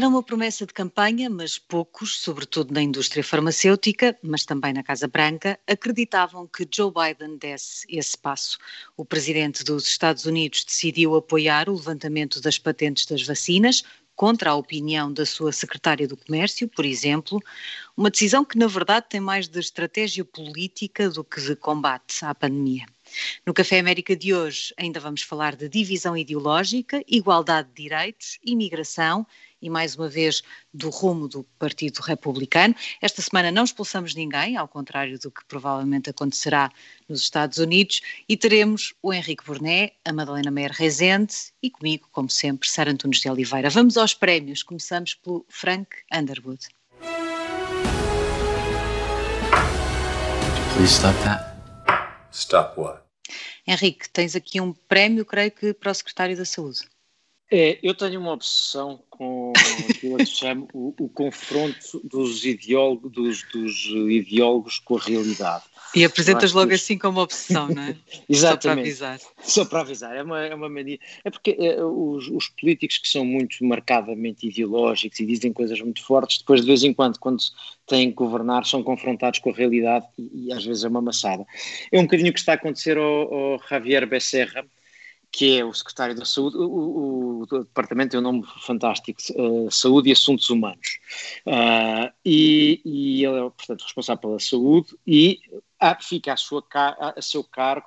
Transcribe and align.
Era 0.00 0.08
uma 0.08 0.22
promessa 0.22 0.64
de 0.64 0.72
campanha, 0.72 1.28
mas 1.28 1.58
poucos, 1.58 2.20
sobretudo 2.20 2.72
na 2.72 2.80
indústria 2.80 3.22
farmacêutica, 3.22 4.18
mas 4.22 4.46
também 4.46 4.72
na 4.72 4.82
Casa 4.82 5.06
Branca, 5.06 5.60
acreditavam 5.66 6.46
que 6.46 6.66
Joe 6.74 6.90
Biden 6.90 7.36
desse 7.36 7.84
esse 7.86 8.16
passo. 8.16 8.56
O 8.96 9.04
presidente 9.04 9.62
dos 9.62 9.86
Estados 9.86 10.24
Unidos 10.24 10.64
decidiu 10.64 11.14
apoiar 11.14 11.68
o 11.68 11.74
levantamento 11.74 12.40
das 12.40 12.58
patentes 12.58 13.04
das 13.04 13.26
vacinas, 13.26 13.82
contra 14.16 14.52
a 14.52 14.54
opinião 14.54 15.12
da 15.12 15.26
sua 15.26 15.52
secretária 15.52 16.08
do 16.08 16.16
Comércio, 16.16 16.66
por 16.66 16.86
exemplo, 16.86 17.38
uma 17.94 18.10
decisão 18.10 18.42
que, 18.42 18.56
na 18.56 18.68
verdade, 18.68 19.04
tem 19.08 19.20
mais 19.20 19.48
de 19.48 19.60
estratégia 19.60 20.24
política 20.24 21.10
do 21.10 21.22
que 21.22 21.42
de 21.42 21.54
combate 21.56 22.24
à 22.24 22.34
pandemia. 22.34 22.86
No 23.46 23.54
Café 23.54 23.78
América 23.78 24.16
de 24.16 24.34
hoje 24.34 24.74
ainda 24.76 25.00
vamos 25.00 25.22
falar 25.22 25.56
de 25.56 25.68
divisão 25.68 26.16
ideológica, 26.16 27.02
igualdade 27.06 27.68
de 27.68 27.82
direitos, 27.82 28.38
imigração 28.44 29.26
e, 29.62 29.68
mais 29.68 29.96
uma 29.96 30.08
vez, 30.08 30.42
do 30.72 30.88
rumo 30.88 31.28
do 31.28 31.44
Partido 31.58 31.98
Republicano. 32.00 32.74
Esta 33.00 33.20
semana 33.20 33.50
não 33.50 33.64
expulsamos 33.64 34.14
ninguém, 34.14 34.56
ao 34.56 34.66
contrário 34.66 35.18
do 35.18 35.30
que 35.30 35.44
provavelmente 35.46 36.08
acontecerá 36.08 36.70
nos 37.08 37.20
Estados 37.20 37.58
Unidos, 37.58 38.00
e 38.28 38.36
teremos 38.36 38.94
o 39.02 39.12
Henrique 39.12 39.44
Burnet, 39.44 39.92
a 40.04 40.12
Madalena 40.12 40.50
Meyer 40.50 40.72
Rezende 40.72 41.34
e 41.62 41.70
comigo, 41.70 42.08
como 42.10 42.30
sempre, 42.30 42.68
Sara 42.68 42.90
Antunes 42.90 43.20
de 43.20 43.28
Oliveira. 43.28 43.68
Vamos 43.68 43.96
aos 43.96 44.14
prémios. 44.14 44.62
Começamos 44.62 45.14
pelo 45.14 45.44
Frank 45.48 45.88
Underwood. 46.12 46.68
Please 50.76 50.94
stop 50.94 51.14
that. 51.24 51.49
Stop 52.32 52.80
what? 52.80 53.02
Henrique, 53.66 54.08
tens 54.10 54.34
aqui 54.34 54.60
um 54.60 54.72
prémio, 54.72 55.24
creio 55.24 55.50
que, 55.50 55.72
para 55.72 55.92
o 55.92 55.94
Secretário 55.94 56.36
da 56.36 56.44
Saúde. 56.44 56.80
É, 57.50 57.78
eu 57.82 57.94
tenho 57.94 58.20
uma 58.20 58.32
obsessão 58.32 59.04
com 59.10 59.39
aquilo 59.88 60.16
que 60.16 60.26
chamo 60.26 60.68
o, 60.72 60.94
o 60.98 61.08
confronto 61.08 62.00
dos, 62.04 62.44
ideólogos, 62.44 63.10
dos, 63.12 63.42
dos 63.52 63.86
ideólogos 63.86 64.78
com 64.78 64.96
a 64.96 65.00
realidade. 65.00 65.64
E 65.94 66.04
apresentas 66.04 66.52
logo 66.52 66.72
assim 66.72 66.96
como 66.96 67.20
obsessão, 67.20 67.68
não 67.68 67.82
é? 67.82 67.96
Exatamente. 68.28 68.92
Só 68.94 69.04
para 69.04 69.12
avisar. 69.12 69.20
Só 69.42 69.64
para 69.64 69.80
avisar, 69.80 70.16
é 70.16 70.22
uma, 70.22 70.40
é 70.40 70.54
uma 70.54 70.68
mania. 70.68 70.98
É 71.24 71.30
porque 71.30 71.56
é, 71.58 71.82
os, 71.82 72.28
os, 72.28 72.48
políticos 72.48 72.98
que 72.98 73.08
são 73.08 73.24
muito 73.24 73.64
marcadamente 73.64 74.46
ideológicos 74.46 75.18
e 75.18 75.26
dizem 75.26 75.52
coisas 75.52 75.80
muito 75.80 76.04
fortes, 76.04 76.38
depois 76.38 76.60
de 76.60 76.66
vez 76.66 76.84
em 76.84 76.94
quando, 76.94 77.18
quando 77.18 77.42
têm 77.86 78.10
que 78.10 78.16
governar, 78.16 78.64
são 78.66 78.82
confrontados 78.84 79.40
com 79.40 79.50
a 79.50 79.54
realidade 79.54 80.06
e, 80.16 80.46
e 80.46 80.52
às 80.52 80.64
vezes 80.64 80.84
é 80.84 80.88
uma 80.88 81.02
maçada. 81.02 81.44
É 81.90 81.98
um 81.98 82.04
bocadinho 82.04 82.30
o 82.30 82.32
que 82.32 82.40
está 82.40 82.52
a 82.52 82.54
acontecer 82.54 82.96
ao, 82.96 83.34
ao 83.34 83.60
Javier 83.68 84.06
Becerra, 84.06 84.64
que 85.32 85.58
é 85.58 85.64
o 85.64 85.72
secretário 85.72 86.14
da 86.14 86.24
Saúde, 86.24 86.56
o, 86.56 86.62
o, 86.62 87.42
o 87.42 87.46
departamento 87.46 88.10
tem 88.10 88.20
um 88.20 88.22
nome 88.22 88.44
fantástico, 88.62 89.20
uh, 89.36 89.70
Saúde 89.70 90.08
e 90.08 90.12
Assuntos 90.12 90.50
Humanos, 90.50 90.98
uh, 91.46 92.12
e, 92.24 92.80
e, 92.84 93.24
ele 93.24 93.38
é, 93.38 93.42
portanto, 93.42 93.82
responsável 93.82 94.20
pela 94.20 94.40
saúde 94.40 94.96
e 95.06 95.40
fica 96.00 96.32
a, 96.32 96.36
sua, 96.36 96.64
a 96.72 97.22
seu 97.22 97.44
cargo 97.44 97.86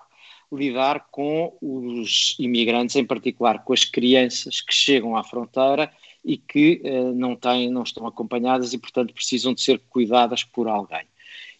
lidar 0.51 1.07
com 1.11 1.57
os 1.61 2.35
imigrantes, 2.39 2.95
em 2.95 3.05
particular 3.05 3.63
com 3.63 3.73
as 3.73 3.83
crianças 3.83 4.61
que 4.61 4.73
chegam 4.73 5.15
à 5.15 5.23
fronteira 5.23 5.91
e 6.23 6.37
que 6.37 6.81
uh, 6.85 7.13
não, 7.13 7.35
têm, 7.35 7.69
não 7.69 7.83
estão 7.83 8.07
acompanhadas 8.07 8.73
e, 8.73 8.77
portanto, 8.77 9.13
precisam 9.13 9.53
de 9.53 9.61
ser 9.61 9.81
cuidadas 9.89 10.43
por 10.43 10.67
alguém 10.67 11.05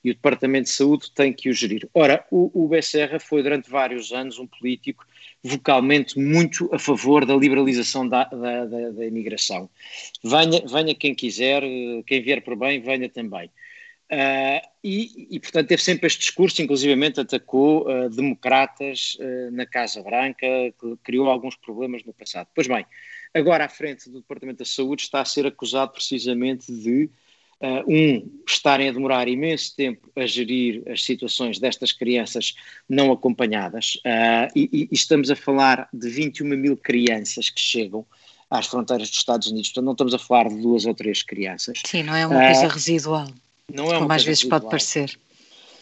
e 0.04 0.12
o 0.12 0.14
Departamento 0.14 0.66
de 0.66 0.72
Saúde 0.72 1.12
tem 1.12 1.32
que 1.32 1.50
o 1.50 1.54
gerir. 1.54 1.90
Ora, 1.94 2.26
o, 2.30 2.52
o 2.54 2.68
Becerra 2.68 3.20
foi 3.20 3.42
durante 3.42 3.70
vários 3.70 4.12
anos 4.12 4.38
um 4.38 4.46
político 4.46 5.06
vocalmente 5.44 6.18
muito 6.18 6.70
a 6.74 6.80
favor 6.80 7.26
da 7.26 7.36
liberalização 7.36 8.08
da, 8.08 8.24
da, 8.24 8.66
da, 8.66 8.90
da 8.92 9.06
imigração. 9.06 9.70
Venha, 10.24 10.62
venha 10.66 10.96
quem 10.96 11.14
quiser, 11.14 11.62
quem 12.08 12.22
vier 12.22 12.42
por 12.42 12.56
bem, 12.56 12.82
venha 12.82 13.10
também. 13.10 13.52
Uh, 14.12 14.62
e, 14.84 15.28
e, 15.36 15.40
portanto, 15.40 15.68
teve 15.68 15.82
sempre 15.82 16.06
este 16.06 16.20
discurso, 16.20 16.62
inclusivamente 16.62 17.20
atacou 17.20 17.90
uh, 17.90 18.10
democratas 18.10 19.18
uh, 19.20 19.52
na 19.52 19.66
Casa 19.66 20.04
Branca, 20.04 20.46
que 20.80 20.98
criou 21.04 21.28
alguns 21.28 21.56
problemas 21.56 22.04
no 22.04 22.14
passado. 22.14 22.48
Pois 22.54 22.68
bem, 22.68 22.86
agora 23.34 23.66
à 23.66 23.70
frente 23.70 24.10
do 24.10 24.20
Departamento 24.20 24.60
da 24.60 24.66
Saúde 24.66 25.02
está 25.02 25.22
a 25.22 25.26
ser 25.26 25.48
acusado 25.48 25.94
precisamente 25.94 26.72
de 26.72 27.10
Uh, 27.64 27.90
um, 27.90 28.42
estarem 28.46 28.90
a 28.90 28.92
demorar 28.92 29.26
imenso 29.26 29.74
tempo 29.74 30.12
a 30.18 30.26
gerir 30.26 30.84
as 30.86 31.02
situações 31.06 31.60
destas 31.60 31.94
crianças 31.94 32.56
não 32.90 33.10
acompanhadas, 33.10 33.96
uh, 34.06 34.52
e, 34.54 34.70
e, 34.74 34.90
estamos 34.92 35.32
a 35.32 35.36
falar 35.36 35.88
de 35.94 36.10
21 36.10 36.46
mil 36.58 36.76
crianças 36.76 37.50
que 37.50 37.62
chegam 37.62 38.06
às 38.50 38.68
fronteiras 38.68 39.10
dos 39.10 39.18
Estados 39.18 39.48
Unidos, 39.48 39.70
portanto 39.70 39.86
não 39.86 39.94
estamos 39.94 40.14
a 40.14 40.20
falar 40.20 40.50
de 40.50 40.58
duas 40.58 40.86
ou 40.86 40.94
três 40.94 41.24
crianças. 41.24 41.80
Sim, 41.86 42.04
não 42.04 42.14
é 42.14 42.28
uma 42.28 42.38
coisa 42.38 42.66
uh, 42.66 42.70
residual, 42.70 43.28
não 43.74 43.94
é 43.94 43.98
como 43.98 44.12
às 44.12 44.26
vezes 44.26 44.42
residual. 44.42 44.60
pode 44.60 44.70
parecer. 44.70 45.18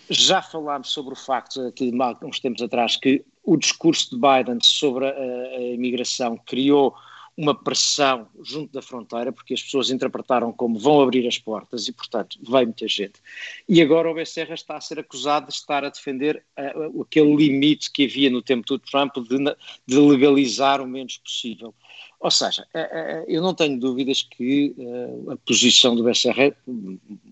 Já 0.08 0.40
falámos 0.40 0.92
sobre 0.92 1.14
o 1.14 1.18
facto, 1.18 1.62
aqui 1.62 1.92
há 2.00 2.18
uns 2.24 2.40
tempos 2.40 2.62
atrás, 2.62 2.96
que 2.96 3.26
o 3.44 3.58
discurso 3.58 4.12
de 4.12 4.22
Biden 4.22 4.60
sobre 4.62 5.08
a, 5.08 5.12
a 5.12 5.62
imigração 5.62 6.38
criou 6.46 6.94
uma 7.38 7.56
pressão 7.56 8.28
junto 8.44 8.74
da 8.74 8.82
fronteira, 8.82 9.32
porque 9.32 9.54
as 9.54 9.64
pessoas 9.64 9.90
interpretaram 9.90 10.52
como 10.52 10.78
vão 10.78 11.02
abrir 11.02 11.28
as 11.28 11.38
portas 11.38 11.88
e, 11.88 11.94
portanto, 11.94 12.38
vai 12.44 12.66
muita 12.66 12.88
gente. 12.88 13.22
E 13.68 13.82
agora 13.82 14.10
o 14.10 14.14
Becerra 14.14 14.54
está 14.54 14.76
a 14.76 14.82
ser 14.82 15.00
acusado 15.00 15.48
de 15.48 15.54
estar 15.54 15.84
a 15.84 15.90
defender 15.90 16.44
uh, 16.58 17.02
aquele 17.02 17.36
limite 17.36 17.92
que 17.92 18.06
havia 18.06 18.30
no 18.30 18.42
tempo 18.42 18.66
do 18.68 18.80
Trump 18.80 19.16
de, 19.16 19.38
de 19.88 20.00
legalizar 20.00 20.82
o 20.82 20.88
menos 20.88 21.18
possível. 21.18 21.74
Ou 22.20 22.30
seja, 22.30 22.68
uh, 22.76 22.80
uh, 22.80 23.26
eu 23.28 23.42
não 23.42 23.56
tenho 23.56 23.80
dúvidas 23.80 24.22
que 24.22 24.76
a 25.30 25.38
posição 25.38 25.96
do 25.96 26.04
Becerra 26.04 26.56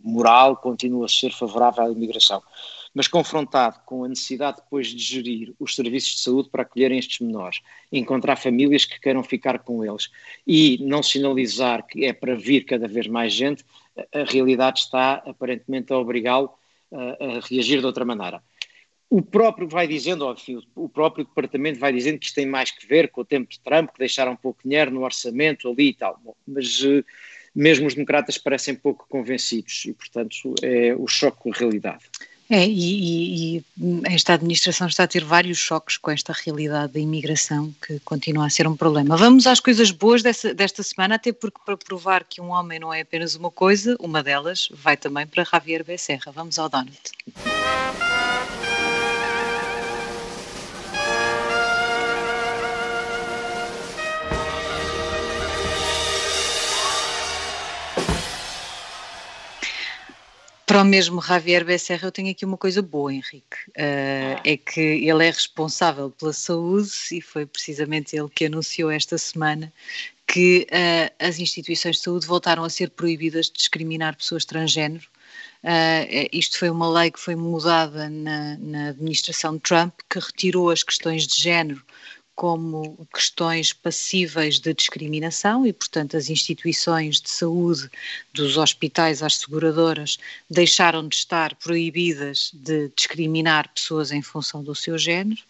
moral 0.03 0.55
continua 0.57 1.05
a 1.05 1.09
ser 1.09 1.31
favorável 1.31 1.83
à 1.83 1.91
imigração 1.91 2.41
mas 2.94 3.07
confrontado 3.07 3.79
com 3.85 4.03
a 4.03 4.07
necessidade 4.07 4.57
depois 4.57 4.88
de 4.88 4.97
gerir 4.97 5.53
os 5.59 5.75
serviços 5.75 6.16
de 6.16 6.19
saúde 6.22 6.50
para 6.50 6.63
acolherem 6.63 6.97
estes 6.97 7.19
menores, 7.19 7.61
encontrar 7.91 8.35
famílias 8.35 8.85
que 8.85 9.00
queiram 9.00 9.23
ficar 9.23 9.59
com 9.59 9.83
eles 9.83 10.09
e 10.45 10.77
não 10.81 11.03
sinalizar 11.03 11.85
que 11.85 12.05
é 12.05 12.13
para 12.13 12.35
vir 12.35 12.66
cada 12.66 12.88
vez 12.88 13.07
mais 13.07 13.33
gente, 13.33 13.63
a 14.13 14.23
realidade 14.23 14.79
está 14.79 15.16
aparentemente 15.25 15.91
a 15.94 15.97
obrigá-lo 15.97 16.51
a, 16.91 17.39
reagir 17.47 17.79
de 17.79 17.85
outra 17.85 18.05
maneira. 18.05 18.41
O 19.09 19.23
próprio 19.23 19.67
vai 19.67 19.88
dizendo, 19.88 20.31
enfim, 20.31 20.61
o 20.75 20.88
próprio 20.88 21.25
departamento 21.25 21.79
vai 21.79 21.91
dizendo 21.91 22.19
que 22.19 22.28
isto 22.28 22.35
tem 22.35 22.45
mais 22.45 22.69
que 22.69 22.85
ver 22.85 23.09
com 23.09 23.22
o 23.22 23.25
tempo 23.25 23.49
de 23.49 23.59
Trump, 23.59 23.89
que 23.89 23.97
deixaram 23.97 24.35
pouco 24.35 24.61
dinheiro 24.63 24.91
no 24.91 25.03
orçamento 25.03 25.67
ali 25.67 25.89
e 25.89 25.94
tal. 25.95 26.19
Bom, 26.23 26.35
mas 26.47 26.81
uh, 26.83 27.03
mesmo 27.55 27.88
os 27.88 27.95
democratas 27.95 28.38
parecem 28.38 28.75
pouco 28.75 29.07
convencidos 29.09 29.85
e, 29.85 29.94
portanto, 29.94 30.53
é 30.61 30.94
o 30.95 31.07
choque 31.07 31.39
com 31.39 31.51
a 31.51 31.55
realidade. 31.55 32.05
É, 32.49 32.65
e, 32.65 33.57
e, 33.57 33.65
esta 34.05 34.33
administração 34.33 34.87
está 34.87 35.03
a 35.03 35.07
ter 35.07 35.23
vários 35.23 35.59
choques 35.59 35.97
com 35.97 36.09
esta 36.09 36.33
realidade 36.33 36.93
da 36.93 36.99
imigração 36.99 37.71
que 37.85 37.99
continua 37.99 38.47
a 38.47 38.49
ser 38.49 38.67
um 38.67 38.75
problema. 38.75 39.15
Vamos 39.15 39.45
às 39.45 39.59
coisas 39.59 39.91
boas 39.91 40.23
dessa, 40.23 40.51
desta 40.51 40.81
semana, 40.81 41.15
até 41.15 41.31
porque 41.31 41.59
para 41.63 41.77
provar 41.77 42.23
que 42.23 42.41
um 42.41 42.49
homem 42.49 42.79
não 42.79 42.91
é 42.91 43.01
apenas 43.01 43.35
uma 43.35 43.51
coisa, 43.51 43.95
uma 43.99 44.23
delas 44.23 44.67
vai 44.73 44.97
também 44.97 45.27
para 45.27 45.43
Javier 45.43 45.83
Becerra. 45.83 46.31
Vamos 46.31 46.57
ao 46.57 46.67
Donald. 46.67 46.99
Para 60.69 60.83
o 60.83 60.85
mesmo 60.85 61.19
Javier 61.19 61.66
Becerra, 61.66 62.05
eu 62.05 62.11
tenho 62.11 62.29
aqui 62.29 62.45
uma 62.45 62.55
coisa 62.55 62.79
boa, 62.79 63.11
Henrique. 63.11 63.57
Uh, 63.69 64.37
ah. 64.37 64.41
É 64.45 64.55
que 64.55 64.79
ele 64.79 65.25
é 65.25 65.31
responsável 65.31 66.11
pela 66.11 66.31
saúde 66.31 66.91
e 67.11 67.19
foi 67.19 67.43
precisamente 67.43 68.16
ele 68.16 68.29
que 68.29 68.45
anunciou 68.45 68.91
esta 68.91 69.17
semana 69.17 69.73
que 70.27 70.67
uh, 70.69 71.11
as 71.17 71.39
instituições 71.39 71.95
de 71.95 72.03
saúde 72.03 72.27
voltaram 72.27 72.63
a 72.63 72.69
ser 72.69 72.91
proibidas 72.91 73.47
de 73.47 73.53
discriminar 73.53 74.16
pessoas 74.16 74.45
transgênero. 74.45 75.07
Uh, 75.63 76.29
isto 76.31 76.59
foi 76.59 76.69
uma 76.69 76.87
lei 76.87 77.09
que 77.09 77.19
foi 77.19 77.35
mudada 77.35 78.07
na, 78.07 78.55
na 78.59 78.89
administração 78.89 79.55
de 79.55 79.61
Trump, 79.61 79.95
que 80.07 80.19
retirou 80.19 80.69
as 80.69 80.83
questões 80.83 81.25
de 81.25 81.41
género 81.41 81.81
como 82.40 83.06
questões 83.14 83.74
passíveis 83.74 84.62
de 84.62 84.74
discriminação 84.74 85.68
e, 85.68 85.74
portanto, 85.74 86.16
as 86.16 86.30
instituições 86.30 87.20
de 87.20 87.30
saúde, 87.30 87.91
dos 88.34 88.56
hospitais 88.56 89.22
às 89.22 89.36
seguradoras, 89.40 90.18
deixaram 90.50 91.06
de 91.06 91.18
estar 91.18 91.53
proibidas 91.56 92.52
de 92.53 92.94
discriminar 92.96 93.68
pessoas 93.74 94.14
em 94.14 94.22
função 94.22 94.64
do 94.64 94.74
seu 94.74 94.97
género 94.97 95.41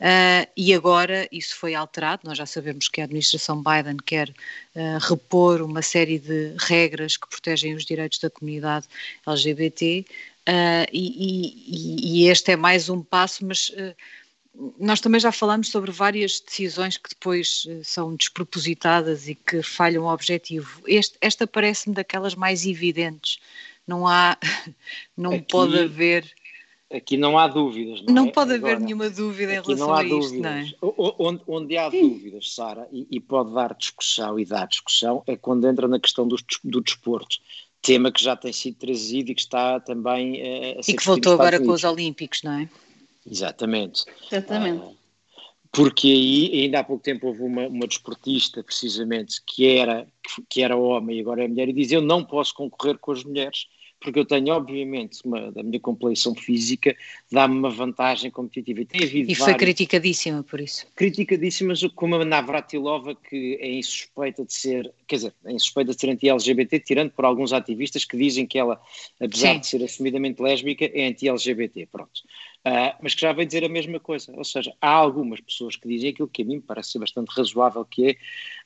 uh, 0.00 0.50
e 0.56 0.74
agora 0.74 1.28
isso 1.30 1.54
foi 1.54 1.76
alterado. 1.76 2.22
Nós 2.24 2.38
já 2.38 2.44
sabemos 2.44 2.88
que 2.88 3.00
a 3.00 3.04
administração 3.04 3.62
Biden 3.62 3.98
quer 4.04 4.28
uh, 4.28 4.98
repor 5.00 5.62
uma 5.62 5.80
série 5.80 6.18
de 6.18 6.56
regras 6.58 7.16
que 7.16 7.28
protegem 7.28 7.76
os 7.76 7.84
direitos 7.84 8.18
da 8.18 8.28
comunidade 8.28 8.88
LGBT 9.24 10.04
uh, 10.48 10.90
e, 10.92 11.54
e, 11.62 12.24
e, 12.24 12.28
este 12.28 12.50
é 12.50 12.56
mais 12.56 12.88
um 12.88 13.00
passo, 13.00 13.46
mas 13.46 13.70
nós 14.78 15.00
também 15.00 15.20
já 15.20 15.32
falamos 15.32 15.68
sobre 15.68 15.90
várias 15.90 16.40
decisões 16.40 16.98
que 16.98 17.08
depois 17.08 17.66
eh, 17.68 17.80
são 17.82 18.14
despropositadas 18.14 19.28
e 19.28 19.34
que 19.34 19.62
falham 19.62 20.04
o 20.04 20.12
objetivo. 20.12 20.82
Este, 20.86 21.16
esta 21.20 21.46
parece-me 21.46 21.94
daquelas 21.94 22.34
mais 22.34 22.66
evidentes. 22.66 23.38
Não 23.86 24.06
há, 24.06 24.36
não 25.16 25.32
Aqui... 25.32 25.46
pode 25.50 25.78
haver 25.78 26.30
Aqui 26.92 27.16
não 27.16 27.38
há 27.38 27.48
dúvidas. 27.48 28.02
Não, 28.02 28.14
não 28.14 28.26
é? 28.26 28.30
pode 28.32 28.52
haver 28.52 28.72
Agora, 28.72 28.80
nenhuma 28.80 29.08
dúvida 29.08 29.54
em 29.54 29.62
relação 29.62 29.94
a 29.94 30.04
isto, 30.04 30.38
não 30.38 30.50
é? 30.50 30.70
Onde, 30.82 31.42
onde 31.46 31.76
há 31.78 31.88
dúvidas, 31.88 32.54
Sara, 32.54 32.86
e, 32.92 33.06
e, 33.10 33.18
pode 33.18 33.54
dar 33.54 33.74
discussão 33.74 34.38
e 34.38 34.44
dá 34.44 34.66
discussão, 34.66 35.22
é 35.26 35.34
quando 35.34 35.66
entra 35.66 35.88
na 35.88 35.98
questão 35.98 36.28
do, 36.28 36.36
do 36.62 36.82
desporto. 36.82 37.38
Tema 37.80 38.12
que 38.12 38.22
já 38.22 38.36
tem 38.36 38.52
sido 38.52 38.76
trazido 38.76 39.30
e 39.30 39.34
que 39.34 39.40
está 39.40 39.80
também 39.80 40.34
uh, 40.34 40.80
a 40.80 40.82
ser 40.82 40.92
E 40.92 40.96
que 40.96 41.04
voltou 41.04 41.32
agora 41.32 41.58
com 41.58 41.72
os 41.72 41.82
Olímpicos, 41.82 42.42
não 42.42 42.52
é? 42.52 42.68
Exatamente. 43.26 44.04
Exatamente. 44.30 44.84
Uh, 44.84 44.96
porque 45.72 46.08
aí, 46.08 46.64
ainda 46.64 46.80
há 46.80 46.84
pouco 46.84 47.02
tempo, 47.02 47.28
houve 47.28 47.42
uma, 47.42 47.66
uma 47.66 47.86
desportista, 47.86 48.62
precisamente, 48.62 49.42
que 49.46 49.66
era, 49.66 50.06
que 50.48 50.62
era 50.62 50.76
homem 50.76 51.18
e 51.18 51.20
agora 51.20 51.44
é 51.44 51.48
mulher, 51.48 51.68
e 51.68 51.72
dizia: 51.72 51.98
Eu 51.98 52.02
não 52.02 52.24
posso 52.24 52.54
concorrer 52.54 52.98
com 52.98 53.12
as 53.12 53.24
mulheres 53.24 53.66
porque 54.02 54.18
eu 54.18 54.24
tenho, 54.24 54.52
obviamente, 54.52 55.20
uma, 55.24 55.52
a 55.56 55.62
minha 55.62 55.80
complexão 55.80 56.34
física 56.34 56.94
dá-me 57.30 57.56
uma 57.56 57.70
vantagem 57.70 58.30
competitiva. 58.30 58.82
E, 58.82 58.84
tem 58.84 59.02
havido 59.04 59.30
e 59.30 59.34
foi 59.34 59.54
criticadíssima 59.54 60.42
por 60.42 60.60
isso. 60.60 60.86
Criticadíssima, 60.94 61.74
como 61.94 62.16
a 62.16 62.24
Navratilova, 62.24 63.14
que 63.14 63.56
é 63.60 63.70
insuspeita 63.72 64.44
de 64.44 64.52
ser, 64.52 64.92
quer 65.06 65.16
dizer, 65.16 65.34
é 65.44 65.52
insuspeita 65.52 65.94
de 65.94 66.00
ser 66.00 66.10
anti-LGBT, 66.10 66.80
tirando 66.80 67.12
por 67.12 67.24
alguns 67.24 67.52
ativistas 67.52 68.04
que 68.04 68.16
dizem 68.16 68.46
que 68.46 68.58
ela, 68.58 68.80
apesar 69.20 69.54
Sim. 69.54 69.60
de 69.60 69.66
ser 69.68 69.84
assumidamente 69.84 70.42
lésbica, 70.42 70.84
é 70.84 71.06
anti-LGBT, 71.06 71.86
pronto. 71.86 72.20
Uh, 72.66 72.94
mas 73.02 73.14
que 73.14 73.20
já 73.20 73.32
vem 73.32 73.46
dizer 73.46 73.64
a 73.64 73.68
mesma 73.68 73.98
coisa. 73.98 74.32
Ou 74.36 74.44
seja, 74.44 74.72
há 74.80 74.90
algumas 74.90 75.40
pessoas 75.40 75.76
que 75.76 75.88
dizem 75.88 76.10
aquilo 76.10 76.28
que 76.28 76.42
a 76.42 76.44
mim 76.44 76.60
parece 76.60 76.92
ser 76.92 76.98
bastante 76.98 77.28
razoável, 77.36 77.84
que 77.84 78.10
é 78.10 78.16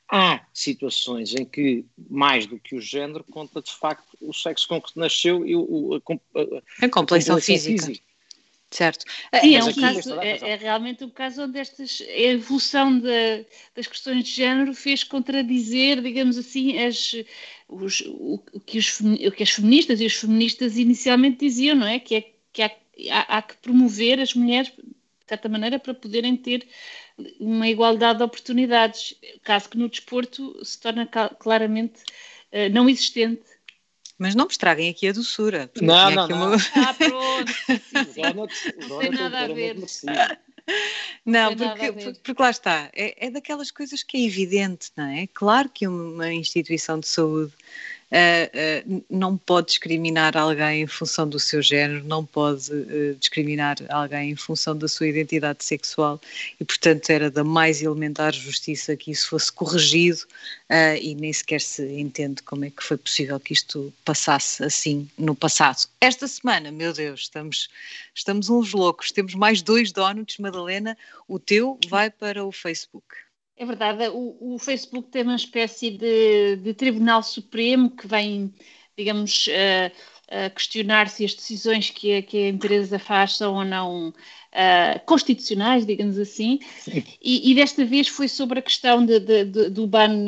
há 0.09 0.45
situações 0.53 1.35
em 1.35 1.45
que, 1.45 1.85
mais 2.09 2.47
do 2.47 2.59
que 2.59 2.77
o 2.77 2.81
género, 2.81 3.25
conta 3.25 3.61
de 3.61 3.73
facto 3.73 4.17
o 4.21 4.33
sexo 4.33 4.69
com 4.69 4.81
que 4.81 4.99
nasceu 4.99 5.47
e 5.47 5.57
o, 5.57 5.95
a, 5.95 6.13
a, 6.41 6.87
a 6.87 6.89
complexão 6.89 7.41
física. 7.41 7.87
física. 7.87 8.07
Certo. 8.71 9.05
Sim, 9.41 9.55
é, 9.55 9.65
um 9.65 9.73
caso, 9.73 10.21
é, 10.21 10.51
é, 10.51 10.57
realmente 10.57 11.05
um 11.05 11.09
caso 11.09 11.43
onde 11.43 11.59
estas, 11.59 12.03
a 12.03 12.21
evolução 12.21 12.99
de, 12.99 13.47
das 13.75 13.87
questões 13.87 14.25
de 14.25 14.31
género 14.33 14.75
fez 14.75 15.05
contradizer, 15.05 16.03
digamos 16.03 16.37
assim, 16.37 16.77
as, 16.79 17.15
os, 17.69 18.03
o, 18.07 18.43
que 18.67 18.79
os, 18.79 19.01
o 19.01 19.31
que 19.31 19.43
as 19.45 19.51
feministas 19.51 20.01
e 20.01 20.07
os 20.07 20.15
feministas 20.15 20.77
inicialmente 20.77 21.39
diziam, 21.39 21.77
não 21.77 21.87
é? 21.87 22.01
Que, 22.01 22.17
é, 22.17 22.33
que 22.53 22.63
há, 22.63 22.71
há, 23.13 23.39
há 23.39 23.43
que 23.43 23.57
promover 23.59 24.19
as 24.19 24.35
mulheres, 24.35 24.73
de 24.77 24.85
certa 25.29 25.49
maneira, 25.49 25.79
para 25.79 25.95
poderem 25.95 26.37
ter 26.37 26.67
uma 27.41 27.69
igualdade 27.69 28.19
de 28.19 28.25
oportunidades, 28.25 29.15
caso 29.43 29.69
que 29.69 29.79
no 29.79 29.89
desporto 29.89 30.63
se 30.65 30.79
torna 30.79 31.07
claramente 31.07 32.01
uh, 32.53 32.73
não 32.73 32.89
existente. 32.89 33.43
Mas 34.19 34.35
não 34.35 34.47
me 34.47 34.51
estraguem 34.51 34.89
aqui 34.89 35.09
a 35.09 35.13
doçura. 35.13 35.71
Não, 35.81 36.11
não, 36.11 36.29
não. 36.29 36.47
Uma... 36.49 36.57
Ah, 36.75 36.95
pronto. 36.95 37.53
Não 38.89 38.99
tem 38.99 39.11
nada 39.11 39.41
a 39.41 39.49
ver. 39.49 39.77
Não, 41.25 41.55
porque, 41.55 41.93
porque, 42.25 42.43
lá 42.43 42.51
está, 42.51 42.91
é, 42.95 43.27
é 43.27 43.31
daquelas 43.31 43.71
coisas 43.71 44.03
que 44.03 44.17
é 44.17 44.25
evidente, 44.25 44.91
não 44.97 45.05
é? 45.05 45.29
Claro 45.29 45.69
que 45.69 45.87
uma 45.87 46.33
instituição 46.33 46.99
de 46.99 47.07
saúde 47.07 47.53
uh, 48.13 49.05
não 49.11 49.37
pode 49.37 49.69
discriminar 49.69 50.37
alguém 50.37 50.83
em 50.83 50.87
função 50.87 51.29
do 51.29 51.39
seu 51.39 51.61
género, 51.63 52.05
não 52.05 52.25
pode 52.25 52.73
uh, 52.73 53.15
discriminar 53.19 53.77
alguém 53.89 54.31
em 54.31 54.37
função 54.37 54.77
da 54.77 54.89
sua 54.89 55.09
identidade 55.09 55.65
sexual 55.65 56.21
e, 56.61 56.65
portanto, 56.65 57.11
era 57.11 57.31
da 57.31 57.45
mais 57.45 57.83
elementar 57.83 58.33
justiça 58.33 58.97
que 58.97 59.11
isso 59.11 59.29
fosse 59.29 59.53
corrigido 59.53 60.21
e 61.01 61.15
nem 61.15 61.33
sequer 61.33 61.61
se 61.61 61.85
entende 62.01 62.43
como 62.43 62.65
é 62.65 62.71
que 62.71 62.83
foi 62.83 62.97
possível 62.97 63.39
que 63.39 63.53
isto 63.53 63.93
passasse 64.05 64.65
assim 64.65 65.09
no 65.17 65.35
passado. 65.35 65.87
Esta 66.01 66.27
semana, 66.27 66.73
meu 66.73 66.93
Deus, 66.93 67.21
estamos, 67.21 67.69
estamos 68.13 68.49
uns 68.49 68.73
loucos, 68.73 69.13
temos 69.13 69.35
mais 69.35 69.63
dois 69.63 69.93
donuts, 69.93 70.39
Madalena, 70.39 70.99
o 71.29 71.39
teu 71.39 71.79
vai 71.89 72.11
para 72.11 72.45
o 72.45 72.51
Facebook. 72.51 73.26
É 73.59 73.65
verdade, 73.65 74.09
o, 74.09 74.55
o, 74.55 74.59
Facebook 74.59 75.09
tem 75.09 75.23
uma 75.23 75.37
espécie 75.37 75.91
de, 75.91 76.57
de 76.57 76.75
Tribunal 76.75 77.23
Supremo 77.23 77.91
que 77.91 78.07
vem, 78.07 78.53
digamos, 78.97 79.47
uh, 79.47 79.91
uh, 80.27 80.55
questionar 80.55 81.09
se 81.09 81.25
as 81.25 81.35
decisões 81.35 81.89
que 81.89 82.17
a, 82.17 82.23
que 82.23 82.37
a, 82.37 82.49
empresa 82.49 82.99
faz 82.99 83.37
são 83.37 83.55
ou 83.55 83.65
não 83.65 84.09
uh, 84.11 85.07
constitucionais, 85.07 85.87
digamos 85.87 86.19
assim, 86.19 86.59
e, 87.23 87.51
e, 87.51 87.55
desta 87.55 87.83
vez 87.83 88.09
foi 88.09 88.29
sobre 88.29 88.59
a 88.59 88.63
questão 88.63 89.07
de, 89.07 89.21
de, 89.21 89.71
do 89.71 89.87
ban 89.87 90.27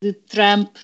de 0.00 0.12
Trump 0.12 0.76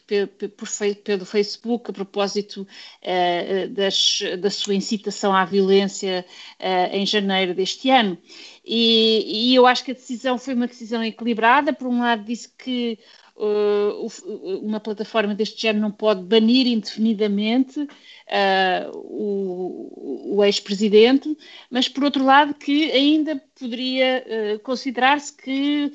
pelo 1.04 1.24
Facebook 1.24 1.90
a 1.90 1.94
propósito 1.94 2.66
uh, 3.02 3.68
das, 3.68 4.18
da 4.40 4.50
sua 4.50 4.74
incitação 4.74 5.34
à 5.34 5.44
violência 5.44 6.24
uh, 6.58 6.94
em 6.94 7.06
janeiro 7.06 7.54
deste 7.54 7.90
ano. 7.90 8.18
E, 8.64 9.50
e, 9.50 9.54
eu 9.54 9.66
acho 9.66 9.84
que 9.84 9.92
a 9.92 9.94
decisão 9.94 10.38
foi 10.38 10.54
uma 10.54 10.66
decisão 10.66 11.04
equilibrada. 11.04 11.72
Por 11.72 11.86
um 11.86 12.00
lado, 12.00 12.24
disse 12.24 12.48
que 12.56 12.98
uma 13.36 14.78
plataforma 14.78 15.34
deste 15.34 15.60
género 15.60 15.82
não 15.82 15.90
pode 15.90 16.22
banir 16.22 16.66
indefinidamente 16.66 17.80
uh, 17.80 18.90
o, 18.94 20.36
o 20.36 20.44
ex-presidente, 20.44 21.36
mas 21.68 21.88
por 21.88 22.04
outro 22.04 22.24
lado 22.24 22.54
que 22.54 22.92
ainda 22.92 23.42
poderia 23.58 24.24
uh, 24.24 24.58
considerar-se 24.60 25.32
que 25.32 25.92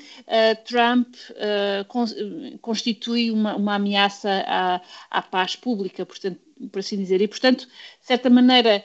Trump 0.65 1.15
constitui 2.61 3.31
uma, 3.31 3.55
uma 3.55 3.75
ameaça 3.75 4.43
à, 4.45 4.81
à, 5.09 5.21
paz 5.21 5.55
pública, 5.55 6.05
portanto, 6.05 6.39
por 6.71 6.79
assim 6.79 6.97
dizer. 6.97 7.21
E, 7.21 7.27
portanto, 7.27 7.65
de 7.65 8.07
certa 8.07 8.29
maneira, 8.29 8.83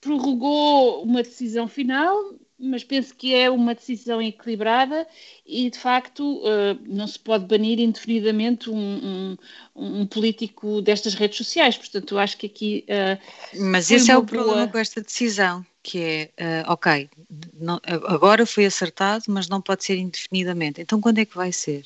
prorrogou 0.00 1.02
uma 1.02 1.22
decisão 1.22 1.68
final, 1.68 2.16
mas 2.58 2.82
penso 2.82 3.14
que 3.14 3.34
é 3.34 3.50
uma 3.50 3.74
decisão 3.74 4.20
equilibrada 4.20 5.06
e, 5.44 5.68
de 5.68 5.78
facto, 5.78 6.38
uh, 6.38 6.78
não 6.86 7.06
se 7.06 7.18
pode 7.18 7.44
banir 7.44 7.78
indefinidamente 7.78 8.70
um, 8.70 8.76
um, 8.76 9.36
um, 9.74 10.06
político 10.06 10.80
destas 10.80 11.14
redes 11.14 11.36
sociais. 11.36 11.76
Portanto, 11.76 12.16
acho 12.16 12.38
que 12.38 12.46
aqui. 12.46 12.84
Uh, 12.88 13.60
mas 13.60 13.90
esse 13.90 14.10
é 14.10 14.16
o 14.16 14.22
boa... 14.22 14.44
problema 14.44 14.68
com 14.68 14.78
esta 14.78 15.02
decisão, 15.02 15.64
que 15.82 16.30
é, 16.38 16.64
uh, 16.64 16.72
ok, 16.72 17.10
não, 17.58 17.78
agora 17.84 18.46
foi 18.46 18.64
acertado, 18.64 19.24
mas 19.28 19.48
não 19.48 19.60
pode 19.60 19.84
ser 19.84 19.98
indefinidamente. 19.98 20.80
Então, 20.80 21.00
quando 21.00 21.18
é 21.18 21.24
que 21.26 21.36
vai 21.36 21.52
ser? 21.52 21.82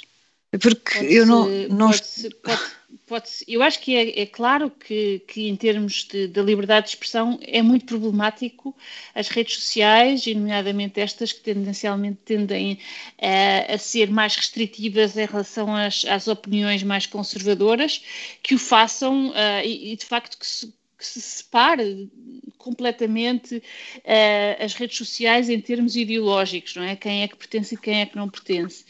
Porque 0.53 0.99
pode 0.99 1.15
eu 1.15 1.27
não. 1.27 1.49
não... 1.69 1.91
Pode, 1.91 2.35
pode, 2.43 2.80
eu 3.47 3.63
acho 3.63 3.81
que 3.81 3.97
é, 3.97 4.23
é 4.23 4.27
claro 4.27 4.71
que, 4.71 5.21
que, 5.27 5.49
em 5.49 5.57
termos 5.57 6.05
de, 6.05 6.27
liberdade 6.43 6.87
de 6.87 6.91
expressão, 6.91 7.39
é 7.43 7.61
muito 7.63 7.85
problemático 7.85 8.77
as 9.15 9.29
redes 9.29 9.55
sociais, 9.57 10.27
e 10.27 10.35
nomeadamente 10.35 11.01
estas 11.01 11.33
que 11.33 11.41
tendencialmente 11.41 12.19
tendem 12.25 12.79
a, 13.21 13.75
a 13.75 13.79
ser 13.79 14.11
mais 14.11 14.37
restritivas 14.37 15.17
em 15.17 15.27
relação 15.27 15.75
às, 15.75 16.05
às, 16.05 16.29
opiniões 16.29 16.83
mais 16.83 17.07
conservadoras, 17.07 18.05
que 18.43 18.55
o 18.55 18.59
façam 18.59 19.31
uh, 19.31 19.35
e, 19.65 19.93
e, 19.93 19.97
de 19.97 20.05
facto 20.05 20.39
que 20.39 20.47
se, 20.47 20.73
que 21.01 21.07
se 21.07 21.21
separe 21.21 22.11
completamente 22.59 23.57
uh, 23.57 24.63
as 24.63 24.75
redes 24.75 24.99
sociais 24.99 25.49
em 25.49 25.59
termos 25.59 25.97
ideológicos, 25.97 26.77
não 26.77 26.83
é? 26.83 26.95
Quem 26.95 27.23
é 27.23 27.29
que 27.29 27.37
pertence 27.37 27.75
e 27.75 27.79
quem 27.79 28.03
é 28.03 28.07
que 28.07 28.17
não 28.17 28.29
pertence. 28.29 28.85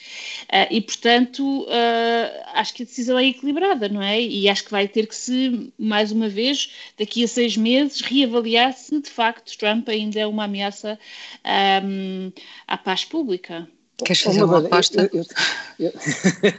Uh, 0.49 0.67
e, 0.73 0.81
portanto, 0.81 1.63
uh, 1.63 2.43
acho 2.55 2.75
que 2.75 2.83
a 2.83 2.87
decisão 2.87 3.17
é 3.17 3.27
equilibrada, 3.27 3.89
não 3.89 4.03
é? 4.03 4.21
E 4.21 4.49
acho 4.49 4.65
que 4.65 4.73
vai 4.73 4.89
ter 4.89 5.07
que 5.07 5.15
se, 5.15 5.73
mais 5.79 6.11
uma 6.11 6.29
vez, 6.29 6.73
daqui 6.99 7.23
a 7.23 7.29
seis 7.29 7.57
meses, 7.57 8.01
reavaliar 8.01 8.73
se 8.73 9.01
de 9.01 9.09
facto 9.09 9.57
Trump 9.57 9.89
ainda 9.89 10.19
é 10.19 10.27
uma 10.27 10.45
ameaça 10.45 10.99
um, 11.85 12.33
à 12.67 12.77
paz 12.77 13.05
pública. 13.05 13.69
Queres 14.05 14.23
fazer 14.23 14.43
uma 14.43 14.59
aposta? 14.59 15.09
Eu, 15.13 15.25
eu, 15.79 15.93
eu, 16.43 16.53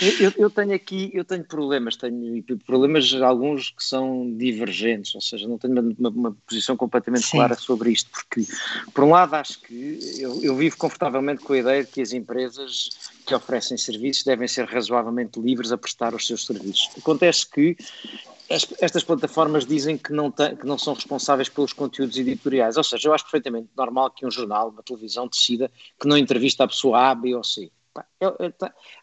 eu, 0.00 0.32
eu, 0.36 0.50
tenho 0.50 0.74
aqui, 0.74 1.10
eu 1.12 1.24
tenho 1.24 1.44
problemas, 1.44 1.96
tenho 1.96 2.42
problemas 2.66 3.12
alguns 3.14 3.70
que 3.70 3.84
são 3.84 4.34
divergentes, 4.36 5.14
ou 5.14 5.20
seja, 5.20 5.46
não 5.46 5.58
tenho 5.58 5.78
uma, 5.98 6.08
uma 6.08 6.36
posição 6.46 6.76
completamente 6.76 7.26
Sim. 7.26 7.38
clara 7.38 7.54
sobre 7.54 7.90
isto, 7.90 8.10
porque 8.10 8.46
por 8.92 9.04
um 9.04 9.10
lado 9.10 9.34
acho 9.34 9.60
que 9.60 9.98
eu, 10.18 10.42
eu, 10.42 10.56
vivo 10.56 10.76
confortavelmente 10.76 11.42
com 11.42 11.52
a 11.52 11.58
ideia 11.58 11.84
de 11.84 11.90
que 11.90 12.00
as 12.00 12.12
empresas 12.12 12.90
que 13.26 13.34
oferecem 13.34 13.76
serviços 13.76 14.24
devem 14.24 14.48
ser 14.48 14.66
razoavelmente 14.66 15.40
livres 15.40 15.72
a 15.72 15.78
prestar 15.78 16.14
os 16.14 16.26
seus 16.26 16.46
serviços. 16.46 16.90
Acontece 16.96 17.48
que 17.48 17.76
estas 18.80 19.02
plataformas 19.02 19.64
dizem 19.64 19.96
que 19.96 20.12
não, 20.12 20.30
tem, 20.30 20.54
que 20.56 20.66
não 20.66 20.76
são 20.76 20.94
responsáveis 20.94 21.48
pelos 21.48 21.72
conteúdos 21.72 22.18
editoriais, 22.18 22.76
ou 22.76 22.84
seja, 22.84 23.08
eu 23.08 23.14
acho 23.14 23.24
perfeitamente 23.24 23.68
normal 23.76 24.10
que 24.10 24.26
um 24.26 24.30
jornal, 24.30 24.68
uma 24.68 24.82
televisão 24.82 25.26
decida 25.26 25.70
que 25.98 26.06
não 26.06 26.18
entrevista 26.18 26.64
a 26.64 26.68
pessoa 26.68 27.10
A, 27.10 27.14
B 27.14 27.34
ou 27.34 27.44
C 27.44 27.70
Eu, 28.18 28.36
eu, 28.38 28.52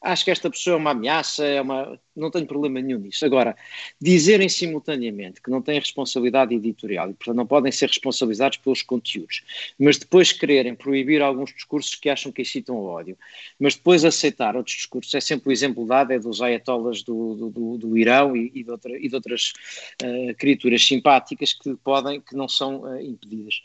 acho 0.02 0.26
que 0.26 0.32
esta 0.32 0.50
pessoa 0.50 0.74
é 0.74 0.78
uma 0.78 0.92
ameaça, 0.92 1.46
é 1.46 1.62
uma, 1.62 2.00
não 2.16 2.32
tenho 2.32 2.48
problema 2.48 2.82
nenhum 2.82 3.00
nisso. 3.00 3.24
Agora, 3.26 3.56
dizerem 4.02 4.50
simultaneamente 4.50 5.42
que 5.42 5.52
não 5.52 5.62
têm 5.62 5.80
responsabilidade 5.80 6.56
editorial 6.56 7.12
e, 7.12 7.14
portanto, 7.14 7.36
não 7.36 7.46
podem 7.46 7.72
ser 7.72 7.88
responsabilizados 7.88 8.58
pelos 8.58 8.82
conteúdos, 8.82 9.44
mas 9.78 9.98
depois 9.98 10.32
quererem 10.32 10.74
proibir 10.74 11.22
alguns 11.22 11.54
discursos 11.54 11.94
que 11.96 12.10
acham 12.10 12.32
que 12.32 12.42
incitam 12.42 12.78
o 12.78 12.86
ódio, 12.86 13.18
mas 13.60 13.76
depois 13.76 14.04
aceitar 14.04 14.56
outros 14.56 14.76
discursos, 14.76 15.14
é 15.14 15.20
sempre 15.20 15.50
o 15.50 15.52
exemplo 15.52 15.86
dado, 15.86 16.12
é 16.12 16.20
dos 16.20 16.42
ayatollahs 16.42 17.04
do, 17.04 17.52
do, 17.52 17.78
do 17.78 17.98
Irão 17.98 18.36
e, 18.36 18.52
e, 18.56 18.64
de 18.64 18.72
outra, 18.72 18.98
e, 18.98 19.08
de 19.08 19.16
outras 19.16 19.54
uh, 20.02 20.34
criaturas 20.36 20.86
simpáticas 20.86 21.54
que 21.54 21.76
podem, 21.76 22.22
que 22.22 22.36
não 22.36 22.48
são 22.48 22.82
uh, 22.82 23.02
impedidas. 23.02 23.62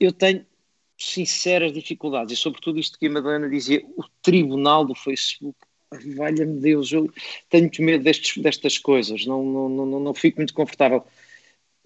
Eu 0.00 0.12
tenho 0.12 0.46
sinceras 1.02 1.72
dificuldades, 1.72 2.32
e 2.32 2.40
sobretudo 2.40 2.78
isto 2.78 2.98
que 2.98 3.06
a 3.06 3.10
Madalena 3.10 3.48
dizia, 3.48 3.84
o 3.96 4.04
tribunal 4.22 4.84
do 4.84 4.94
Facebook, 4.94 5.56
valha-me 6.16 6.60
Deus, 6.60 6.92
eu 6.92 7.12
tenho 7.50 7.70
medo 7.80 8.04
destes, 8.04 8.42
destas 8.42 8.78
coisas, 8.78 9.26
não, 9.26 9.42
não, 9.42 9.68
não, 9.68 10.00
não 10.00 10.14
fico 10.14 10.38
muito 10.38 10.54
confortável. 10.54 11.04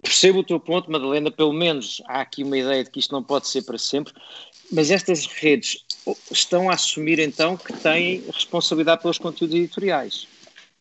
Percebo 0.03 0.41
o 0.41 0.45
teu 0.45 0.61
ponto, 0.61 0.91
Madalena, 0.91 1.31
pelo 1.31 1.53
menos 1.53 2.03
há 2.07 2.21
aqui 2.21 2.45
uma 2.45 2.59
ideia 2.59 2.85
de 2.85 2.91
que 2.91 3.01
isto 3.01 3.13
não 3.13 3.23
pode 3.23 3.49
ser 3.49 3.63
para 3.63 3.79
sempre, 3.79 4.13
mas 4.71 4.91
estas 4.91 5.27
redes 5.27 5.85
estão 6.31 6.71
a 6.71 6.75
assumir 6.75 7.19
então 7.19 7.57
que 7.57 7.73
têm 7.73 8.23
responsabilidade 8.33 9.03
pelos 9.03 9.19
conteúdos 9.19 9.57
editoriais. 9.57 10.29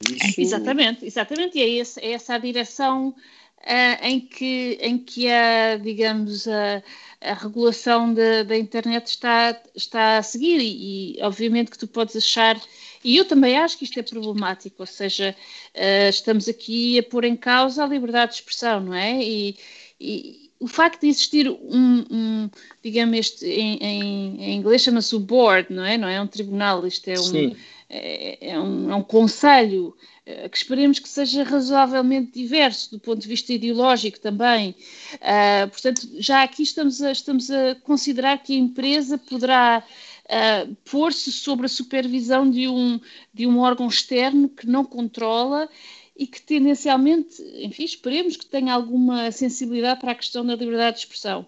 Isso... 0.09 0.41
Exatamente, 0.41 1.05
exatamente, 1.05 1.57
e 1.57 1.61
é, 1.61 1.69
esse, 1.69 1.99
é 2.01 2.11
essa 2.11 2.35
a 2.35 2.37
direção 2.37 3.15
uh, 3.61 4.05
em, 4.05 4.19
que, 4.19 4.77
em 4.81 4.97
que 4.97 5.29
a, 5.29 5.77
digamos, 5.77 6.47
a, 6.47 6.83
a 7.21 7.33
regulação 7.33 8.13
da, 8.13 8.57
internet 8.57 9.07
está, 9.07 9.59
está 9.75 10.17
a 10.17 10.23
seguir 10.23 10.59
e, 10.59 11.17
e, 11.17 11.23
obviamente 11.23 11.71
que 11.71 11.77
tu 11.77 11.87
podes 11.87 12.15
achar, 12.15 12.59
e 13.03 13.17
eu 13.17 13.25
também 13.25 13.57
acho 13.57 13.77
que 13.77 13.83
isto 13.83 13.99
é 13.99 14.03
problemático, 14.03 14.77
ou 14.79 14.85
seja, 14.85 15.35
uh, 15.75 16.09
estamos 16.09 16.47
aqui 16.47 16.99
a 16.99 17.03
pôr 17.03 17.23
em 17.23 17.35
causa 17.35 17.83
a 17.83 17.87
liberdade 17.87 18.31
de 18.31 18.37
expressão, 18.39 18.79
não 18.79 18.93
é? 18.93 19.23
E, 19.23 19.57
e 19.99 20.45
o 20.59 20.67
facto 20.67 21.01
de 21.01 21.07
existir 21.07 21.49
um, 21.49 22.05
um 22.09 22.49
digamos, 22.83 23.17
este, 23.17 23.45
em, 23.45 23.77
em, 23.77 24.43
em 24.43 24.55
inglês 24.55 24.81
chama-se 24.81 25.15
o 25.15 25.19
board, 25.19 25.71
não 25.71 25.83
é? 25.83 25.97
Não 25.97 26.07
é 26.07 26.21
um 26.21 26.27
tribunal, 26.27 26.85
isto 26.87 27.07
é 27.07 27.19
um, 27.19 27.35
é, 27.35 27.55
é, 27.89 28.59
um, 28.59 28.91
é 28.91 28.95
um 28.95 29.03
conselho 29.03 29.95
eh, 30.25 30.49
que 30.49 30.57
esperemos 30.57 30.97
que 30.97 31.07
seja 31.07 31.43
razoavelmente 31.43 32.31
diverso 32.31 32.89
do 32.91 32.99
ponto 32.99 33.21
de 33.21 33.27
vista 33.27 33.53
ideológico 33.53 34.19
também. 34.19 34.75
Uh, 35.15 35.69
portanto, 35.69 36.09
já 36.17 36.41
aqui 36.41 36.63
estamos 36.63 37.01
a, 37.01 37.11
estamos 37.11 37.51
a 37.51 37.75
considerar 37.83 38.41
que 38.41 38.53
a 38.53 38.57
empresa 38.57 39.19
poderá 39.19 39.83
uh, 40.25 40.75
pôr-se 40.89 41.31
sob 41.31 41.65
a 41.65 41.69
supervisão 41.69 42.49
de 42.49 42.67
um, 42.67 42.99
de 43.31 43.45
um 43.45 43.59
órgão 43.59 43.87
externo 43.87 44.49
que 44.49 44.65
não 44.65 44.83
controla 44.83 45.69
e 46.17 46.25
que 46.25 46.41
tendencialmente, 46.41 47.41
enfim, 47.57 47.83
esperemos 47.83 48.37
que 48.37 48.45
tenha 48.45 48.73
alguma 48.73 49.31
sensibilidade 49.31 49.99
para 49.99 50.13
a 50.13 50.15
questão 50.15 50.45
da 50.45 50.55
liberdade 50.55 50.97
de 50.97 51.03
expressão. 51.03 51.45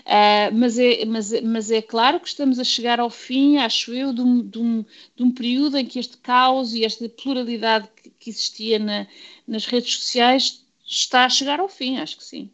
Uh, 0.00 0.52
mas, 0.54 0.78
é, 0.78 1.04
mas, 1.04 1.40
mas 1.42 1.70
é 1.70 1.80
claro 1.80 2.18
que 2.18 2.26
estamos 2.26 2.58
a 2.58 2.64
chegar 2.64 2.98
ao 2.98 3.10
fim, 3.10 3.58
acho 3.58 3.94
eu, 3.94 4.12
de 4.12 4.20
um, 4.20 4.42
de 4.42 4.58
um, 4.58 4.84
de 5.14 5.22
um 5.22 5.30
período 5.30 5.78
em 5.78 5.86
que 5.86 6.00
este 6.00 6.16
caos 6.16 6.74
e 6.74 6.84
esta 6.84 7.08
pluralidade 7.08 7.88
que, 8.02 8.10
que 8.10 8.30
existia 8.30 8.78
na, 8.78 9.06
nas 9.46 9.66
redes 9.66 9.94
sociais 9.98 10.64
está 10.84 11.24
a 11.24 11.30
chegar 11.30 11.60
ao 11.60 11.68
fim, 11.68 11.98
acho 11.98 12.16
que 12.16 12.24
sim. 12.24 12.50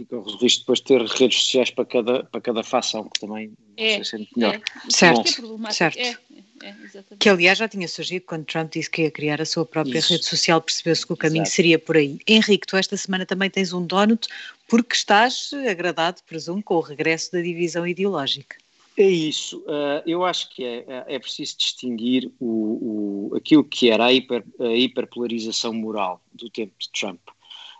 E 0.00 0.06
com 0.06 0.16
o 0.16 0.36
risco 0.36 0.60
depois 0.60 0.78
de 0.78 0.86
ter 0.86 1.02
redes 1.02 1.42
sociais 1.42 1.70
para 1.70 1.84
cada, 1.84 2.24
para 2.24 2.40
cada 2.40 2.62
facção, 2.62 3.04
que 3.04 3.20
também 3.20 3.52
é, 3.76 4.02
se 4.02 4.16
é 4.16 4.26
melhor. 4.34 4.54
É. 4.54 4.90
Certo, 4.90 5.20
é 5.20 5.72
certo. 5.72 5.98
É, 5.98 6.16
é, 6.62 6.74
que 7.18 7.28
aliás 7.28 7.58
já 7.58 7.68
tinha 7.68 7.88
surgido 7.88 8.24
quando 8.26 8.44
Trump 8.44 8.72
disse 8.72 8.88
que 8.88 9.02
ia 9.02 9.10
criar 9.10 9.40
a 9.40 9.46
sua 9.46 9.66
própria 9.66 9.98
Isso. 9.98 10.12
rede 10.12 10.24
social, 10.24 10.60
percebeu-se 10.60 11.06
que 11.06 11.12
o 11.12 11.16
caminho 11.16 11.42
Exato. 11.42 11.56
seria 11.56 11.78
por 11.78 11.96
aí. 11.96 12.18
Henrique, 12.26 12.66
tu 12.66 12.76
esta 12.76 12.96
semana 12.96 13.26
também 13.26 13.50
tens 13.50 13.72
um 13.72 13.84
donut 13.84 14.28
porque 14.68 14.94
estás 14.94 15.50
agradado, 15.68 16.22
presumo, 16.26 16.62
com 16.62 16.76
o 16.76 16.80
regresso 16.80 17.32
da 17.32 17.40
divisão 17.40 17.86
ideológica. 17.86 18.56
É 18.96 19.08
isso. 19.08 19.58
Uh, 19.60 20.02
eu 20.06 20.24
acho 20.24 20.50
que 20.54 20.64
é, 20.64 20.84
é, 20.86 21.14
é 21.14 21.18
preciso 21.18 21.56
distinguir 21.56 22.30
o, 22.38 23.30
o, 23.32 23.36
aquilo 23.36 23.64
que 23.64 23.90
era 23.90 24.06
a, 24.06 24.12
hiper, 24.12 24.44
a 24.60 24.74
hiperpolarização 24.74 25.72
moral 25.72 26.20
do 26.32 26.50
tempo 26.50 26.72
de 26.78 26.90
Trump 26.90 27.20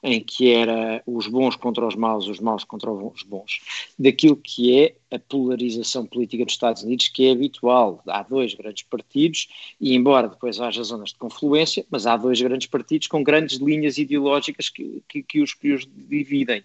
em 0.02 0.20
que 0.20 0.50
era 0.50 1.02
os 1.06 1.28
bons 1.28 1.54
contra 1.54 1.86
os 1.86 1.94
maus, 1.94 2.26
os 2.26 2.40
maus 2.40 2.64
contra 2.64 2.90
os 2.90 3.22
bons, 3.22 3.60
daquilo 3.96 4.36
que 4.36 4.76
é 4.76 4.94
a 5.14 5.18
polarização 5.18 6.04
política 6.04 6.44
dos 6.44 6.54
Estados 6.54 6.82
Unidos, 6.82 7.08
que 7.08 7.26
é 7.26 7.30
habitual. 7.30 8.02
Há 8.06 8.22
dois 8.22 8.54
grandes 8.54 8.82
partidos, 8.82 9.48
e 9.80 9.94
embora 9.94 10.28
depois 10.28 10.60
haja 10.60 10.82
zonas 10.82 11.10
de 11.10 11.16
confluência, 11.16 11.86
mas 11.90 12.06
há 12.06 12.16
dois 12.16 12.40
grandes 12.40 12.66
partidos 12.66 13.06
com 13.06 13.22
grandes 13.22 13.58
linhas 13.58 13.98
ideológicas 13.98 14.68
que, 14.68 15.02
que, 15.08 15.22
que, 15.22 15.40
os, 15.40 15.54
que 15.54 15.72
os 15.72 15.86
dividem. 15.86 16.64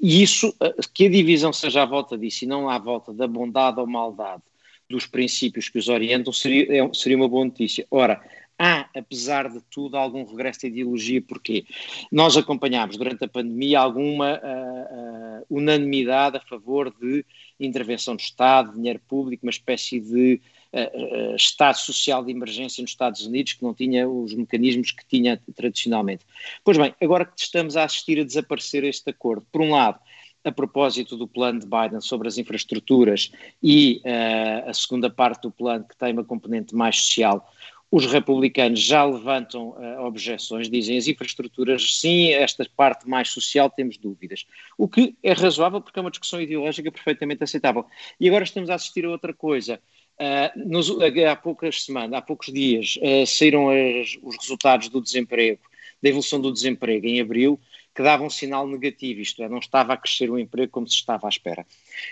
E 0.00 0.22
isso, 0.22 0.54
eh, 0.60 0.74
que 0.92 1.06
a 1.06 1.10
divisão 1.10 1.52
seja 1.52 1.82
à 1.82 1.86
volta 1.86 2.18
disso 2.18 2.44
e 2.44 2.48
não 2.48 2.68
à 2.68 2.78
volta 2.78 3.12
da 3.12 3.26
bondade 3.26 3.80
ou 3.80 3.86
maldade 3.86 4.42
dos 4.88 5.06
princípios 5.06 5.68
que 5.68 5.78
os 5.78 5.88
orientam, 5.88 6.32
seria, 6.32 6.84
é 6.84 6.94
seria 6.94 7.16
uma 7.16 7.28
boa 7.28 7.44
notícia. 7.44 7.86
Ora, 7.90 8.22
há, 8.58 8.88
apesar 8.94 9.50
de 9.50 9.60
tudo, 9.70 9.96
algum 9.96 10.24
regresso 10.24 10.60
de 10.60 10.66
ideologia, 10.68 11.22
porque 11.22 11.64
nós 12.10 12.36
acompanhámos 12.36 12.96
durante 12.96 13.24
a 13.24 13.28
pandemia 13.28 13.80
alguma 13.80 14.34
uh, 14.34 15.40
uh, 15.40 15.46
unanimidade 15.50 16.36
a 16.36 16.40
favor 16.40 16.92
de 17.00 17.24
intervenção 17.58 18.16
do 18.16 18.20
Estado, 18.20 18.74
dinheiro 18.74 19.00
público, 19.08 19.44
uma 19.44 19.50
espécie 19.50 20.00
de 20.00 20.40
uh, 20.72 21.34
Estado 21.34 21.78
social 21.78 22.24
de 22.24 22.30
emergência 22.30 22.82
nos 22.82 22.90
Estados 22.90 23.26
Unidos 23.26 23.54
que 23.54 23.62
não 23.62 23.74
tinha 23.74 24.08
os 24.08 24.34
mecanismos 24.34 24.90
que 24.90 25.04
tinha 25.06 25.40
tradicionalmente. 25.54 26.24
Pois 26.64 26.76
bem, 26.76 26.94
agora 27.00 27.24
que 27.24 27.40
estamos 27.40 27.76
a 27.76 27.84
assistir 27.84 28.20
a 28.20 28.24
desaparecer 28.24 28.84
este 28.84 29.10
acordo, 29.10 29.46
por 29.50 29.60
um 29.60 29.70
lado, 29.70 29.98
a 30.44 30.52
propósito 30.52 31.16
do 31.16 31.26
plano 31.26 31.58
de 31.58 31.66
Biden 31.66 32.00
sobre 32.02 32.28
as 32.28 32.36
infraestruturas 32.36 33.32
e 33.62 34.02
uh, 34.04 34.68
a 34.68 34.74
segunda 34.74 35.08
parte 35.08 35.42
do 35.42 35.50
plano 35.50 35.86
que 35.88 35.96
tem 35.96 36.12
uma 36.12 36.24
componente 36.24 36.74
mais 36.74 36.96
social, 36.96 37.50
os 37.94 38.06
republicanos 38.06 38.80
já 38.80 39.04
levantam 39.04 39.68
uh, 39.68 40.00
objeções, 40.00 40.68
dizem 40.68 40.98
as 40.98 41.06
infraestruturas, 41.06 42.00
sim, 42.00 42.32
esta 42.32 42.68
parte 42.76 43.08
mais 43.08 43.28
social 43.28 43.70
temos 43.70 43.96
dúvidas. 43.96 44.44
O 44.76 44.88
que 44.88 45.14
é 45.22 45.32
razoável 45.32 45.80
porque 45.80 46.00
é 46.00 46.02
uma 46.02 46.10
discussão 46.10 46.42
ideológica 46.42 46.90
perfeitamente 46.90 47.44
aceitável. 47.44 47.86
E 48.18 48.26
agora 48.26 48.42
estamos 48.42 48.68
a 48.68 48.74
assistir 48.74 49.04
a 49.04 49.10
outra 49.10 49.32
coisa. 49.32 49.78
Uh, 50.18 50.68
nos, 50.68 50.90
há 50.90 51.36
poucas 51.36 51.84
semanas, 51.84 52.14
há 52.14 52.20
poucos 52.20 52.52
dias, 52.52 52.96
uh, 52.96 53.24
saíram 53.28 53.68
as, 53.68 54.18
os 54.24 54.38
resultados 54.40 54.88
do 54.88 55.00
desemprego, 55.00 55.60
da 56.02 56.08
evolução 56.08 56.40
do 56.40 56.52
desemprego 56.52 57.06
em 57.06 57.20
abril, 57.20 57.60
que 57.94 58.02
davam 58.02 58.26
um 58.26 58.30
sinal 58.30 58.66
negativo, 58.66 59.20
isto 59.20 59.40
é, 59.40 59.48
não 59.48 59.58
estava 59.58 59.92
a 59.92 59.96
crescer 59.96 60.28
o 60.28 60.36
emprego 60.36 60.72
como 60.72 60.88
se 60.88 60.96
estava 60.96 61.28
à 61.28 61.30
espera. 61.30 61.64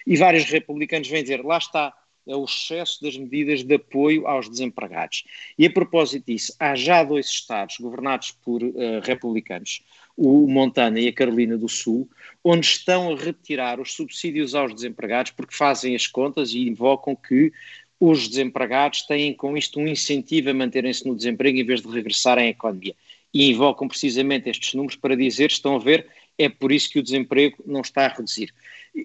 E 0.07 0.17
vários 0.17 0.45
republicanos 0.45 1.09
vêm 1.09 1.25
dizer, 1.25 1.45
lá 1.45 1.59
está, 1.59 1.93
é 2.27 2.37
o 2.37 2.45
excesso 2.45 3.03
das 3.03 3.17
medidas 3.17 3.63
de 3.63 3.75
apoio 3.75 4.27
aos 4.27 4.49
desempregados. 4.49 5.25
E 5.59 5.67
a 5.67 5.71
propósito 5.71 6.27
disso, 6.27 6.55
há 6.59 6.75
já 6.75 7.03
dois 7.03 7.27
estados 7.27 7.79
governados 7.79 8.33
por 8.45 8.63
uh, 8.63 9.01
republicanos, 9.03 9.83
o 10.17 10.47
Montana 10.47 11.01
e 11.01 11.09
a 11.09 11.13
Carolina 11.13 11.57
do 11.57 11.69
Sul, 11.69 12.09
onde 12.45 12.67
estão 12.67 13.13
a 13.13 13.17
retirar 13.17 13.81
os 13.81 13.95
subsídios 13.95 14.55
aos 14.55 14.75
desempregados 14.75 15.33
porque 15.33 15.55
fazem 15.55 15.95
as 15.95 16.07
contas 16.07 16.53
e 16.53 16.69
invocam 16.69 17.17
que 17.17 17.53
os 17.99 18.29
desempregados 18.29 19.03
têm 19.03 19.33
com 19.33 19.57
isto 19.57 19.79
um 19.79 19.87
incentivo 19.87 20.51
a 20.51 20.55
manterem-se 20.55 21.07
no 21.07 21.15
desemprego 21.15 21.59
em 21.59 21.65
vez 21.65 21.81
de 21.81 21.89
regressarem 21.89 22.47
à 22.47 22.49
economia. 22.49 22.95
E 23.33 23.49
invocam 23.51 23.89
precisamente 23.89 24.51
estes 24.51 24.75
números 24.75 24.97
para 24.97 25.17
dizer, 25.17 25.51
estão 25.51 25.77
a 25.77 25.79
ver, 25.79 26.07
é 26.43 26.49
por 26.49 26.73
isso 26.73 26.91
que 26.91 26.99
o 26.99 27.03
desemprego 27.03 27.63
não 27.67 27.81
está 27.81 28.07
a 28.07 28.09
reduzir. 28.09 28.53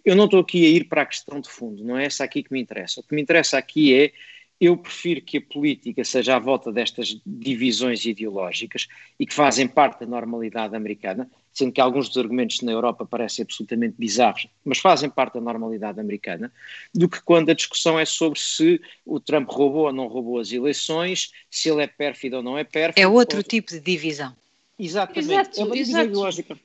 Eu 0.03 0.15
não 0.15 0.25
estou 0.25 0.39
aqui 0.39 0.65
a 0.65 0.69
ir 0.69 0.85
para 0.85 1.03
a 1.03 1.05
questão 1.05 1.39
de 1.39 1.49
fundo, 1.49 1.83
não 1.83 1.97
é 1.97 2.05
essa 2.05 2.23
aqui 2.23 2.43
que 2.43 2.51
me 2.51 2.61
interessa. 2.61 2.99
O 2.99 3.03
que 3.03 3.15
me 3.15 3.21
interessa 3.21 3.57
aqui 3.57 3.93
é 3.93 4.11
eu 4.59 4.75
prefiro 4.75 5.21
que 5.21 5.37
a 5.37 5.41
política 5.41 6.03
seja 6.03 6.35
à 6.35 6.39
volta 6.39 6.71
destas 6.71 7.19
divisões 7.25 8.05
ideológicas 8.05 8.87
e 9.19 9.25
que 9.25 9.33
fazem 9.33 9.67
parte 9.67 9.99
da 9.99 10.07
normalidade 10.07 10.75
americana, 10.75 11.29
sendo 11.53 11.71
que 11.71 11.79
alguns 11.79 12.07
dos 12.07 12.17
argumentos 12.17 12.61
na 12.61 12.71
Europa 12.71 13.05
parecem 13.05 13.43
absolutamente 13.43 13.95
bizarros, 13.97 14.47
mas 14.65 14.79
fazem 14.79 15.09
parte 15.09 15.35
da 15.35 15.41
normalidade 15.41 15.99
americana, 15.99 16.51
do 16.93 17.07
que 17.07 17.21
quando 17.21 17.51
a 17.51 17.53
discussão 17.53 17.99
é 17.99 18.05
sobre 18.05 18.39
se 18.39 18.81
o 19.05 19.19
Trump 19.19 19.47
roubou 19.49 19.85
ou 19.85 19.93
não 19.93 20.07
roubou 20.07 20.39
as 20.39 20.51
eleições, 20.51 21.31
se 21.51 21.69
ele 21.69 21.83
é 21.83 21.87
pérfido 21.87 22.37
ou 22.37 22.43
não 22.43 22.57
é 22.57 22.63
pérfido. 22.63 22.99
É 22.99 23.07
outro 23.07 23.37
ou... 23.37 23.43
tipo 23.43 23.71
de 23.71 23.79
divisão. 23.79 24.35
Exatamente. 24.79 25.31
Exato, 25.31 25.59
é 25.59 25.63
uma 25.63 25.75
divisão 25.75 26.03
ideológica. 26.03 26.59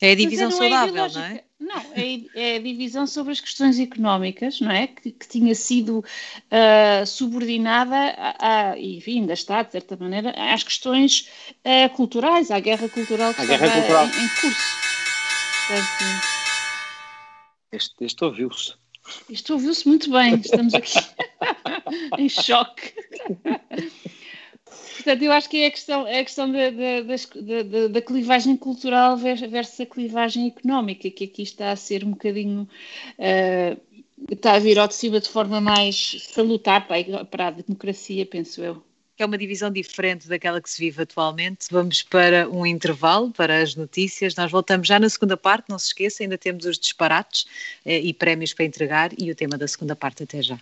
É 0.00 0.12
a 0.12 0.14
divisão 0.14 0.48
não 0.48 0.56
é 0.56 0.70
saudável, 0.70 1.04
é 1.04 1.08
não 1.08 1.22
é? 1.22 1.44
Não, 1.60 1.80
é, 1.94 2.20
é, 2.34 2.56
a 2.56 2.58
divisão 2.58 3.06
sobre 3.06 3.32
as 3.32 3.40
questões 3.40 3.78
económicas, 3.78 4.60
não 4.60 4.70
é? 4.70 4.88
Que, 4.88 5.12
que 5.12 5.28
tinha 5.28 5.54
sido 5.54 5.98
uh, 6.00 7.06
subordinada, 7.06 7.96
a, 7.96 8.70
a, 8.70 8.78
enfim, 8.78 9.20
ainda 9.20 9.32
está, 9.32 9.62
de 9.62 9.70
certa 9.72 9.96
maneira, 9.96 10.34
às 10.52 10.64
questões 10.64 11.28
uh, 11.64 11.88
culturais, 11.94 12.50
à 12.50 12.58
guerra 12.58 12.88
cultural 12.88 13.32
que 13.32 13.42
a 13.42 13.44
estava 13.44 13.70
cultural. 13.70 14.06
Em, 14.06 14.24
em, 14.24 14.28
curso. 14.28 14.76
Portanto, 15.68 16.32
este, 17.70 18.04
este 18.04 18.24
ouviu-se. 18.24 18.74
Isto 19.30 19.52
ouviu-se 19.54 19.86
muito 19.86 20.10
bem, 20.10 20.34
estamos 20.34 20.74
aqui 20.74 20.98
em 22.18 22.28
choque. 22.28 22.92
Portanto, 25.02 25.22
eu 25.22 25.32
acho 25.32 25.48
que 25.48 25.62
é 25.62 25.66
a 25.66 25.70
questão, 25.70 26.06
é 26.06 26.20
a 26.20 26.24
questão 26.24 26.50
da, 26.50 26.70
da, 26.70 27.62
da, 27.62 27.88
da, 27.88 28.02
clivagem 28.02 28.56
cultural 28.56 29.16
versus 29.16 29.80
a 29.80 29.86
clivagem 29.86 30.46
económica, 30.46 31.10
que 31.10 31.24
aqui 31.24 31.42
está 31.42 31.72
a 31.72 31.76
ser 31.76 32.04
um 32.04 32.10
bocadinho. 32.10 32.68
Uh, 33.18 33.80
está 34.30 34.52
a 34.52 34.58
vir 34.60 34.78
ao 34.78 34.86
de 34.86 34.94
cima 34.94 35.18
de 35.18 35.28
forma 35.28 35.60
mais 35.60 36.28
salutar 36.32 36.86
para, 36.86 37.24
para 37.24 37.48
a 37.48 37.50
democracia, 37.50 38.24
penso 38.24 38.62
eu 38.62 38.82
é 39.22 39.26
uma 39.26 39.38
divisão 39.38 39.70
diferente 39.70 40.28
daquela 40.28 40.60
que 40.60 40.68
se 40.68 40.80
vive 40.80 41.02
atualmente. 41.02 41.66
Vamos 41.70 42.02
para 42.02 42.48
um 42.48 42.66
intervalo, 42.66 43.30
para 43.30 43.62
as 43.62 43.74
notícias. 43.74 44.34
Nós 44.34 44.50
voltamos 44.50 44.88
já 44.88 44.98
na 44.98 45.08
segunda 45.08 45.36
parte, 45.36 45.66
não 45.68 45.78
se 45.78 45.86
esqueça, 45.86 46.22
ainda 46.22 46.36
temos 46.36 46.64
os 46.64 46.78
disparates 46.78 47.46
eh, 47.84 48.00
e 48.00 48.12
prémios 48.12 48.52
para 48.52 48.64
entregar 48.64 49.10
e 49.16 49.30
o 49.30 49.34
tema 49.34 49.56
da 49.56 49.68
segunda 49.68 49.94
parte 49.94 50.24
até 50.24 50.42
já. 50.42 50.58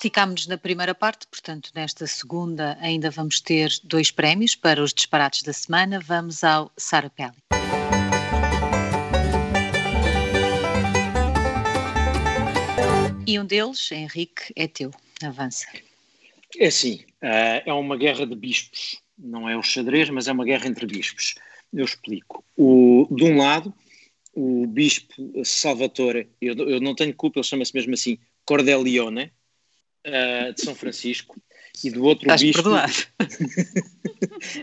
Esticámos-nos 0.00 0.46
na 0.46 0.56
primeira 0.56 0.94
parte, 0.94 1.26
portanto, 1.26 1.70
nesta 1.74 2.06
segunda 2.06 2.78
ainda 2.80 3.10
vamos 3.10 3.38
ter 3.38 3.70
dois 3.84 4.10
prémios 4.10 4.54
para 4.54 4.82
os 4.82 4.94
disparates 4.94 5.42
da 5.42 5.52
semana. 5.52 6.00
Vamos 6.00 6.42
ao 6.42 6.72
Sara 6.74 7.10
Pelli. 7.10 7.36
E 13.26 13.38
um 13.38 13.44
deles, 13.44 13.92
Henrique, 13.92 14.44
é 14.56 14.66
teu. 14.66 14.90
Avança. 15.22 15.66
É 16.56 16.68
assim, 16.68 17.04
eh, 17.20 17.64
é 17.66 17.72
uma 17.74 17.98
guerra 17.98 18.26
de 18.26 18.34
bispos. 18.34 19.02
Não 19.18 19.50
é 19.50 19.54
o 19.54 19.62
xadrez, 19.62 20.08
mas 20.08 20.28
é 20.28 20.32
uma 20.32 20.46
guerra 20.46 20.66
entre 20.66 20.86
bispos. 20.86 21.34
Eu 21.70 21.84
explico. 21.84 22.42
O, 22.56 23.06
de 23.10 23.24
um 23.24 23.36
lado, 23.36 23.74
o 24.32 24.66
bispo 24.66 25.12
Salvatore, 25.44 26.30
eu, 26.40 26.54
eu 26.54 26.80
não 26.80 26.94
tenho 26.94 27.12
culpa, 27.12 27.38
ele 27.38 27.46
chama-se 27.46 27.74
mesmo 27.74 27.92
assim, 27.92 28.18
Cordelione, 28.46 29.30
uh, 30.06 30.52
de 30.52 30.60
São 30.60 30.74
Francisco, 30.74 31.36
e 31.84 31.90
do 31.90 32.04
outro 32.04 32.24
Estás 32.24 32.42
bispo. 32.42 32.68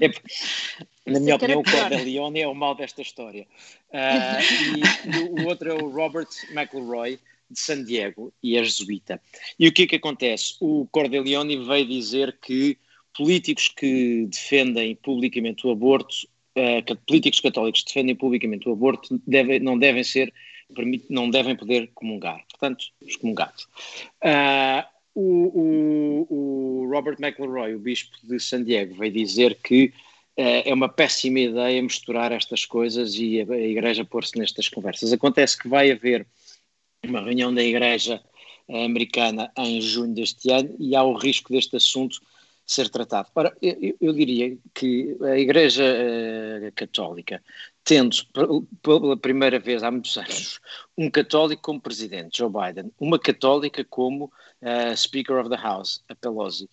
é, 0.02 1.12
na 1.12 1.20
minha 1.20 1.36
opinião, 1.36 1.62
o 1.62 1.64
Cordelione 1.64 2.42
é 2.42 2.48
o 2.48 2.54
mal 2.54 2.76
desta 2.76 3.02
história. 3.02 3.48
Uh, 3.90 4.42
e, 4.76 5.18
e, 5.18 5.42
o 5.42 5.48
outro 5.48 5.70
é 5.70 5.74
o 5.74 5.90
Robert 5.90 6.28
McElroy, 6.52 7.20
de 7.50 7.60
San 7.60 7.84
Diego, 7.84 8.34
e 8.44 8.58
é 8.58 8.64
jesuíta. 8.64 9.22
E 9.58 9.68
o 9.68 9.72
que 9.72 9.84
é 9.84 9.88
que 9.88 9.96
acontece? 9.96 10.56
O 10.60 10.86
Cordelione 10.92 11.66
veio 11.66 11.88
dizer 11.88 12.38
que 12.42 12.78
políticos 13.16 13.70
que 13.70 14.28
defendem 14.30 14.96
publicamente 14.96 15.66
o 15.66 15.72
aborto, 15.72 16.14
uh, 16.58 16.96
políticos 17.08 17.40
católicos 17.40 17.82
que 17.82 17.88
defendem 17.88 18.16
publicamente 18.16 18.68
o 18.68 18.74
aborto, 18.74 19.20
deve, 19.26 19.60
não 19.60 19.78
devem 19.78 20.04
ser 20.04 20.34
não 21.10 21.30
devem 21.30 21.56
poder 21.56 21.90
comungar, 21.94 22.44
portanto, 22.50 22.88
excomungados. 23.02 23.70
Uh, 24.22 24.84
o, 25.20 26.28
o, 26.30 26.84
o, 26.84 26.90
Robert 26.92 27.18
McElroy, 27.20 27.74
o 27.74 27.80
bispo 27.80 28.16
de 28.24 28.40
San 28.40 28.64
Diego, 28.64 28.94
veio 28.96 29.12
dizer 29.12 29.56
que 29.64 29.86
uh, 30.38 30.62
é 30.66 30.72
uma 30.74 30.88
péssima 30.88 31.40
ideia 31.40 31.82
misturar 31.82 32.32
estas 32.32 32.66
coisas 32.66 33.16
e 33.16 33.42
a, 33.42 33.52
a 33.52 33.58
Igreja 33.58 34.06
pôr-se 34.06 34.38
nestas 34.38 34.70
conversas. 34.70 35.12
Acontece 35.12 35.58
que 35.58 35.68
vai 35.68 35.92
haver 35.92 36.28
uma 37.04 37.22
reunião 37.22 37.54
da 37.54 37.64
Igreja 37.64 38.22
americana 38.70 39.52
em 39.58 39.80
junho 39.80 40.14
deste 40.14 40.52
ano 40.52 40.76
e 40.78 40.96
há 40.96 41.02
o 41.02 41.14
risco 41.14 41.52
deste 41.52 41.76
assunto 41.78 42.20
ser 42.68 42.90
tratado. 42.90 43.30
Ora, 43.34 43.56
eu, 43.62 43.96
eu 44.00 44.14
diria 44.14 44.58
que 44.74 45.18
a 45.22 45.40
Igreja 45.40 45.84
uh, 45.84 46.72
Católica, 46.76 47.42
tendo 47.86 48.18
pela 48.82 49.16
primeira 49.16 49.58
vez 49.58 49.82
há 49.82 49.90
muitos 49.90 50.18
anos 50.18 50.60
um 50.98 51.10
católico 51.10 51.62
como 51.62 51.80
presidente, 51.80 52.40
Joe 52.40 52.52
Biden, 52.52 52.92
uma 53.00 53.18
católica 53.18 53.86
como 53.86 54.26
uh, 54.26 54.98
Speaker 54.98 55.38
of 55.38 55.50
the 55.50 55.56
House, 55.56 56.04
a 56.10 56.16
Pelosi. 56.16 56.70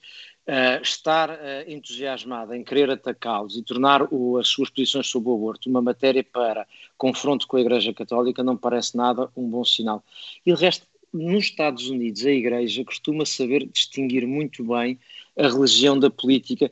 Uh, 0.46 0.82
estar 0.82 1.30
uh, 1.30 1.34
entusiasmada 1.66 2.54
em 2.54 2.62
querer 2.62 2.90
atacá-los 2.90 3.56
e 3.56 3.62
tornar 3.62 4.02
o, 4.12 4.36
as 4.36 4.46
suas 4.46 4.68
posições 4.68 5.06
sobre 5.06 5.30
o 5.30 5.34
aborto 5.34 5.70
uma 5.70 5.80
matéria 5.80 6.22
para 6.22 6.66
confronto 6.98 7.46
com 7.46 7.56
a 7.56 7.62
Igreja 7.62 7.94
Católica 7.94 8.42
não 8.42 8.54
parece 8.54 8.94
nada 8.94 9.30
um 9.34 9.48
bom 9.48 9.64
sinal. 9.64 10.04
E 10.44 10.52
o 10.52 10.54
resto, 10.54 10.86
nos 11.10 11.44
Estados 11.44 11.88
Unidos, 11.88 12.26
a 12.26 12.30
Igreja 12.30 12.84
costuma 12.84 13.24
saber 13.24 13.66
distinguir 13.72 14.26
muito 14.26 14.62
bem 14.64 14.98
a 15.36 15.48
religião 15.48 15.98
da 15.98 16.10
política, 16.10 16.70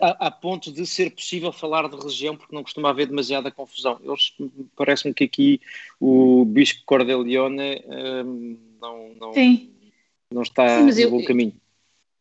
a, 0.00 0.26
a, 0.26 0.30
ponto 0.30 0.72
de 0.72 0.86
ser 0.86 1.10
possível 1.10 1.52
falar 1.52 1.88
de 1.88 1.96
religião, 1.96 2.36
porque 2.36 2.54
não 2.54 2.62
costuma 2.62 2.90
haver 2.90 3.06
demasiada 3.06 3.50
confusão. 3.50 4.00
Parece-me 4.76 5.12
que 5.12 5.24
aqui 5.24 5.60
o 5.98 6.44
Bispo 6.44 6.82
Cordelione 6.86 7.82
um, 7.86 8.58
não, 8.80 9.14
não, 9.18 9.32
Sim 9.32 9.70
não 10.32 10.42
está 10.42 10.92
Sim, 10.92 11.04
no 11.04 11.10
bom 11.10 11.24
caminho. 11.24 11.54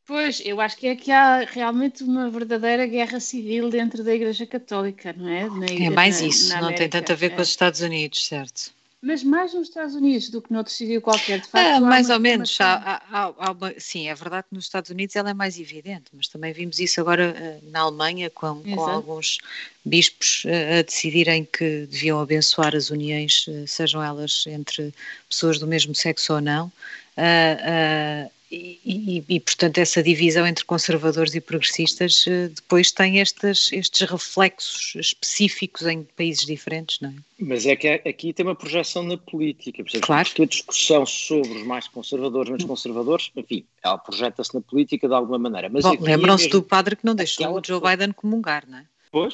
Pois, 0.05 0.41
eu 0.45 0.61
acho 0.61 0.77
que 0.77 0.87
é 0.87 0.95
que 0.95 1.11
há 1.11 1.39
realmente 1.39 2.03
uma 2.03 2.29
verdadeira 2.29 2.85
guerra 2.85 3.19
civil 3.19 3.69
dentro 3.69 4.03
da 4.03 4.13
Igreja 4.13 4.45
Católica, 4.45 5.13
não 5.13 5.27
é? 5.27 5.49
Na, 5.49 5.65
é 5.65 5.89
mais 5.89 6.21
na, 6.21 6.27
isso, 6.27 6.49
na 6.49 6.61
não 6.61 6.75
tem 6.75 6.87
tanto 6.87 7.11
a 7.11 7.15
ver 7.15 7.27
é. 7.27 7.29
com 7.31 7.41
os 7.41 7.49
Estados 7.49 7.81
Unidos, 7.81 8.25
certo? 8.27 8.71
Mas 9.01 9.23
mais 9.23 9.53
nos 9.53 9.67
Estados 9.67 9.93
Unidos 9.93 10.29
do 10.29 10.41
que 10.41 10.51
noutro 10.51 10.73
sítio 10.73 10.99
qualquer, 10.99 11.39
de 11.39 11.47
facto. 11.47 11.63
É, 11.63 11.79
mais 11.79 12.09
ou 12.09 12.19
menos. 12.19 12.57
Há, 12.59 13.03
há, 13.11 13.33
há 13.37 13.51
uma, 13.51 13.73
sim, 13.77 14.07
é 14.07 14.15
verdade 14.15 14.47
que 14.49 14.55
nos 14.55 14.65
Estados 14.65 14.89
Unidos 14.89 15.15
ela 15.15 15.29
é 15.29 15.33
mais 15.33 15.59
evidente, 15.59 16.05
mas 16.11 16.27
também 16.27 16.51
vimos 16.53 16.79
isso 16.79 16.99
agora 16.99 17.35
uh, 17.37 17.69
na 17.69 17.81
Alemanha 17.81 18.31
com, 18.31 18.63
com 18.63 18.81
alguns 18.81 19.37
bispos 19.83 20.43
uh, 20.45 20.79
a 20.79 20.81
decidirem 20.81 21.45
que 21.45 21.85
deviam 21.85 22.19
abençoar 22.19 22.75
as 22.75 22.89
uniões, 22.89 23.45
uh, 23.47 23.67
sejam 23.67 24.01
elas 24.01 24.45
entre 24.47 24.91
pessoas 25.29 25.59
do 25.59 25.67
mesmo 25.67 25.93
sexo 25.93 26.33
ou 26.33 26.41
não. 26.41 26.71
Uh, 27.17 28.27
uh, 28.27 28.34
e, 28.51 28.79
e, 28.85 29.23
e, 29.27 29.39
portanto, 29.39 29.79
essa 29.79 30.03
divisão 30.03 30.45
entre 30.45 30.63
conservadores 30.65 31.33
e 31.33 31.41
progressistas 31.41 32.25
uh, 32.27 32.49
depois 32.49 32.91
tem 32.91 33.19
estes, 33.19 33.71
estes 33.71 34.07
reflexos 34.07 34.93
específicos 34.95 35.87
em 35.87 36.03
países 36.03 36.45
diferentes, 36.45 36.99
não 37.01 37.09
é? 37.09 37.13
Mas 37.39 37.65
é 37.65 37.75
que 37.75 37.87
aqui 37.87 38.31
tem 38.31 38.45
uma 38.45 38.55
projeção 38.55 39.03
na 39.03 39.17
política, 39.17 39.83
claro. 40.01 40.27
porque 40.27 40.43
a 40.43 40.45
discussão 40.45 41.05
sobre 41.05 41.49
os 41.49 41.65
mais 41.65 41.87
conservadores, 41.87 42.49
menos 42.49 42.65
conservadores, 42.65 43.31
enfim, 43.35 43.65
ela 43.83 43.97
projeta-se 43.97 44.53
na 44.53 44.61
política 44.61 45.07
de 45.07 45.13
alguma 45.13 45.39
maneira. 45.39 45.67
Mas 45.69 45.83
lembram-se 45.99 46.47
do 46.47 46.61
padre 46.61 46.95
que 46.95 47.05
não 47.05 47.15
deixou 47.15 47.57
o 47.57 47.61
Joe 47.65 47.81
Biden 47.81 48.13
comungar, 48.13 48.63
não 48.67 48.77
é? 48.77 48.85
Pois, 49.11 49.33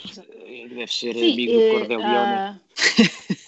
deve 0.69 0.87
ser 0.87 1.13
Sim, 1.13 1.33
amigo 1.33 1.53
do 1.53 1.69
Cordelione. 1.71 2.57
Uh, 2.57 3.37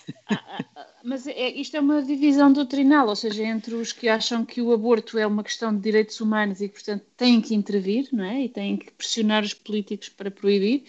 Mas 1.06 1.28
é, 1.28 1.50
isto 1.50 1.76
é 1.76 1.82
uma 1.82 2.02
divisão 2.02 2.54
doutrinal, 2.54 3.10
ou 3.10 3.16
seja, 3.16 3.44
entre 3.44 3.76
os 3.76 3.92
que 3.92 4.08
acham 4.08 4.46
que 4.46 4.62
o 4.62 4.72
aborto 4.72 5.18
é 5.18 5.28
uma 5.28 5.44
questão 5.44 5.76
de 5.76 5.82
direitos 5.82 6.22
humanos 6.22 6.62
e 6.62 6.70
que, 6.70 6.76
portanto, 6.76 7.04
têm 7.18 7.42
que 7.42 7.54
intervir, 7.54 8.08
não 8.14 8.24
é? 8.24 8.44
E 8.44 8.50
têm 8.50 8.78
que 8.78 8.90
pressionar 8.92 9.44
os 9.44 9.54
políticos 9.54 10.08
para 10.08 10.32
proibir, 10.32 10.86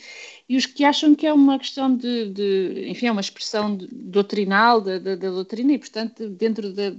e 0.49 0.57
os 0.57 0.67
que 0.67 0.85
acham 0.85 1.17
que 1.17 1.27
é 1.27 1.33
uma 1.33 1.59
questão 1.59 1.97
de, 1.97 2.31
de 2.31 2.87
enfim, 2.89 3.07
é 3.07 3.13
uma 3.13 3.21
expressão 3.21 3.77
de, 3.77 3.89
doutrinal 3.91 4.81
da, 4.81 5.01
da, 5.01 5.17
da, 5.17 5.31
doutrina 5.31 5.73
e, 5.73 5.79
portanto, 5.79 6.29
dentro 6.29 6.73
da, 6.73 6.91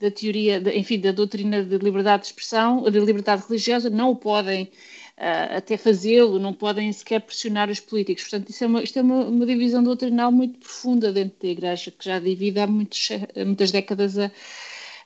da 0.00 0.10
teoria, 0.10 0.62
enfim, 0.74 0.98
da 0.98 1.12
doutrina 1.12 1.62
de 1.62 1.76
liberdade 1.76 2.22
de 2.22 2.28
expressão, 2.28 2.82
de 2.90 3.00
liberdade 3.00 3.44
religiosa, 3.46 3.90
não 3.90 4.12
o 4.12 4.16
podem 4.16 4.70
uh, 5.18 5.56
até 5.56 5.76
fazê-lo, 5.76 6.38
não 6.38 6.52
podem 6.52 6.92
sequer 6.92 7.20
pressionar 7.20 7.70
os 7.70 7.80
políticos. 7.80 8.24
Portanto, 8.24 8.50
isso 8.50 8.64
é 8.64 8.66
uma, 8.66 8.82
isto 8.82 8.98
é 8.98 9.02
uma, 9.02 9.24
uma, 9.24 9.46
divisão 9.46 9.82
doutrinal 9.82 10.30
muito 10.30 10.58
profunda 10.58 11.12
dentro 11.12 11.36
da 11.42 11.48
Igreja, 11.48 11.90
que 11.90 12.04
já 12.04 12.18
divide 12.18 12.60
há 12.60 12.66
muitos, 12.66 13.08
muitas 13.44 13.70
décadas 13.70 14.18
a, 14.18 14.30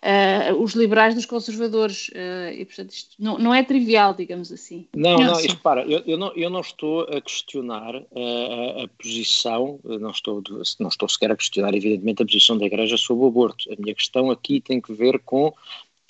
uh, 0.01 0.63
os 0.63 0.75
liberais 0.75 1.15
dos 1.15 1.27
conservadores. 1.27 2.09
Uh, 2.09 2.53
e, 2.53 2.65
portanto, 2.65 2.91
isto 2.91 3.17
não, 3.19 3.39
não, 3.39 3.55
é 3.55 3.63
trivial, 3.63 4.15
digamos 4.15 4.51
assim. 4.53 4.87
Não, 4.95 5.19
não, 5.19 5.33
não 5.33 5.41
isto, 5.41 5.59
para, 5.59 5.85
eu, 5.85 6.03
eu, 6.07 6.19
não, 6.19 6.33
eu 6.35 6.51
não 6.51 6.61
estou 6.61 7.03
a 7.03 7.21
questionar 7.21 7.97
a, 7.97 8.85
a, 8.85 8.89
posição, 9.01 9.79
não 9.85 10.11
estou, 10.11 10.43
não 10.79 10.89
estou 10.89 11.09
sequer 11.09 11.31
a 11.31 11.37
questionar, 11.37 11.75
evidentemente, 11.75 12.23
a 12.23 12.27
posição 12.27 12.59
da 12.59 12.67
Igreja 12.67 12.97
sobre 12.97 13.25
o 13.25 13.29
aborto. 13.29 13.73
A 13.73 13.81
minha 13.81 13.95
questão 13.95 14.31
aqui 14.31 14.61
tem 14.61 14.81
que 14.81 14.93
ver 14.93 15.19
com 15.21 15.53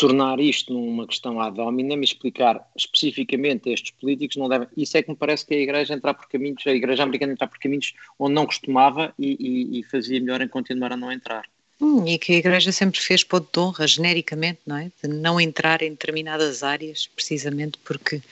tornar 0.00 0.40
isto 0.40 0.72
numa 0.72 1.06
questão 1.06 1.38
ad 1.38 1.60
hominem 1.60 2.00
e 2.00 2.04
explicar 2.04 2.66
especificamente 2.74 3.68
a 3.68 3.72
estes 3.74 3.90
políticos 3.90 4.36
não 4.36 4.48
devem. 4.48 4.66
Isso 4.74 4.96
é 4.96 5.02
que 5.02 5.10
me 5.10 5.16
parece 5.16 5.44
que 5.44 5.52
a 5.52 5.58
Igreja 5.58 5.92
entrar 5.92 6.14
por 6.14 6.26
caminhos, 6.26 6.66
a 6.66 6.70
Igreja 6.70 7.02
americana 7.02 7.34
entrar 7.34 7.46
por 7.48 7.58
caminhos 7.58 7.92
onde 8.18 8.32
não 8.32 8.46
costumava 8.46 9.12
e, 9.18 9.36
e, 9.38 9.80
e 9.80 9.82
fazia 9.84 10.18
melhor 10.18 10.40
em 10.40 10.48
continuar 10.48 10.92
a 10.92 10.96
não 10.96 11.12
entrar. 11.12 11.44
Hum, 11.78 12.06
e 12.06 12.18
que 12.18 12.32
a 12.32 12.36
Igreja 12.36 12.72
sempre 12.72 12.98
fez 12.98 13.22
ponto 13.22 13.48
de 13.52 13.60
honra, 13.60 13.86
genericamente, 13.86 14.60
não 14.66 14.78
é? 14.78 14.90
De 15.02 15.08
não 15.08 15.38
entrar 15.38 15.82
em 15.82 15.90
determinadas 15.90 16.62
áreas, 16.62 17.06
precisamente 17.06 17.78
porque 17.84 18.22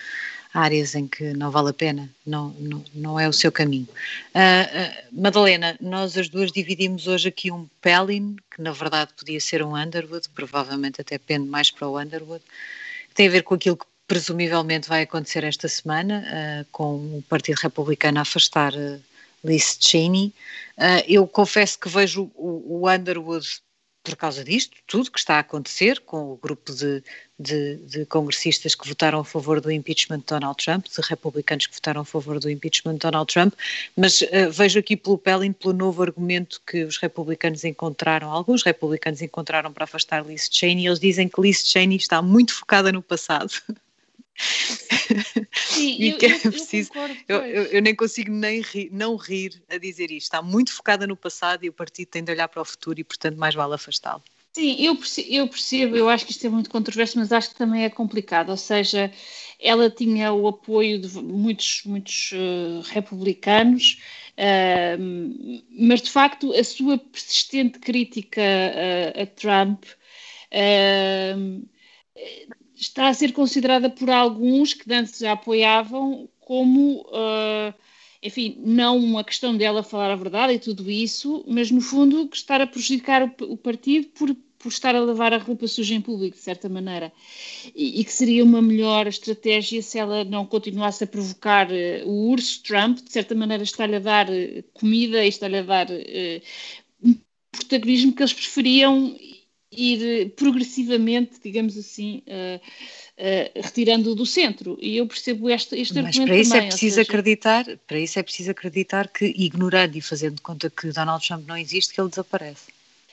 áreas 0.53 0.95
em 0.95 1.07
que 1.07 1.33
não 1.35 1.51
vale 1.51 1.71
a 1.71 1.75
pena, 1.75 2.09
não, 2.25 2.51
não, 2.59 2.85
não 2.95 3.21
é 3.21 3.29
o 3.29 3.33
seu 3.33 3.53
caminho. 3.53 3.89
Uh, 4.35 4.39
uh, 4.39 5.21
Madalena, 5.21 5.77
nós 5.81 6.17
as 6.17 6.29
duas 6.29 6.51
dividimos 6.51 7.07
hoje 7.07 7.29
aqui 7.29 7.51
um 7.51 7.69
Pellin, 7.81 8.37
que 8.55 8.63
na 8.63 8.73
verdade 8.73 9.13
podia 9.17 9.41
ser 9.41 9.63
um 9.63 9.77
Underwood, 9.77 10.29
provavelmente 10.31 11.01
até 11.01 11.19
pende 11.19 11.49
mais 11.49 11.71
para 11.71 11.87
o 11.87 11.99
Underwood, 11.99 12.43
tem 13.15 13.29
a 13.29 13.31
ver 13.31 13.43
com 13.43 13.55
aquilo 13.55 13.77
que 13.77 13.87
presumivelmente 14.07 14.89
vai 14.89 15.03
acontecer 15.03 15.45
esta 15.45 15.69
semana, 15.69 16.25
uh, 16.27 16.67
com 16.73 17.19
o 17.19 17.25
Partido 17.29 17.59
Republicano 17.59 18.19
a 18.19 18.23
afastar 18.23 18.73
Liz 19.45 19.79
Cheney. 19.81 20.33
eu 21.07 21.25
confesso 21.27 21.79
que 21.79 21.89
vejo 21.89 22.29
o, 22.35 22.83
o 22.83 22.91
Underwood 22.91 23.47
por 24.09 24.17
causa 24.17 24.45
disto, 24.45 24.77
tudo 24.87 25.11
que 25.11 25.19
está 25.19 25.37
a 25.37 25.41
acontecer 25.41 26.01
com 26.01 26.33
o 26.33 26.37
grupo 26.37 26.73
de, 26.73 27.03
de, 27.39 27.77
de, 27.77 28.07
congressistas 28.07 28.75
que 28.75 28.89
votaram 28.89 29.21
a 29.21 29.25
favor 29.25 29.61
do 29.61 29.71
impeachment 29.71 30.21
de 30.21 30.27
Donald 30.27 30.57
Trump, 30.57 30.87
de 30.87 31.01
republicanos 31.03 31.67
que 31.67 31.75
votaram 31.75 32.01
a 32.01 32.05
favor 32.05 32.39
do 32.41 32.51
impeachment 32.51 32.95
de 32.95 33.01
Donald 33.01 33.33
Trump, 33.33 33.55
mas 33.97 34.23
uh, 34.23 34.51
vejo 34.51 34.79
aqui 34.79 34.97
pelo 34.97 35.19
Pelling, 35.19 35.53
pelo 35.53 35.75
novo 35.75 36.03
argumento 36.03 36.61
que 36.67 36.85
os 36.85 36.97
republicanos 36.97 37.65
encontraram, 37.65 38.31
alguns 38.31 38.63
republicanos 38.63 39.21
encontraram 39.21 39.73
para 39.73 39.85
afastar 39.85 40.25
Liz 40.25 40.49
Cheney, 40.51 40.87
eles 40.87 41.01
dizem 41.01 41.29
que 41.29 41.41
Liz 41.41 41.63
Cheney 41.69 41.97
está 41.97 42.23
muito 42.23 42.55
focada 42.55 42.91
no 42.91 43.03
passado. 43.03 43.53
Sim, 44.39 45.97
e 45.99 46.09
eu, 46.11 46.19
que 46.19 46.27
é 46.27 46.39
preciso, 46.39 46.91
eu, 47.27 47.39
eu, 47.39 47.63
eu, 47.65 47.83
nem 47.83 47.95
consigo 47.95 48.31
nem 48.31 48.61
rir, 48.61 48.91
não 48.93 49.17
rir 49.17 49.61
a 49.69 49.77
dizer 49.79 50.11
isto. 50.11 50.25
Está 50.25 50.43
muito 50.43 50.73
focada 50.73 51.07
no 51.07 51.17
passado 51.17 51.65
e 51.65 51.69
o 51.69 51.73
partido 51.73 52.09
tem 52.09 52.23
de 52.23 52.31
olhar 52.31 52.49
para 52.49 52.63
o 52.63 52.65
futuro 52.65 53.01
e, 53.01 53.05
portanto, 53.05 53.37
mais 53.37 53.55
vale 53.55 53.75
afastá-lo. 53.75 54.23
Sim, 54.53 54.77
eu 54.81 54.97
percebo, 54.97 55.29
eu 55.31 55.49
percebo, 55.49 55.97
eu 55.97 56.09
acho 56.09 56.25
que 56.25 56.33
isto 56.33 56.47
é 56.47 56.51
muito 56.51 56.71
controverso, 56.71 57.19
mas 57.19 57.33
acho 57.33 57.51
que 57.51 57.57
também 57.57 57.85
é 57.85 57.91
complicado. 57.91 58.51
Ou 58.51 58.57
seja, 58.57 59.13
ela 59.61 59.91
tinha 59.91 60.33
o 60.33 60.49
apoio 60.49 61.01
de 61.01 61.09
muitos, 61.21 61.83
muitos 61.85 62.33
uh, 62.33 62.81
republicanos, 62.91 64.01
uh, 64.35 65.63
mas 65.71 66.03
de 66.03 66.11
facto 66.11 66.53
a 66.53 66.65
sua 66.65 66.99
persistente 66.99 67.79
crítica 67.79 68.41
a, 68.43 69.23
a 69.23 69.27
Trump. 69.27 69.85
Uh, 70.51 71.69
está 72.81 73.09
a 73.09 73.15
ser 73.15 73.33
considerada 73.33 73.91
por 73.91 74.09
alguns 74.11 74.75
que 74.75 74.93
antes 74.93 75.23
a 75.23 75.33
apoiavam 75.33 76.29
como, 76.41 77.03
uh, 77.09 77.75
enfim, 78.23 78.57
não 78.65 78.97
uma 78.97 79.25
questão 79.25 79.57
dela 79.57 79.83
falar 79.83 80.11
a 80.11 80.17
verdade 80.17 80.55
e 80.55 80.59
tudo 80.59 80.91
isso, 80.91 81.45
mas 81.47 81.71
no 81.71 81.81
fundo 81.81 82.29
estar 82.33 82.61
a 82.61 82.67
prejudicar 82.67 83.23
o, 83.23 83.53
o 83.53 83.57
partido 83.57 84.09
por, 84.09 84.35
por 84.59 84.69
estar 84.69 84.95
a 84.95 85.01
levar 85.01 85.35
a 85.35 85.39
roupa 85.39 85.67
suja 85.67 85.95
em 85.95 86.01
público, 86.01 86.37
de 86.37 86.43
certa 86.43 86.69
maneira. 86.69 87.13
E, 87.75 88.01
e 88.01 88.05
que 88.05 88.13
seria 88.13 88.45
uma 88.45 88.63
melhor 88.63 89.07
estratégia 89.07 89.83
se 89.83 89.99
ela 89.99 90.25
não 90.25 90.47
continuasse 90.47 91.05
a 91.05 91.07
provocar 91.07 91.69
uh, 91.71 92.09
o 92.09 92.31
urso 92.31 92.63
Trump, 92.63 92.99
de 92.99 93.13
certa 93.13 93.35
maneira 93.35 93.63
está-lhe 93.63 93.97
a 93.97 94.01
dar 94.01 94.29
uh, 94.31 94.63
comida 94.73 95.25
e 95.25 95.29
está-lhe 95.29 95.59
a 95.59 95.63
dar 95.63 95.89
um 97.03 97.15
protagonismo 97.51 98.13
que 98.13 98.23
eles 98.23 98.33
preferiam 98.33 99.17
ir 99.79 100.31
progressivamente, 100.31 101.39
digamos 101.43 101.77
assim, 101.79 102.23
uh, 102.27 102.57
uh, 102.57 103.63
retirando 103.63 104.15
do 104.15 104.27
centro. 104.27 104.77
E 104.81 104.97
eu 104.97 105.07
percebo 105.07 105.49
este, 105.49 105.77
este 105.77 105.95
Mas 105.95 106.07
argumento 106.07 106.29
para 106.29 106.37
isso 106.37 106.51
é 106.51 106.55
também, 106.55 106.67
é 106.67 106.71
preciso 106.71 106.95
seja... 106.97 107.09
acreditar, 107.09 107.79
para 107.87 108.01
isso 108.01 108.19
é 108.19 108.23
preciso 108.23 108.51
acreditar 108.51 109.09
que 109.09 109.27
ignorando 109.37 109.97
e 109.97 110.01
fazendo 110.01 110.43
conta 110.43 110.69
que 110.69 110.89
Donald 110.89 111.27
Trump 111.27 111.47
não 111.47 111.57
existe, 111.57 111.95
que 111.95 112.01
ele 112.01 112.11
desaparece. 112.11 112.67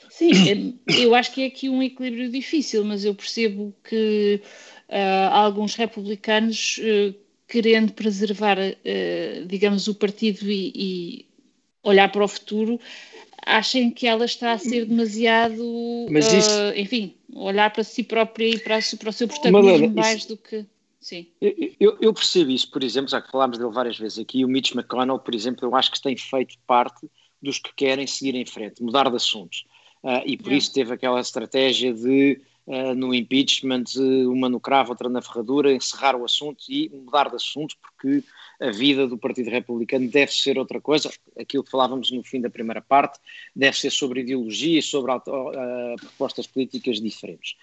Sim, 0.09 0.79
eu 0.87 1.13
acho 1.13 1.33
que 1.33 1.43
é 1.43 1.47
aqui 1.47 1.69
um 1.69 1.83
equilíbrio 1.83 2.31
difícil, 2.31 2.85
mas 2.85 3.03
eu 3.03 3.13
percebo 3.13 3.75
que 3.87 4.41
uh, 4.87 5.29
alguns 5.29 5.75
republicanos, 5.75 6.79
querendo 7.47 7.91
preservar, 7.91 8.57
digamos, 9.45 9.87
o 9.89 9.93
partido 9.93 10.49
e, 10.49 10.71
e 10.73 11.25
olhar 11.83 12.11
para 12.11 12.23
o 12.23 12.27
futuro, 12.27 12.79
achem 13.45 13.91
que 13.91 14.07
ela 14.07 14.25
está 14.25 14.53
a 14.53 14.57
ser 14.57 14.85
demasiado, 14.85 15.63
isso... 16.09 16.49
uh, 16.49 16.77
enfim, 16.77 17.15
olhar 17.33 17.71
para 17.71 17.83
si 17.83 18.03
própria 18.03 18.47
e 18.47 18.59
para, 18.59 18.79
para 18.97 19.09
o 19.09 19.13
seu 19.13 19.27
protagonismo 19.27 19.93
mais 19.93 20.19
isso... 20.19 20.29
do 20.29 20.37
que. 20.37 20.65
Sim. 20.99 21.27
Eu, 21.79 21.97
eu, 22.01 22.11
percebo 22.11 22.49
isso, 22.49 22.71
por 22.71 22.83
exemplo, 22.83 23.11
já 23.11 23.21
que 23.21 23.29
falámos 23.29 23.59
dele 23.59 23.69
várias 23.69 23.95
vezes 23.95 24.17
aqui, 24.17 24.43
o 24.43 24.47
Mitch 24.47 24.73
McConnell, 24.73 25.19
por 25.19 25.35
exemplo, 25.35 25.63
eu 25.63 25.75
acho 25.75 25.91
que 25.91 26.01
tem 26.01 26.17
feito 26.17 26.55
parte 26.65 27.07
dos 27.39 27.59
que 27.59 27.71
querem 27.75 28.07
seguir 28.07 28.33
em 28.33 28.45
frente, 28.45 28.81
mudar 28.81 29.07
de 29.07 29.15
assuntos. 29.15 29.67
Uh, 30.03 30.23
e 30.25 30.35
por 30.35 30.51
é. 30.51 30.55
isso 30.55 30.73
teve 30.73 30.91
aquela 30.91 31.19
estratégia 31.19 31.93
de, 31.93 32.41
no 32.95 33.13
impeachment, 33.13 33.83
uma 34.27 34.49
no 34.49 34.59
cravo, 34.59 34.91
outra 34.91 35.07
na 35.07 35.21
ferradura, 35.21 35.71
encerrar 35.71 36.15
o 36.15 36.25
assunto 36.25 36.63
e 36.67 36.89
mudar 36.89 37.29
de 37.29 37.35
assunto, 37.35 37.75
porque 37.79 38.23
a 38.59 38.71
vida 38.71 39.07
do 39.07 39.17
Partido 39.17 39.49
Republicano 39.49 40.09
deve 40.09 40.31
ser 40.31 40.57
outra 40.57 40.81
coisa, 40.81 41.11
aquilo 41.39 41.63
que 41.63 41.69
falávamos 41.69 42.09
no 42.11 42.23
fim 42.23 42.41
da 42.41 42.49
primeira 42.49 42.81
parte, 42.81 43.19
deve 43.55 43.77
ser 43.77 43.91
sobre 43.91 44.21
ideologia 44.21 44.79
e 44.79 44.81
sobre 44.81 45.11
uh, 45.11 45.21
propostas 45.99 46.47
políticas 46.47 46.99
diferentes. 46.99 47.55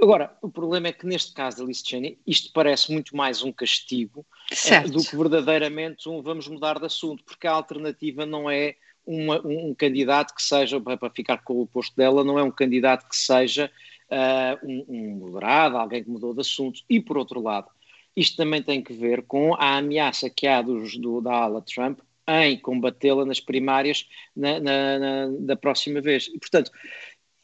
Agora, 0.00 0.36
o 0.42 0.50
problema 0.50 0.88
é 0.88 0.92
que 0.92 1.06
neste 1.06 1.32
caso 1.32 1.58
da 1.58 1.64
Liz 1.64 1.82
Cheney, 1.84 2.18
isto 2.26 2.52
parece 2.52 2.92
muito 2.92 3.16
mais 3.16 3.42
um 3.42 3.50
castigo 3.50 4.26
uh, 4.52 4.90
do 4.90 5.02
que 5.02 5.16
verdadeiramente 5.16 6.08
um 6.08 6.20
vamos 6.20 6.46
mudar 6.46 6.78
de 6.78 6.86
assunto, 6.86 7.24
porque 7.24 7.46
a 7.46 7.52
alternativa 7.52 8.26
não 8.26 8.50
é 8.50 8.76
uma, 9.06 9.40
um, 9.46 9.70
um, 9.70 9.74
candidato 9.74 10.34
que 10.34 10.42
seja, 10.42 10.80
para 10.80 11.10
ficar 11.10 11.38
com 11.38 11.62
o 11.62 11.66
posto 11.66 11.96
dela, 11.96 12.22
não 12.22 12.38
é 12.38 12.42
um 12.42 12.50
candidato 12.50 13.08
que 13.08 13.16
seja 13.16 13.70
uh, 14.10 14.66
um, 14.66 14.84
um 14.88 15.10
moderado, 15.16 15.76
alguém 15.76 16.02
que 16.02 16.10
mudou 16.10 16.34
de 16.34 16.40
assunto. 16.40 16.80
E 16.88 17.00
por 17.00 17.16
outro 17.16 17.40
lado, 17.40 17.68
isto 18.14 18.36
também 18.36 18.62
tem 18.62 18.82
que 18.82 18.92
ver 18.92 19.22
com 19.22 19.54
a 19.54 19.76
ameaça 19.76 20.30
que 20.30 20.46
há 20.46 20.62
dos, 20.62 20.96
do, 20.96 21.20
da 21.20 21.32
ala 21.32 21.62
Trump 21.62 22.00
em 22.28 22.58
combatê-la 22.58 23.24
nas 23.24 23.38
primárias 23.38 24.08
na, 24.34 24.58
na, 24.58 24.98
na, 24.98 25.26
da 25.40 25.56
próxima 25.56 26.00
vez. 26.00 26.26
E, 26.26 26.38
portanto, 26.38 26.70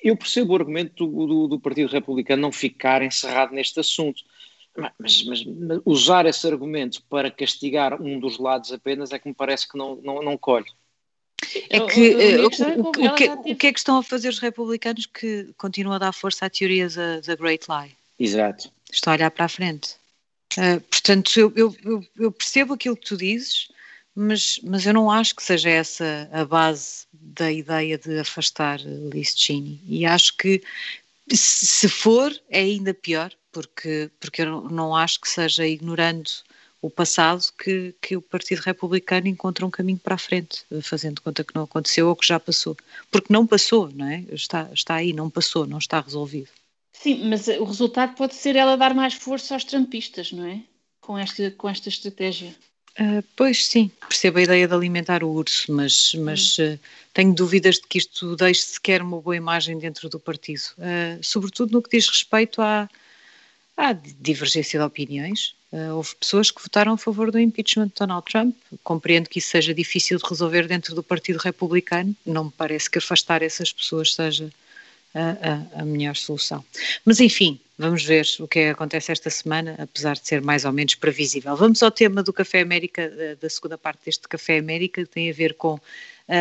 eu 0.02 0.16
percebo 0.16 0.52
o 0.52 0.56
argumento 0.56 1.06
do, 1.06 1.26
do, 1.26 1.48
do, 1.48 1.60
Partido 1.60 1.90
Republicano 1.90 2.42
não 2.42 2.50
ficar 2.50 3.02
encerrado 3.02 3.54
neste 3.54 3.78
assunto. 3.78 4.22
Mas, 4.76 5.22
mas, 5.24 5.44
mas, 5.44 5.80
usar 5.84 6.26
esse 6.26 6.46
argumento 6.46 7.02
para 7.08 7.30
castigar 7.30 8.00
um 8.00 8.18
dos 8.18 8.38
lados 8.38 8.72
apenas 8.72 9.12
é 9.12 9.18
que 9.18 9.28
me 9.28 9.34
parece 9.34 9.68
que 9.68 9.78
não, 9.78 9.96
não, 9.96 10.22
não 10.22 10.36
colhe. 10.36 10.66
É 11.68 11.80
que 11.80 12.12
eh, 12.12 12.40
o, 12.40 12.44
o, 12.44 12.88
o, 12.88 13.14
que, 13.14 13.28
o 13.28 13.56
que 13.56 13.66
é 13.66 13.72
que 13.72 13.78
estão 13.78 13.98
a 13.98 14.02
fazer 14.02 14.28
os 14.28 14.38
republicanos 14.38 15.06
que 15.06 15.48
continuam 15.56 15.96
a 15.96 15.98
dar 15.98 16.12
força 16.12 16.46
à 16.46 16.50
teoria 16.50 16.88
da, 16.88 17.20
da 17.20 17.34
Great 17.34 17.66
Lie? 17.68 17.94
Exato. 18.18 18.70
Estão 18.90 19.12
a 19.12 19.16
olhar 19.16 19.30
para 19.30 19.46
a 19.46 19.48
frente. 19.48 19.96
Uh, 20.56 20.80
portanto, 20.82 21.40
eu, 21.40 21.52
eu, 21.56 22.04
eu, 22.18 22.30
percebo 22.30 22.74
aquilo 22.74 22.96
que 22.96 23.06
tu 23.06 23.16
dizes, 23.16 23.68
mas, 24.14 24.60
mas 24.62 24.86
eu 24.86 24.92
não 24.92 25.10
acho 25.10 25.34
que 25.34 25.42
seja 25.42 25.70
essa 25.70 26.28
a 26.30 26.44
base 26.44 27.06
da 27.12 27.50
ideia 27.50 27.96
de 27.96 28.18
afastar 28.18 28.80
Liz 28.80 29.34
Cheney. 29.36 29.80
E 29.86 30.04
acho 30.04 30.36
que 30.36 30.62
se 31.32 31.88
for, 31.88 32.32
é 32.50 32.60
ainda 32.60 32.92
pior, 32.92 33.32
porque, 33.50 34.10
porque 34.20 34.42
eu 34.42 34.62
não 34.62 34.94
acho 34.94 35.20
que 35.20 35.28
seja 35.28 35.66
ignorando 35.66 36.30
o 36.82 36.90
passado 36.90 37.44
que, 37.56 37.94
que 38.02 38.16
o 38.16 38.20
Partido 38.20 38.58
Republicano 38.58 39.28
encontra 39.28 39.64
um 39.64 39.70
caminho 39.70 40.00
para 40.00 40.16
a 40.16 40.18
frente, 40.18 40.64
fazendo 40.82 41.22
conta 41.22 41.44
que 41.44 41.54
não 41.54 41.62
aconteceu 41.62 42.08
ou 42.08 42.16
que 42.16 42.26
já 42.26 42.40
passou. 42.40 42.76
Porque 43.08 43.32
não 43.32 43.46
passou, 43.46 43.88
não 43.94 44.06
é? 44.06 44.24
Está, 44.32 44.68
está 44.74 44.96
aí, 44.96 45.12
não 45.12 45.30
passou, 45.30 45.64
não 45.64 45.78
está 45.78 46.00
resolvido. 46.00 46.48
Sim, 46.92 47.28
mas 47.28 47.46
o 47.46 47.64
resultado 47.64 48.16
pode 48.16 48.34
ser 48.34 48.56
ela 48.56 48.76
dar 48.76 48.94
mais 48.94 49.14
força 49.14 49.54
aos 49.54 49.64
trampistas, 49.64 50.32
não 50.32 50.44
é? 50.44 50.60
Com 51.00 51.16
esta, 51.16 51.52
com 51.52 51.68
esta 51.68 51.88
estratégia. 51.88 52.54
Uh, 53.00 53.24
pois 53.36 53.64
sim, 53.66 53.90
percebo 54.06 54.38
a 54.38 54.42
ideia 54.42 54.68
de 54.68 54.74
alimentar 54.74 55.24
o 55.24 55.30
urso, 55.30 55.72
mas, 55.72 56.14
mas 56.14 56.58
uh, 56.58 56.78
tenho 57.14 57.32
dúvidas 57.32 57.76
de 57.76 57.86
que 57.88 57.98
isto 57.98 58.36
deixe 58.36 58.60
sequer 58.62 59.00
uma 59.00 59.20
boa 59.20 59.36
imagem 59.36 59.78
dentro 59.78 60.10
do 60.10 60.20
partido, 60.20 60.62
uh, 60.78 61.22
sobretudo 61.22 61.72
no 61.72 61.82
que 61.82 61.96
diz 61.96 62.06
respeito 62.06 62.60
à, 62.60 62.88
à 63.76 63.92
divergência 63.92 64.78
de 64.78 64.84
opiniões. 64.84 65.54
Houve 65.94 66.14
pessoas 66.16 66.50
que 66.50 66.62
votaram 66.62 66.92
a 66.92 66.98
favor 66.98 67.30
do 67.30 67.38
impeachment 67.38 67.88
de 67.88 67.94
Donald 67.98 68.24
Trump. 68.30 68.54
Compreendo 68.84 69.28
que 69.28 69.38
isso 69.38 69.48
seja 69.48 69.72
difícil 69.72 70.18
de 70.18 70.24
resolver 70.28 70.66
dentro 70.66 70.94
do 70.94 71.02
Partido 71.02 71.38
Republicano. 71.38 72.14
Não 72.26 72.44
me 72.44 72.50
parece 72.50 72.90
que 72.90 72.98
afastar 72.98 73.42
essas 73.42 73.72
pessoas 73.72 74.14
seja 74.14 74.50
a, 75.14 75.78
a, 75.78 75.82
a, 75.82 75.84
melhor 75.84 76.16
solução. 76.16 76.64
Mas 77.04 77.20
enfim, 77.20 77.58
vamos 77.78 78.04
ver 78.04 78.26
o 78.40 78.48
que 78.48 78.58
é 78.58 78.64
que 78.64 78.70
acontece 78.70 79.12
esta 79.12 79.30
semana, 79.30 79.76
apesar 79.78 80.14
de 80.14 80.26
ser 80.26 80.40
mais 80.42 80.64
ou 80.64 80.72
menos 80.72 80.94
previsível. 80.94 81.56
Vamos 81.56 81.82
ao 81.82 81.90
tema 81.90 82.22
do 82.22 82.32
Café 82.32 82.60
América, 82.60 83.08
da, 83.08 83.34
da 83.34 83.48
segunda 83.48 83.78
parte 83.78 84.04
deste 84.06 84.28
Café 84.28 84.58
América, 84.58 85.02
que 85.02 85.10
tem 85.10 85.30
a 85.30 85.32
ver 85.32 85.54
com 85.54 85.74
uh, 85.74 85.80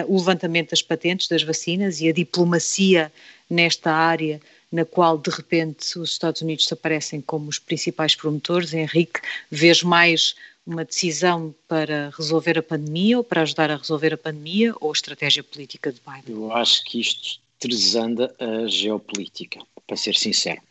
o 0.08 0.18
levantamento 0.18 0.72
das 0.72 0.82
patentes 0.82 1.28
das 1.28 1.44
vacinas 1.44 2.02
e 2.02 2.10
a 2.10 2.14
diplomacia 2.14 3.12
nesta 3.50 3.92
área 3.92 4.42
na 4.72 4.86
qual 4.86 5.18
de 5.18 5.30
repente 5.30 6.00
os 6.00 6.12
Estados 6.12 6.42
Unidos 6.42 6.72
aparecem 6.72 7.20
como 7.22 7.50
os 7.50 7.60
principais 7.60 8.16
promotores. 8.16 8.74
Henrique, 8.74 9.20
vês 9.50 9.84
mais 9.84 10.36
uma 10.66 10.86
decisão 10.86 11.54
para 11.68 12.12
resolver 12.16 12.58
a 12.58 12.64
pandemia 12.64 13.18
ou 13.18 13.24
para 13.24 13.42
ajudar 13.42 13.72
a 13.72 13.76
resolver 13.76 14.14
a 14.14 14.18
pandemia 14.18 14.74
ou 14.80 14.90
a 14.90 14.94
estratégia 14.94 15.44
política 15.44 15.92
de 15.92 16.00
Biden? 16.00 16.36
Eu 16.36 16.52
acho 16.54 16.84
que 16.86 17.00
isto 17.00 17.40
tresanda 17.60 18.34
a 18.40 18.68
geopolítica, 18.68 19.60
para 19.86 19.98
ser 19.98 20.16
sincero. 20.16 20.62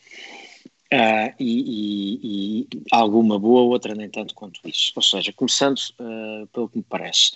Uh, 0.92 1.32
e, 1.38 1.60
e, 1.60 2.20
e, 2.22 2.66
alguma 2.90 3.38
boa, 3.38 3.62
outra 3.62 3.94
nem 3.94 4.08
tanto 4.08 4.34
quanto 4.34 4.60
isso. 4.64 4.92
Ou 4.96 5.02
seja, 5.02 5.32
começando 5.32 5.78
uh, 5.78 6.48
pelo 6.48 6.68
que 6.68 6.78
me 6.78 6.82
parece 6.82 7.30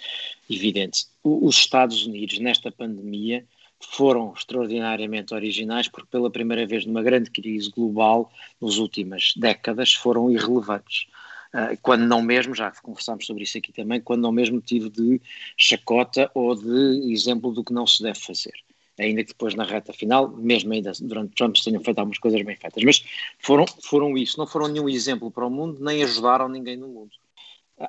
evidente, 0.50 1.06
os 1.22 1.56
Estados 1.56 2.04
Unidos 2.04 2.40
nesta 2.40 2.72
pandemia 2.72 3.44
foram 3.90 4.32
extraordinariamente 4.36 5.34
originais 5.34 5.88
porque 5.88 6.08
pela 6.10 6.30
primeira 6.30 6.66
vez 6.66 6.84
numa 6.86 7.02
grande 7.02 7.30
crise 7.30 7.70
global 7.70 8.30
nas 8.60 8.76
últimas 8.76 9.32
décadas 9.36 9.94
foram 9.94 10.30
irrelevantes. 10.30 11.06
Uh, 11.52 11.78
quando 11.80 12.02
não 12.02 12.20
mesmo, 12.20 12.54
já 12.54 12.72
conversámos 12.82 13.26
sobre 13.26 13.44
isso 13.44 13.58
aqui 13.58 13.72
também, 13.72 14.00
quando 14.00 14.22
não 14.22 14.32
mesmo 14.32 14.60
tive 14.60 14.90
de 14.90 15.20
chacota 15.56 16.28
ou 16.34 16.54
de 16.54 17.12
exemplo 17.12 17.52
do 17.52 17.62
que 17.62 17.72
não 17.72 17.86
se 17.86 18.02
deve 18.02 18.18
fazer 18.18 18.54
ainda 18.98 19.22
que 19.22 19.28
depois 19.28 19.54
na 19.54 19.64
reta 19.64 19.92
final, 19.92 20.28
mesmo 20.28 20.72
ainda 20.72 20.92
durante 21.00 21.34
Trump, 21.34 21.56
tenham 21.56 21.82
feito 21.82 21.98
algumas 21.98 22.18
coisas 22.18 22.40
bem 22.42 22.56
feitas, 22.56 22.82
mas 22.84 23.04
foram, 23.38 23.64
foram 23.82 24.16
isso, 24.16 24.38
não 24.38 24.46
foram 24.46 24.68
nenhum 24.68 24.88
exemplo 24.88 25.30
para 25.30 25.46
o 25.46 25.50
mundo, 25.50 25.82
nem 25.82 26.02
ajudaram 26.02 26.48
ninguém 26.48 26.76
no 26.76 26.88
mundo. 26.88 27.10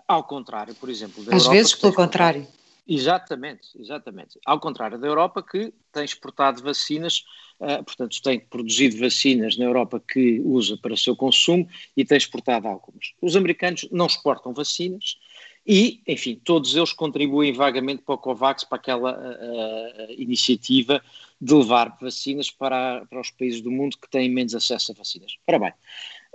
Ao 0.07 0.23
contrário, 0.23 0.73
por 0.75 0.89
exemplo, 0.89 1.21
às 1.21 1.27
Europa, 1.27 1.51
vezes 1.51 1.75
pelo 1.75 1.93
contrário. 1.93 2.47
Exatamente, 2.87 3.69
exatamente. 3.79 4.39
Ao 4.45 4.59
contrário 4.59 4.99
da 4.99 5.07
Europa, 5.07 5.41
que 5.41 5.73
tem 5.91 6.05
exportado 6.05 6.61
vacinas, 6.61 7.23
uh, 7.59 7.83
portanto, 7.83 8.21
tem 8.21 8.39
produzido 8.39 8.99
vacinas 8.99 9.57
na 9.57 9.65
Europa 9.65 9.99
que 9.99 10.39
usa 10.41 10.77
para 10.77 10.95
seu 10.95 11.15
consumo 11.15 11.67
e 11.97 12.05
tem 12.05 12.17
exportado 12.17 12.67
algumas. 12.67 13.13
Os 13.19 13.35
americanos 13.35 13.87
não 13.91 14.05
exportam 14.05 14.53
vacinas 14.53 15.17
e, 15.65 16.03
enfim, 16.07 16.39
todos 16.43 16.75
eles 16.75 16.93
contribuem 16.93 17.51
vagamente 17.51 18.03
para 18.03 18.13
o 18.13 18.19
COVAX, 18.19 18.63
para 18.63 18.77
aquela 18.77 19.17
uh, 19.17 20.11
iniciativa 20.11 21.01
de 21.41 21.55
levar 21.55 21.97
vacinas 21.99 22.51
para, 22.51 23.03
para 23.07 23.19
os 23.19 23.31
países 23.31 23.61
do 23.61 23.71
mundo 23.71 23.97
que 23.97 24.07
têm 24.07 24.29
menos 24.29 24.53
acesso 24.53 24.91
a 24.91 24.95
vacinas. 24.95 25.35
Ora 25.47 25.57
bem, 25.57 25.73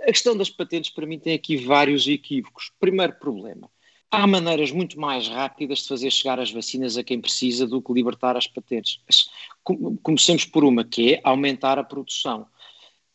a 0.01 0.07
questão 0.07 0.35
das 0.35 0.49
patentes 0.49 0.91
para 0.91 1.05
mim 1.05 1.17
tem 1.17 1.33
aqui 1.33 1.55
vários 1.55 2.05
equívocos. 2.09 2.73
Primeiro 2.77 3.13
problema 3.13 3.69
há 4.11 4.27
maneiras 4.27 4.71
muito 4.71 4.99
mais 4.99 5.27
rápidas 5.27 5.79
de 5.79 5.87
fazer 5.87 6.11
chegar 6.11 6.39
as 6.39 6.51
vacinas 6.51 6.97
a 6.97 7.03
quem 7.03 7.21
precisa 7.21 7.65
do 7.65 7.81
que 7.81 7.93
libertar 7.93 8.35
as 8.35 8.45
patentes. 8.45 8.99
Comecemos 10.03 10.43
por 10.45 10.65
uma, 10.65 10.83
que 10.83 11.13
é 11.13 11.21
aumentar 11.23 11.79
a 11.79 11.83
produção. 11.83 12.45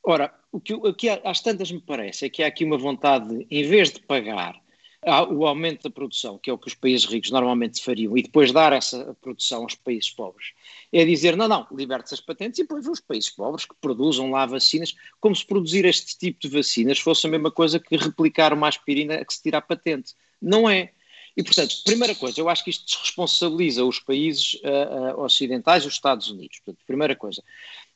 Ora, 0.02 0.32
o 0.50 0.58
que, 0.58 0.72
o 0.72 0.94
que 0.94 1.08
às 1.10 1.40
tantas 1.40 1.70
me 1.70 1.80
parece 1.80 2.24
é 2.24 2.30
que 2.30 2.42
há 2.42 2.46
aqui 2.46 2.64
uma 2.64 2.78
vontade, 2.78 3.28
de, 3.28 3.46
em 3.50 3.62
vez 3.64 3.92
de 3.92 4.00
pagar 4.00 4.58
o 5.06 5.46
aumento 5.46 5.84
da 5.84 5.90
produção, 5.90 6.36
que 6.36 6.50
é 6.50 6.52
o 6.52 6.58
que 6.58 6.66
os 6.66 6.74
países 6.74 7.06
ricos 7.06 7.30
normalmente 7.30 7.82
fariam, 7.82 8.18
e 8.18 8.22
depois 8.22 8.50
dar 8.50 8.72
essa 8.72 9.16
produção 9.20 9.62
aos 9.62 9.76
países 9.76 10.10
pobres, 10.10 10.52
é 10.92 11.04
dizer, 11.04 11.36
não, 11.36 11.46
não, 11.46 11.66
liberte 11.70 12.12
as 12.12 12.20
patentes 12.20 12.58
e 12.58 12.62
depois 12.62 12.86
os 12.88 13.00
países 13.00 13.30
pobres 13.30 13.64
que 13.64 13.74
produzam 13.80 14.30
lá 14.32 14.44
vacinas, 14.46 14.94
como 15.20 15.36
se 15.36 15.46
produzir 15.46 15.84
este 15.84 16.18
tipo 16.18 16.40
de 16.40 16.48
vacinas 16.48 16.98
fosse 16.98 17.26
a 17.26 17.30
mesma 17.30 17.52
coisa 17.52 17.78
que 17.78 17.96
replicar 17.96 18.52
uma 18.52 18.68
aspirina 18.68 19.24
que 19.24 19.32
se 19.32 19.42
tira 19.42 19.58
a 19.58 19.62
patente. 19.62 20.14
Não 20.42 20.68
é. 20.68 20.92
E, 21.36 21.42
portanto, 21.42 21.74
primeira 21.84 22.14
coisa, 22.14 22.40
eu 22.40 22.48
acho 22.48 22.64
que 22.64 22.70
isto 22.70 22.86
desresponsabiliza 22.86 23.84
os 23.84 24.00
países 24.00 24.54
uh, 24.54 25.18
uh, 25.18 25.24
ocidentais 25.24 25.84
e 25.84 25.86
os 25.86 25.92
Estados 25.92 26.30
Unidos. 26.30 26.58
Portanto, 26.64 26.82
primeira 26.86 27.14
coisa. 27.14 27.44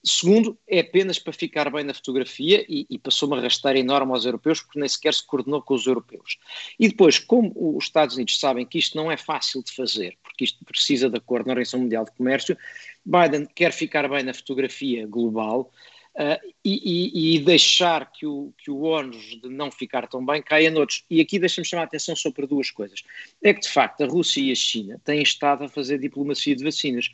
Segundo, 0.02 0.58
é 0.66 0.80
apenas 0.80 1.18
para 1.18 1.32
ficar 1.32 1.70
bem 1.70 1.84
na 1.84 1.92
fotografia 1.92 2.64
e, 2.68 2.86
e 2.88 2.98
passou 2.98 3.28
uma 3.28 3.40
rasteira 3.40 3.78
enorme 3.78 4.12
aos 4.12 4.24
europeus 4.24 4.62
porque 4.62 4.78
nem 4.78 4.88
sequer 4.88 5.12
se 5.12 5.26
coordenou 5.26 5.60
com 5.60 5.74
os 5.74 5.86
europeus. 5.86 6.38
E 6.78 6.88
depois, 6.88 7.18
como 7.18 7.52
os 7.54 7.84
Estados 7.84 8.16
Unidos 8.16 8.38
sabem 8.38 8.64
que 8.64 8.78
isto 8.78 8.96
não 8.96 9.12
é 9.12 9.16
fácil 9.16 9.62
de 9.62 9.72
fazer, 9.72 10.16
porque 10.22 10.44
isto 10.44 10.64
precisa 10.64 11.10
de 11.10 11.18
acordo 11.18 11.46
na 11.46 11.52
Organização 11.52 11.80
Mundial 11.80 12.04
de 12.04 12.12
Comércio, 12.12 12.56
Biden 13.04 13.46
quer 13.54 13.72
ficar 13.72 14.08
bem 14.08 14.22
na 14.22 14.32
fotografia 14.32 15.06
global 15.06 15.70
Uh, 16.12 16.36
e, 16.64 16.74
e, 17.14 17.36
e, 17.36 17.38
deixar 17.38 18.10
que 18.10 18.26
o, 18.26 18.52
que 18.58 18.68
o 18.68 18.82
ónus 18.82 19.40
de 19.40 19.48
não 19.48 19.70
ficar 19.70 20.08
tão 20.08 20.26
bem 20.26 20.42
caia 20.42 20.68
noutros. 20.68 21.04
E 21.08 21.20
aqui 21.20 21.38
deixa-me 21.38 21.64
chamar 21.64 21.82
a 21.82 21.84
atenção 21.84 22.16
sobre 22.16 22.48
duas 22.48 22.68
coisas. 22.68 23.04
É 23.40 23.54
que, 23.54 23.60
de 23.60 23.68
facto, 23.68 24.02
a 24.02 24.06
Rússia 24.06 24.40
e 24.40 24.50
a 24.50 24.54
China 24.54 25.00
têm 25.04 25.22
estado 25.22 25.64
a 25.64 25.68
fazer 25.68 25.98
diplomacia 25.98 26.56
de 26.56 26.64
vacinas. 26.64 27.08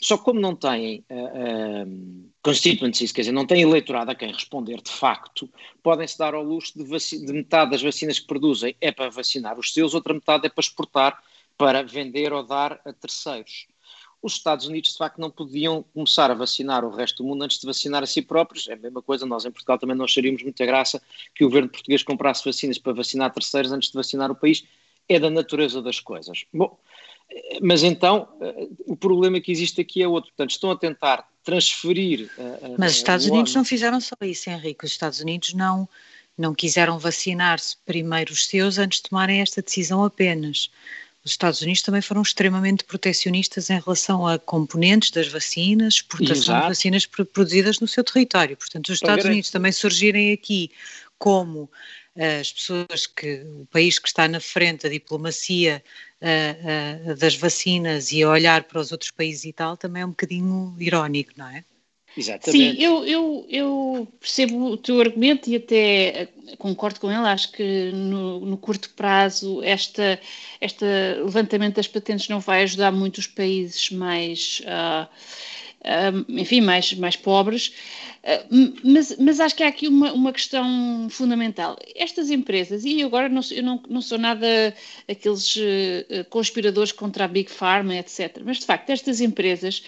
Só 0.00 0.16
que 0.16 0.24
como 0.24 0.38
não 0.38 0.54
têm 0.54 1.04
uh, 1.10 2.30
constituencies, 2.42 3.10
quer 3.10 3.22
dizer, 3.22 3.32
não 3.32 3.46
têm 3.46 3.62
eleitorado 3.62 4.10
a 4.10 4.14
quem 4.14 4.32
responder 4.32 4.80
de 4.80 4.90
facto, 4.90 5.50
podem-se 5.82 6.16
dar 6.16 6.34
ao 6.34 6.42
luxo 6.42 6.72
de, 6.76 6.84
de 6.84 7.32
metade 7.32 7.72
das 7.72 7.82
vacinas 7.82 8.18
que 8.18 8.26
produzem 8.26 8.76
é 8.80 8.92
para 8.92 9.10
vacinar 9.10 9.58
os 9.58 9.72
seus, 9.72 9.94
outra 9.94 10.14
metade 10.14 10.46
é 10.46 10.48
para 10.48 10.62
exportar, 10.62 11.22
para 11.56 11.82
vender 11.82 12.32
ou 12.32 12.44
dar 12.44 12.80
a 12.84 12.92
terceiros 12.92 13.66
os 14.22 14.34
Estados 14.34 14.66
Unidos 14.66 14.92
de 14.92 14.98
facto 14.98 15.18
não 15.18 15.30
podiam 15.30 15.82
começar 15.94 16.30
a 16.30 16.34
vacinar 16.34 16.84
o 16.84 16.90
resto 16.90 17.22
do 17.22 17.28
mundo 17.28 17.44
antes 17.44 17.58
de 17.58 17.66
vacinar 17.66 18.02
a 18.02 18.06
si 18.06 18.20
próprios. 18.20 18.68
É 18.68 18.74
a 18.74 18.76
mesma 18.76 19.00
coisa, 19.00 19.24
nós 19.24 19.44
em 19.44 19.50
Portugal 19.50 19.78
também 19.78 19.96
não 19.96 20.04
acharíamos 20.04 20.42
muita 20.42 20.66
graça 20.66 21.00
que 21.34 21.44
o 21.44 21.48
governo 21.48 21.68
português 21.68 22.02
comprasse 22.02 22.44
vacinas 22.44 22.78
para 22.78 22.92
vacinar 22.92 23.32
terceiros 23.32 23.72
antes 23.72 23.90
de 23.90 23.94
vacinar 23.94 24.30
o 24.30 24.34
país. 24.34 24.64
É 25.08 25.18
da 25.18 25.30
natureza 25.30 25.80
das 25.80 26.00
coisas. 26.00 26.44
Bom, 26.52 26.78
mas 27.62 27.82
então 27.82 28.28
eh, 28.40 28.68
o 28.86 28.96
problema 28.96 29.40
que 29.40 29.52
existe 29.52 29.80
aqui 29.80 30.02
é 30.02 30.08
outro. 30.08 30.30
Portanto, 30.30 30.50
estão 30.50 30.70
a 30.70 30.76
tentar 30.76 31.26
transferir. 31.44 32.30
A, 32.38 32.78
mas 32.78 32.92
os 32.92 32.98
Estados 32.98 33.26
Unidos 33.26 33.54
não 33.54 33.64
fizeram 33.64 34.00
só 34.00 34.14
isso, 34.22 34.50
Henrique. 34.50 34.84
Os 34.84 34.92
Estados 34.92 35.20
Unidos 35.20 35.54
não, 35.54 35.88
não 36.36 36.54
quiseram 36.54 36.98
vacinar-se 36.98 37.76
primeiro 37.84 38.32
os 38.32 38.46
seus 38.46 38.78
antes 38.78 39.00
de 39.00 39.08
tomarem 39.08 39.40
esta 39.40 39.62
decisão 39.62 40.04
apenas. 40.04 40.70
Os 41.24 41.32
Estados 41.32 41.60
Unidos 41.60 41.82
também 41.82 42.00
foram 42.00 42.22
extremamente 42.22 42.84
protecionistas 42.84 43.68
em 43.68 43.78
relação 43.80 44.26
a 44.26 44.38
componentes 44.38 45.10
das 45.10 45.28
vacinas, 45.28 45.94
exportação 45.94 46.54
Exato. 46.54 46.62
de 46.62 46.68
vacinas 46.68 47.06
produzidas 47.06 47.80
no 47.80 47.88
seu 47.88 48.04
território. 48.04 48.56
Portanto, 48.56 48.88
os 48.88 48.94
Estados 48.94 49.24
Unidos 49.24 49.50
também 49.50 49.72
surgirem 49.72 50.32
aqui 50.32 50.70
como 51.18 51.70
eh, 52.16 52.40
as 52.40 52.52
pessoas 52.52 53.06
que, 53.06 53.42
o 53.60 53.66
país 53.66 53.98
que 53.98 54.08
está 54.08 54.26
na 54.28 54.40
frente 54.40 54.84
da 54.84 54.88
diplomacia 54.88 55.82
uh, 56.22 57.12
uh, 57.12 57.16
das 57.16 57.34
vacinas 57.36 58.12
e 58.12 58.22
a 58.22 58.28
olhar 58.28 58.64
para 58.64 58.80
os 58.80 58.92
outros 58.92 59.10
países 59.10 59.44
e 59.44 59.52
tal, 59.52 59.76
também 59.76 60.02
é 60.02 60.06
um 60.06 60.10
bocadinho 60.10 60.74
irónico, 60.78 61.32
não 61.36 61.48
é? 61.48 61.64
Exatamente. 62.16 62.76
Sim, 62.76 62.82
eu, 62.82 63.04
eu, 63.04 63.46
eu, 63.48 64.08
percebo 64.18 64.70
o 64.70 64.76
teu 64.76 65.00
argumento 65.00 65.48
e 65.48 65.56
até 65.56 66.22
eh, 66.22 66.28
concordo 66.58 66.98
com 66.98 67.10
ele. 67.10 67.20
Acho 67.20 67.52
que 67.52 67.92
no, 67.92 68.40
no 68.40 68.56
curto 68.56 68.90
prazo 68.90 69.62
esta, 69.62 70.20
este 70.60 70.84
levantamento 71.22 71.76
das 71.76 71.86
patentes 71.86 72.28
não 72.28 72.40
vai 72.40 72.64
ajudar 72.64 72.90
muito 72.90 73.18
os 73.18 73.28
países 73.28 73.90
mais, 73.90 74.60
uh, 74.64 75.08
enfim, 76.28 76.60
mais, 76.60 76.92
mais 76.94 77.16
pobres. 77.16 77.72
Ah, 78.24 78.44
mas, 78.84 79.16
mas, 79.18 79.40
acho 79.40 79.54
que 79.54 79.62
há 79.62 79.68
aqui 79.68 79.88
uma, 79.88 80.12
uma, 80.12 80.32
questão 80.32 81.08
fundamental. 81.08 81.76
Estas 81.94 82.30
empresas, 82.30 82.84
e 82.84 83.02
agora 83.02 83.28
não, 83.28 83.40
eu 83.50 83.62
não, 83.62 83.82
não 83.88 84.02
sou 84.02 84.18
nada 84.18 84.74
aqueles 85.08 85.56
uh, 85.56 86.24
conspiradores 86.28 86.92
contra 86.92 87.24
a 87.24 87.28
Big 87.28 87.50
Pharma, 87.50 87.96
etc. 87.96 88.42
Mas 88.44 88.58
de 88.58 88.66
facto, 88.66 88.90
estas 88.90 89.20
empresas 89.20 89.82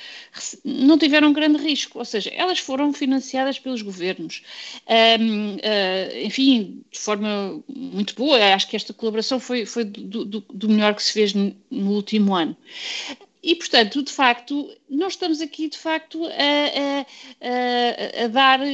não 0.65 0.97
tiveram 0.97 1.33
grande 1.33 1.59
risco, 1.59 1.99
ou 1.99 2.05
seja, 2.05 2.31
elas 2.35 2.59
foram 2.59 2.93
financiadas 2.93 3.59
pelos 3.59 3.83
governos. 3.83 4.43
Ah, 4.87 5.19
enfim, 6.25 6.83
de 6.91 6.99
forma 6.99 7.63
muito 7.69 8.15
boa, 8.15 8.39
acho 8.55 8.69
que 8.69 8.77
esta 8.77 8.95
colaboração 8.95 9.39
foi, 9.41 9.67
foi 9.67 9.85
do, 9.85 10.25
do, 10.25 10.41
do 10.41 10.69
melhor 10.69 10.95
que 10.95 11.03
se 11.03 11.13
fez 11.13 11.35
no 11.35 11.91
último 11.91 12.35
ano. 12.35 12.57
E, 13.43 13.55
portanto, 13.55 14.03
de 14.03 14.13
facto, 14.13 14.71
nós 14.89 15.15
estamos 15.15 15.41
aqui, 15.41 15.69
de 15.69 15.79
facto, 15.79 16.25
a, 16.27 16.29
a, 17.41 18.25
a, 18.25 18.27
dar 18.29 18.61
a, 18.61 18.67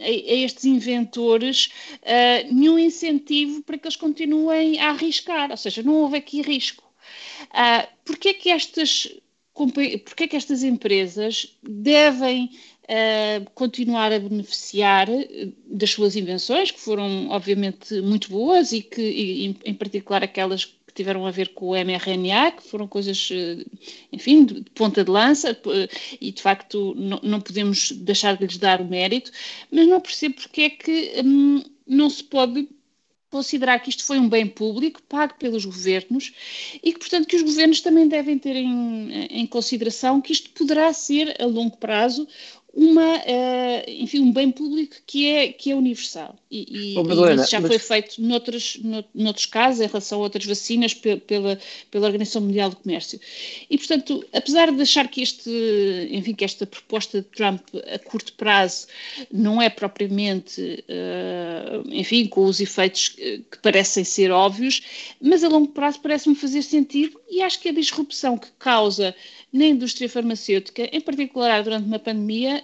estes 0.00 0.64
inventores 0.64 1.70
nenhum 2.50 2.78
incentivo 2.78 3.62
para 3.62 3.76
que 3.76 3.86
eles 3.86 3.96
continuem 3.96 4.80
a 4.80 4.90
arriscar, 4.90 5.50
ou 5.50 5.56
seja, 5.56 5.82
não 5.82 5.94
houve 5.94 6.16
aqui 6.16 6.40
risco. 6.40 6.82
Uh, 7.50 7.86
Porquê 8.04 8.30
é 8.30 8.34
que 8.34 8.50
estas, 8.50 9.08
porquê 9.54 10.24
é 10.24 10.28
que 10.28 10.36
estas 10.36 10.62
empresas 10.62 11.56
devem 11.62 12.50
uh, 12.84 13.50
continuar 13.54 14.12
a 14.12 14.18
beneficiar 14.18 15.08
das 15.66 15.90
suas 15.90 16.16
invenções, 16.16 16.70
que 16.70 16.80
foram, 16.80 17.28
obviamente, 17.30 18.00
muito 18.00 18.28
boas 18.28 18.72
e 18.72 18.82
que, 18.82 19.00
e, 19.00 19.56
em 19.64 19.74
particular, 19.74 20.22
aquelas 20.22 20.64
que 20.92 21.02
tiveram 21.02 21.26
a 21.26 21.30
ver 21.30 21.54
com 21.54 21.70
o 21.70 21.74
mRNA, 21.74 22.52
que 22.52 22.62
foram 22.62 22.86
coisas, 22.86 23.28
eh, 23.32 23.64
enfim, 24.12 24.44
de 24.44 24.62
ponta 24.74 25.02
de 25.02 25.10
lança, 25.10 25.58
e 26.20 26.30
de 26.30 26.42
facto 26.42 26.94
não, 26.96 27.18
não 27.22 27.40
podemos 27.40 27.92
deixar 27.92 28.36
de 28.36 28.46
lhes 28.46 28.58
dar 28.58 28.80
o 28.80 28.84
mérito, 28.84 29.32
mas 29.70 29.88
não 29.88 30.00
percebo 30.00 30.34
porque 30.34 30.62
é 30.62 30.70
que 30.70 31.12
hum, 31.24 31.62
não 31.86 32.10
se 32.10 32.22
pode 32.22 32.68
considerar 33.30 33.78
que 33.78 33.88
isto 33.88 34.04
foi 34.04 34.18
um 34.18 34.28
bem 34.28 34.46
público 34.46 35.02
pago 35.04 35.34
pelos 35.38 35.64
governos 35.64 36.34
e 36.82 36.92
que, 36.92 36.98
portanto, 36.98 37.26
que 37.26 37.36
os 37.36 37.42
governos 37.42 37.80
também 37.80 38.06
devem 38.06 38.38
ter 38.38 38.54
em, 38.54 39.10
em 39.30 39.46
consideração 39.46 40.20
que 40.20 40.32
isto 40.32 40.50
poderá 40.50 40.92
ser, 40.92 41.34
a 41.40 41.46
longo 41.46 41.78
prazo, 41.78 42.28
uma, 42.74 43.16
uh, 43.18 43.84
enfim, 43.86 44.20
um 44.20 44.32
bem 44.32 44.50
público 44.50 44.96
que 45.06 45.28
é, 45.28 45.48
que 45.48 45.70
é 45.70 45.74
universal. 45.74 46.36
E, 46.50 46.94
e, 46.94 46.98
oh, 46.98 47.02
e 47.02 47.34
isso 47.34 47.50
já 47.50 47.60
mas... 47.60 47.68
foi 47.68 47.78
feito 47.78 48.22
noutros, 48.22 48.80
noutros 49.14 49.46
casos, 49.46 49.80
em 49.82 49.86
relação 49.86 50.18
a 50.18 50.22
outras 50.22 50.44
vacinas, 50.46 50.94
pela, 50.94 51.58
pela 51.90 52.06
Organização 52.06 52.40
Mundial 52.40 52.70
do 52.70 52.76
Comércio. 52.76 53.20
E, 53.68 53.76
portanto, 53.76 54.24
apesar 54.32 54.72
de 54.72 54.80
achar 54.80 55.06
que, 55.08 55.22
este, 55.22 55.50
enfim, 56.10 56.34
que 56.34 56.44
esta 56.44 56.66
proposta 56.66 57.20
de 57.20 57.28
Trump 57.28 57.60
a 57.92 57.98
curto 57.98 58.32
prazo 58.34 58.86
não 59.30 59.60
é 59.60 59.68
propriamente, 59.68 60.84
uh, 60.88 61.88
enfim, 61.90 62.26
com 62.26 62.44
os 62.44 62.58
efeitos 62.58 63.08
que, 63.08 63.38
que 63.50 63.58
parecem 63.58 64.02
ser 64.02 64.30
óbvios, 64.30 64.80
mas 65.20 65.44
a 65.44 65.48
longo 65.48 65.68
prazo 65.68 66.00
parece-me 66.00 66.34
fazer 66.34 66.62
sentido 66.62 67.20
e 67.32 67.40
acho 67.40 67.58
que 67.60 67.70
a 67.70 67.72
disrupção 67.72 68.36
que 68.36 68.50
causa 68.58 69.14
na 69.50 69.64
indústria 69.64 70.06
farmacêutica, 70.06 70.82
em 70.92 71.00
particular 71.00 71.62
durante 71.62 71.86
uma 71.86 71.98
pandemia, 71.98 72.62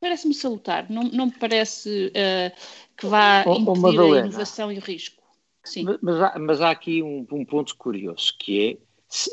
parece-me 0.00 0.34
salutar. 0.34 0.90
Não, 0.90 1.04
não 1.04 1.26
me 1.26 1.32
parece 1.38 2.08
uh, 2.08 2.60
que 2.96 3.06
vá 3.06 3.44
oh, 3.46 3.54
impedir 3.54 4.00
a 4.00 4.18
inovação 4.26 4.72
e 4.72 4.78
o 4.78 4.80
risco. 4.80 5.22
Sim. 5.62 5.86
Mas, 6.02 6.20
há, 6.20 6.38
mas 6.40 6.60
há 6.60 6.70
aqui 6.70 7.00
um, 7.04 7.24
um 7.30 7.44
ponto 7.44 7.76
curioso, 7.76 8.34
que 8.36 8.80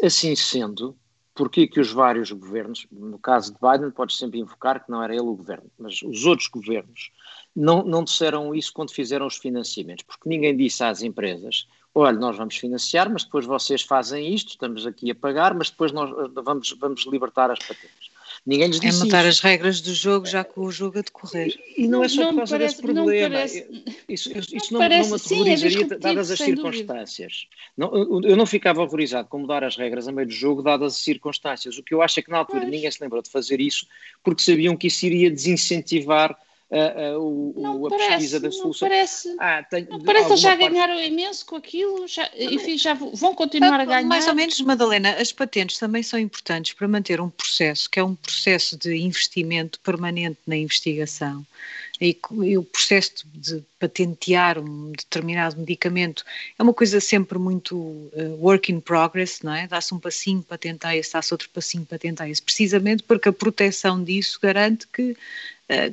é, 0.04 0.06
assim 0.06 0.36
sendo, 0.36 0.96
porque 1.34 1.68
que 1.68 1.80
os 1.80 1.92
vários 1.92 2.32
governos, 2.32 2.86
no 2.92 3.18
caso 3.18 3.54
de 3.54 3.60
Biden, 3.60 3.90
pode 3.90 4.14
sempre 4.14 4.40
invocar 4.40 4.86
que 4.86 4.92
não 4.92 5.02
era 5.02 5.14
ele 5.14 5.24
o 5.24 5.36
governo, 5.36 5.72
mas 5.80 6.04
os 6.04 6.24
outros 6.26 6.50
governos 6.50 7.12
não, 7.56 7.84
não 7.84 8.04
disseram 8.04 8.54
isso 8.54 8.72
quando 8.72 8.92
fizeram 8.92 9.26
os 9.26 9.38
financiamentos, 9.38 10.04
porque 10.04 10.30
ninguém 10.30 10.56
disse 10.56 10.84
às 10.84 11.02
empresas: 11.02 11.68
olha, 12.00 12.18
nós 12.18 12.38
vamos 12.38 12.56
financiar, 12.58 13.10
mas 13.10 13.24
depois 13.24 13.46
vocês 13.46 13.82
fazem 13.82 14.34
isto, 14.34 14.50
estamos 14.50 14.86
aqui 14.86 15.12
a 15.12 15.16
pagar, 15.16 15.54
mas 15.54 15.70
depois 15.70 15.92
nós 15.92 16.10
vamos, 16.34 16.76
vamos 16.80 17.06
libertar 17.08 17.52
as 17.52 17.60
patentes. 17.60 18.08
Ninguém 18.46 18.68
lhes 18.68 18.80
disse 18.80 19.02
É 19.02 19.04
mudar 19.06 19.26
as 19.26 19.40
regras 19.42 19.82
do 19.82 19.94
jogo 19.94 20.26
já 20.26 20.42
com 20.44 20.62
o 20.62 20.72
jogo 20.72 21.00
a 21.00 21.02
decorrer. 21.02 21.60
E 21.76 21.86
não, 21.88 22.02
é 22.04 22.08
só 22.08 22.22
Não 22.22 22.30
por 22.30 22.38
causa 22.38 22.56
parece- 22.58 22.76
desse 22.82 22.94
problema. 22.94 23.30
parece- 23.36 23.84
Isso, 24.08 24.30
isso- 24.38 24.56
isso 24.56 24.74
Não 24.74 24.80
parece- 24.80 25.10
não 25.10 25.18
me 25.18 25.20
sim, 25.20 25.36
é 25.36 25.40
aterrorizaria 25.40 25.70
disruptivo, 25.70 26.00
dadas 26.00 26.32
as 26.32 26.40
circunstâncias. 26.40 27.48
Não, 27.76 27.94
eu, 27.94 28.22
eu 28.24 28.38
não 28.38 28.46
ficava 28.46 28.82
horrorizado 28.82 29.28
com 29.28 29.40
mudar 29.40 29.64
as 29.66 29.76
regras 29.76 30.08
a 30.08 30.12
meio 30.14 30.28
do 30.28 30.34
jogo, 30.34 30.62
dadas 30.62 30.94
as 30.94 31.00
circunstâncias. 31.02 31.78
O 31.78 31.84
que 31.84 31.94
eu 31.94 32.02
acho 32.02 32.20
é 32.20 32.24
que 32.24 32.30
na 32.32 32.38
altura 32.38 32.62
Pois. 32.62 32.72
ninguém 32.72 32.90
se 32.92 33.02
lembrou 33.02 33.22
de 33.22 33.30
fazer 33.30 33.60
isso 33.60 33.86
porque 34.24 34.42
sabiam 34.42 34.78
que 34.78 34.88
isso 34.88 35.06
iria 35.06 35.30
desincentivar 35.32 36.38
ah, 36.72 36.94
ah, 37.14 37.20
o- 37.20 37.54
Não 37.56 37.86
a 37.86 37.90
parece, 37.90 38.10
pesquisa 38.10 38.40
da 38.40 38.48
não 38.48 38.52
solução. 38.52 38.88
parece. 38.90 39.36
Ah, 39.40 39.64
tem- 39.64 39.86
Não 39.90 40.00
parece 40.02 40.26
que 40.28 40.34
eles 40.34 40.46
alguma 40.46 40.56
já 40.56 40.58
parte- 40.58 40.74
ganharam 40.74 41.02
imenso 41.04 41.46
com 41.46 41.56
aquilo, 41.56 42.08
já, 42.08 42.30
enfim, 42.38 42.78
já 42.78 42.94
vão 42.94 43.34
continuar 43.34 43.80
a 43.80 43.86
ganhar. 43.86 44.00
Ah, 44.00 44.04
Mais 44.04 44.28
ou 44.28 44.36
menos, 44.36 44.60
Madalena, 44.62 45.12
as 45.14 45.32
patentes 45.32 45.78
também 45.78 46.04
são 46.04 46.20
importantes 46.20 46.74
para 46.74 46.88
manter 46.88 47.22
um 47.22 47.30
processo, 47.30 47.90
que 47.90 48.00
é 48.00 48.04
um 48.04 48.16
processo 48.16 48.78
de 48.78 48.96
investimento 48.98 49.80
permanente 49.82 50.40
na 50.46 50.58
investigação. 50.58 51.46
E, 52.00 52.16
e 52.44 52.56
o 52.58 52.62
processo 52.64 53.26
de 53.34 53.64
patentear 53.80 54.60
um 54.60 54.92
determinado 54.92 55.58
medicamento 55.58 56.24
é 56.60 56.62
uma 56.62 56.74
coisa 56.74 57.00
sempre 57.00 57.40
muito 57.40 58.08
eh, 58.14 58.36
work 58.40 58.72
in 58.72 58.80
progress, 58.80 59.40
não 59.44 59.52
é? 59.56 59.66
Dá-se 59.68 59.96
um 59.96 60.00
passinho, 60.00 60.44
patenteia 60.44 61.00
esse, 61.00 61.14
dá-se 61.14 61.34
outro 61.34 61.50
passinho, 61.50 61.86
patenteia 61.88 62.30
esse, 62.30 62.42
precisamente 62.42 63.02
porque 63.02 63.30
a 63.30 63.34
proteção 63.34 64.04
disso 64.04 64.38
garante 64.40 64.86
que 64.88 65.18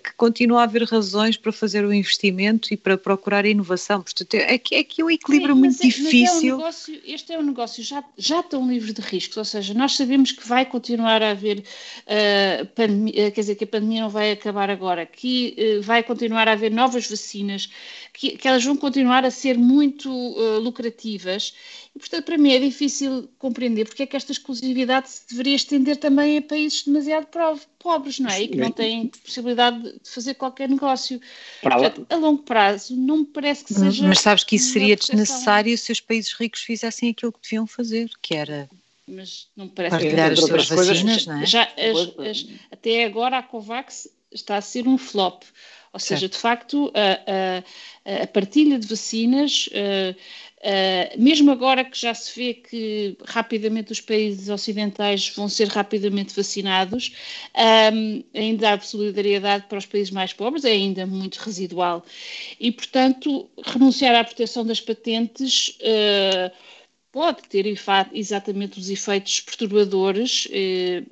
que 0.03 0.13
continua 0.17 0.61
a 0.61 0.65
haver 0.65 0.85
razões 0.85 1.37
para 1.37 1.51
fazer 1.51 1.85
o 1.85 1.93
investimento 1.93 2.73
e 2.73 2.77
para 2.77 2.97
procurar 2.97 3.45
inovação. 3.45 4.03
Portanto, 4.03 4.35
é 4.35 4.57
que 4.57 4.75
é, 4.77 4.85
que 4.85 5.03
é 5.03 5.05
um 5.05 5.11
equilíbrio 5.11 5.55
Sim, 5.55 5.61
muito 5.61 5.75
é- 5.83 5.87
mas 5.87 5.95
é 5.97 5.99
um 5.99 6.11
difícil. 6.11 6.57
negócio- 6.57 7.01
este 7.05 7.33
é 7.33 7.39
um 7.39 7.43
negócio 7.43 7.83
já, 7.83 8.05
já 8.17 8.41
tão 8.43 8.69
livre 8.71 8.93
de 8.93 9.01
riscos, 9.01 9.37
ou 9.37 9.45
seja, 9.45 9.75
nós 9.75 9.97
sabemos 9.97 10.31
que 10.31 10.47
vai 10.47 10.65
continuar 10.65 11.23
a 11.23 11.31
haver 11.33 11.65
ah, 12.07 12.65
pandemia, 12.75 13.31
quer 13.33 13.41
dizer, 13.41 13.55
que 13.57 13.65
a 13.65 13.67
pandemia 13.67 14.03
não 14.03 14.11
vai 14.11 14.31
acabar 14.33 14.71
agora, 14.71 15.05
que 15.07 15.55
eh, 15.59 15.81
vai 15.81 16.03
continuar 16.03 16.47
a 16.49 16.53
haver 16.53 16.71
novas 16.71 17.09
vacinas, 17.09 17.69
que, 18.13 18.37
que 18.37 18.47
elas 18.47 18.65
vão 18.65 18.77
continuar 18.77 19.25
a 19.25 19.31
ser 19.31 19.59
muito 19.59 20.09
ah, 20.39 20.59
lucrativas. 20.59 21.55
E, 21.95 21.99
portanto, 21.99 22.25
para 22.25 22.37
mim 22.37 22.53
é 22.53 22.59
difícil 22.59 23.29
compreender 23.39 23.85
porque 23.85 24.03
é 24.03 24.07
que 24.07 24.17
esta 24.17 24.33
exclusividade 24.33 25.09
se 25.09 25.29
deveria 25.31 25.55
estender 25.55 25.97
também 25.97 26.39
a 26.39 26.43
países 26.43 26.83
demasiado 26.83 27.29
pobres, 27.79 28.19
não 28.19 28.29
é? 28.29 28.43
E 28.43 28.49
que 28.49 28.57
não 28.57 28.73
têm 28.73 29.07
possibilidade 29.07 29.81
de 29.81 30.11
fazer 30.11 30.35
qualquer 30.35 30.69
negócio. 30.69 31.21
Portanto, 31.63 32.07
a 32.11 32.17
longo 32.17 32.43
prazo, 32.43 32.97
não 32.97 33.19
me 33.19 33.25
parece 33.27 33.65
que 33.65 33.75
seja. 33.75 34.09
Mas 34.09 34.19
sabes 34.19 34.43
que 34.43 34.57
isso 34.57 34.73
seria 34.73 34.97
desnecessário 34.97 35.79
se 35.79 35.93
os 35.93 36.01
países 36.01 36.33
ricos 36.33 36.63
fizessem 36.63 37.11
aquilo 37.11 37.33
que 37.33 37.43
deviam 37.43 37.67
fazer, 37.67 38.11
que 38.21 38.35
era 38.35 38.69
mas 39.07 39.49
não 39.55 39.67
me 39.67 39.71
parece 39.71 39.97
partilhar 39.97 40.33
as 40.33 40.39
suas 40.39 40.51
outras 40.51 40.69
coisas, 40.69 40.97
vacinas, 41.03 41.27
não 41.27 41.43
é? 41.43 41.47
Já 41.47 41.63
as- 41.65 42.27
as- 42.27 42.47
até 42.73 43.05
agora 43.05 43.39
a 43.39 43.43
COVAX 43.43 44.09
está 44.33 44.57
a 44.57 44.61
ser 44.63 44.89
um 44.89 44.97
flop. 44.99 45.43
Ou 45.95 46.01
seja, 46.01 46.29
de 46.29 46.37
facto, 46.37 46.93
a, 46.95 47.61
a- 48.11 48.23
a 48.25 48.27
partilha 48.27 48.79
de 48.79 48.87
vacinas, 48.87 49.69
eh, 49.73 50.15
eh, 50.63 51.15
mesmo 51.19 51.51
agora 51.53 51.85
que 51.85 51.99
já 51.99 52.13
se 52.15 52.39
vê 52.39 52.55
que 52.55 53.17
rapidamente 53.27 53.93
os 53.93 54.01
países 54.01 54.49
ocidentais 54.49 55.29
vão 55.31 55.49
ser 55.49 55.69
rapidamente 55.69 56.35
vacinados, 56.35 57.15
ahm, 57.55 58.23
ainda 58.35 58.73
há 58.75 58.81
solidariedade 58.81 59.67
para 59.69 59.79
os 59.79 59.87
países 59.87 60.11
mais 60.11 60.33
pobres, 60.33 60.65
é 60.65 60.73
ainda 60.73 61.07
muito 61.07 61.37
residual. 61.39 62.05
E, 62.61 62.73
portanto, 62.73 63.49
renunciar 63.65 64.15
à 64.17 64.25
proteção 64.25 64.65
das 64.67 64.81
patentes. 64.81 65.77
eh, 65.81 66.53
pode 67.13 67.43
ter 67.49 67.67
exatamente 68.13 68.79
os 68.79 68.91
efeitos 68.91 69.41
perturbadores, 69.41 70.49
eh, 70.51 71.05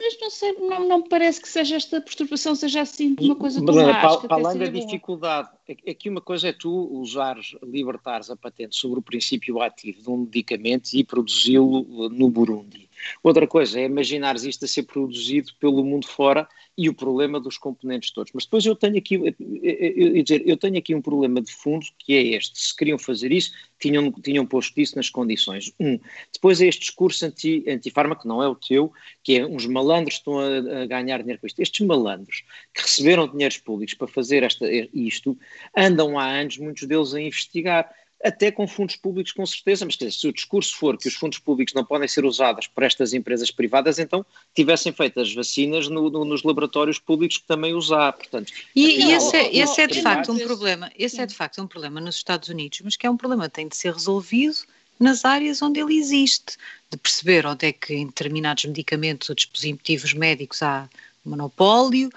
mas 0.00 0.20
não 0.20 0.30
sei, 0.30 0.52
não, 0.52 0.86
não 0.86 0.98
me 0.98 1.08
parece 1.08 1.40
que 1.40 1.48
seja 1.48 1.76
esta 1.76 2.00
perturbação 2.00 2.54
seja 2.54 2.82
assim 2.82 3.16
uma 3.20 3.34
coisa 3.34 3.64
tão 3.64 3.74
má, 3.74 4.00
para, 4.00 4.28
para 4.28 4.34
além 4.36 4.58
da 4.58 4.66
dificuldade, 4.66 5.50
é- 5.66 5.90
aqui 5.90 6.08
uma 6.08 6.20
coisa 6.20 6.48
é 6.48 6.52
tu 6.52 6.70
usares, 6.92 7.56
libertares 7.62 8.30
a 8.30 8.36
patente 8.36 8.76
sobre 8.76 9.00
o 9.00 9.02
princípio 9.02 9.60
ativo 9.60 10.00
de 10.02 10.08
um 10.10 10.18
medicamento 10.18 10.92
e 10.94 11.02
produzi-lo 11.02 11.80
uh, 11.80 12.08
no 12.08 12.30
Burundi. 12.30 12.87
Outra 13.22 13.46
coisa 13.46 13.80
é 13.80 13.84
imaginares 13.84 14.44
isto 14.44 14.64
a 14.64 14.68
ser 14.68 14.84
produzido 14.84 15.52
pelo 15.60 15.84
mundo 15.84 16.06
fora 16.06 16.48
e 16.76 16.88
o 16.88 16.94
problema 16.94 17.40
dos 17.40 17.58
componentes 17.58 18.10
todos. 18.12 18.32
Mas 18.32 18.44
depois 18.44 18.64
eu 18.64 18.76
tenho 18.76 18.98
aqui, 18.98 19.14
eu, 19.14 20.24
eu- 20.46 20.56
tenho 20.56 20.78
aqui 20.78 20.94
um 20.94 21.02
problema 21.02 21.40
de 21.40 21.52
fundo 21.52 21.84
que 21.98 22.14
é 22.14 22.22
este. 22.36 22.58
Se 22.58 22.76
queriam 22.76 22.98
fazer 22.98 23.32
isso, 23.32 23.52
tinham, 23.80 24.10
tinham 24.12 24.46
posto 24.46 24.80
isso 24.80 24.94
nas 24.96 25.10
condições. 25.10 25.72
Um. 25.80 25.98
Depois 26.32 26.60
é 26.60 26.66
este 26.66 26.80
discurso 26.82 27.26
anti, 27.26 27.64
antifarma, 27.68 28.16
que 28.16 28.28
não 28.28 28.42
é 28.42 28.48
o 28.48 28.54
teu, 28.54 28.92
que 29.22 29.38
é 29.38 29.46
uns 29.46 29.66
malandros 29.66 30.16
estão 30.16 30.38
a, 30.38 30.82
a 30.82 30.86
ganhar 30.86 31.18
dinheiro 31.20 31.40
com 31.40 31.46
isto. 31.46 31.60
Estes 31.60 31.84
malandros 31.86 32.44
que 32.74 32.82
receberam 32.82 33.26
dinheiros 33.28 33.58
públicos 33.58 33.94
para 33.94 34.08
fazer 34.08 34.42
esta, 34.42 34.66
isto, 34.92 35.36
andam 35.76 36.18
há 36.18 36.26
anos, 36.26 36.58
muitos 36.58 36.86
deles, 36.86 37.14
a 37.14 37.20
investigar 37.20 37.90
até 38.24 38.50
com 38.50 38.66
fundos 38.66 38.96
públicos, 38.96 39.32
com 39.32 39.46
certeza, 39.46 39.84
mas 39.84 39.96
dizer, 39.96 40.10
se 40.10 40.26
o 40.26 40.32
discurso 40.32 40.74
for 40.76 40.98
que 40.98 41.06
os 41.06 41.14
fundos 41.14 41.38
públicos 41.38 41.72
não 41.72 41.84
podem 41.84 42.08
ser 42.08 42.24
usados 42.24 42.66
por 42.66 42.82
estas 42.82 43.14
empresas 43.14 43.50
privadas, 43.50 43.98
então 43.98 44.26
tivessem 44.54 44.92
feito 44.92 45.20
as 45.20 45.32
vacinas 45.32 45.88
no- 45.88 46.10
no- 46.10 46.24
nos 46.24 46.42
laboratórios 46.42 46.98
públicos 46.98 47.38
que 47.38 47.46
também 47.46 47.74
usar, 47.74 48.12
portanto... 48.12 48.52
E, 48.74 49.04
e 49.04 49.12
esse, 49.12 49.36
é, 49.36 49.56
esse 49.56 49.80
é 49.80 49.86
de 49.86 50.02
facto 50.02 50.32
um 50.32 50.38
problema. 50.38 50.90
Esse 50.98 51.20
é 51.20 51.26
de 51.26 51.34
facto 51.34 51.62
um 51.62 51.66
problema 51.66 52.00
nos 52.00 52.16
Estados 52.16 52.48
Unidos, 52.48 52.80
mas 52.82 52.96
que 52.96 53.06
é 53.06 53.10
um 53.10 53.16
problema 53.16 53.48
que 53.48 53.54
tem 53.54 53.68
de 53.68 53.76
ser 53.76 53.92
resolvido 53.92 54.56
nas 54.98 55.24
áreas 55.24 55.62
onde 55.62 55.78
ele 55.78 55.96
existe, 55.96 56.56
de 56.90 56.96
perceber 56.98 57.46
onde 57.46 57.66
é 57.66 57.72
que 57.72 57.94
em 57.94 58.06
determinados 58.06 58.64
medicamentos 58.64 59.28
ou 59.28 59.34
dispositivos 59.36 60.12
médicos 60.12 60.60
há 60.60 60.88
monopólio, 61.28 62.10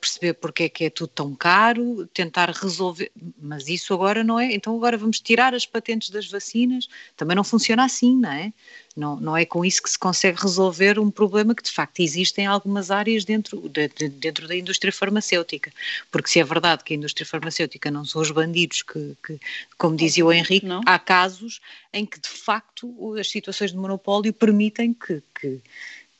perceber 0.00 0.34
porque 0.34 0.64
é 0.64 0.68
que 0.68 0.84
é 0.84 0.90
tudo 0.90 1.08
tão 1.08 1.34
caro, 1.34 2.06
tentar 2.14 2.48
resolver, 2.50 3.10
mas 3.38 3.68
isso 3.68 3.92
agora 3.92 4.24
não 4.24 4.40
é, 4.40 4.54
então 4.54 4.74
agora 4.74 4.96
vamos 4.96 5.20
tirar 5.20 5.54
as 5.54 5.66
patentes 5.66 6.08
das 6.08 6.26
vacinas, 6.26 6.88
também 7.16 7.36
não 7.36 7.44
funciona 7.44 7.84
assim, 7.84 8.16
não 8.16 8.32
é? 8.32 8.52
Não, 8.96 9.16
não 9.16 9.36
é 9.36 9.44
com 9.44 9.64
isso 9.64 9.82
que 9.82 9.90
se 9.90 9.98
consegue 9.98 10.40
resolver 10.40 11.00
um 11.00 11.10
problema 11.10 11.54
que 11.54 11.62
de 11.64 11.70
facto 11.72 11.98
existe 12.00 12.40
em 12.40 12.46
algumas 12.46 12.90
áreas 12.92 13.24
dentro, 13.24 13.68
de- 13.68 13.88
de- 13.88 14.08
dentro 14.08 14.46
da 14.46 14.54
indústria 14.54 14.92
farmacêutica, 14.92 15.72
porque 16.12 16.30
se 16.30 16.38
é 16.38 16.44
verdade 16.44 16.84
que 16.84 16.94
a 16.94 16.96
indústria 16.96 17.26
farmacêutica 17.26 17.90
não 17.90 18.04
são 18.04 18.22
os 18.22 18.30
bandidos 18.30 18.82
que, 18.82 19.16
que 19.26 19.40
como 19.76 19.96
dizia 19.96 20.24
o 20.24 20.32
Henrique, 20.32 20.64
Não. 20.64 20.80
há 20.86 20.98
casos 20.98 21.60
em 21.92 22.06
que 22.06 22.20
de 22.20 22.28
facto 22.28 23.14
as 23.18 23.28
situações 23.28 23.72
de 23.72 23.76
monopólio 23.76 24.32
permitem 24.32 24.94
que, 24.94 25.20
que, 25.40 25.60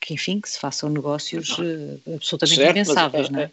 que, 0.04 0.12
enfim, 0.12 0.38
que 0.38 0.50
se 0.50 0.58
façam 0.60 0.90
negócios 0.90 1.56
eh, 1.58 2.14
absolutamente 2.14 2.60
Certo, 2.60 2.76
impensáveis, 2.78 3.28
a- 3.28 3.32
não 3.32 3.40
é? 3.40 3.50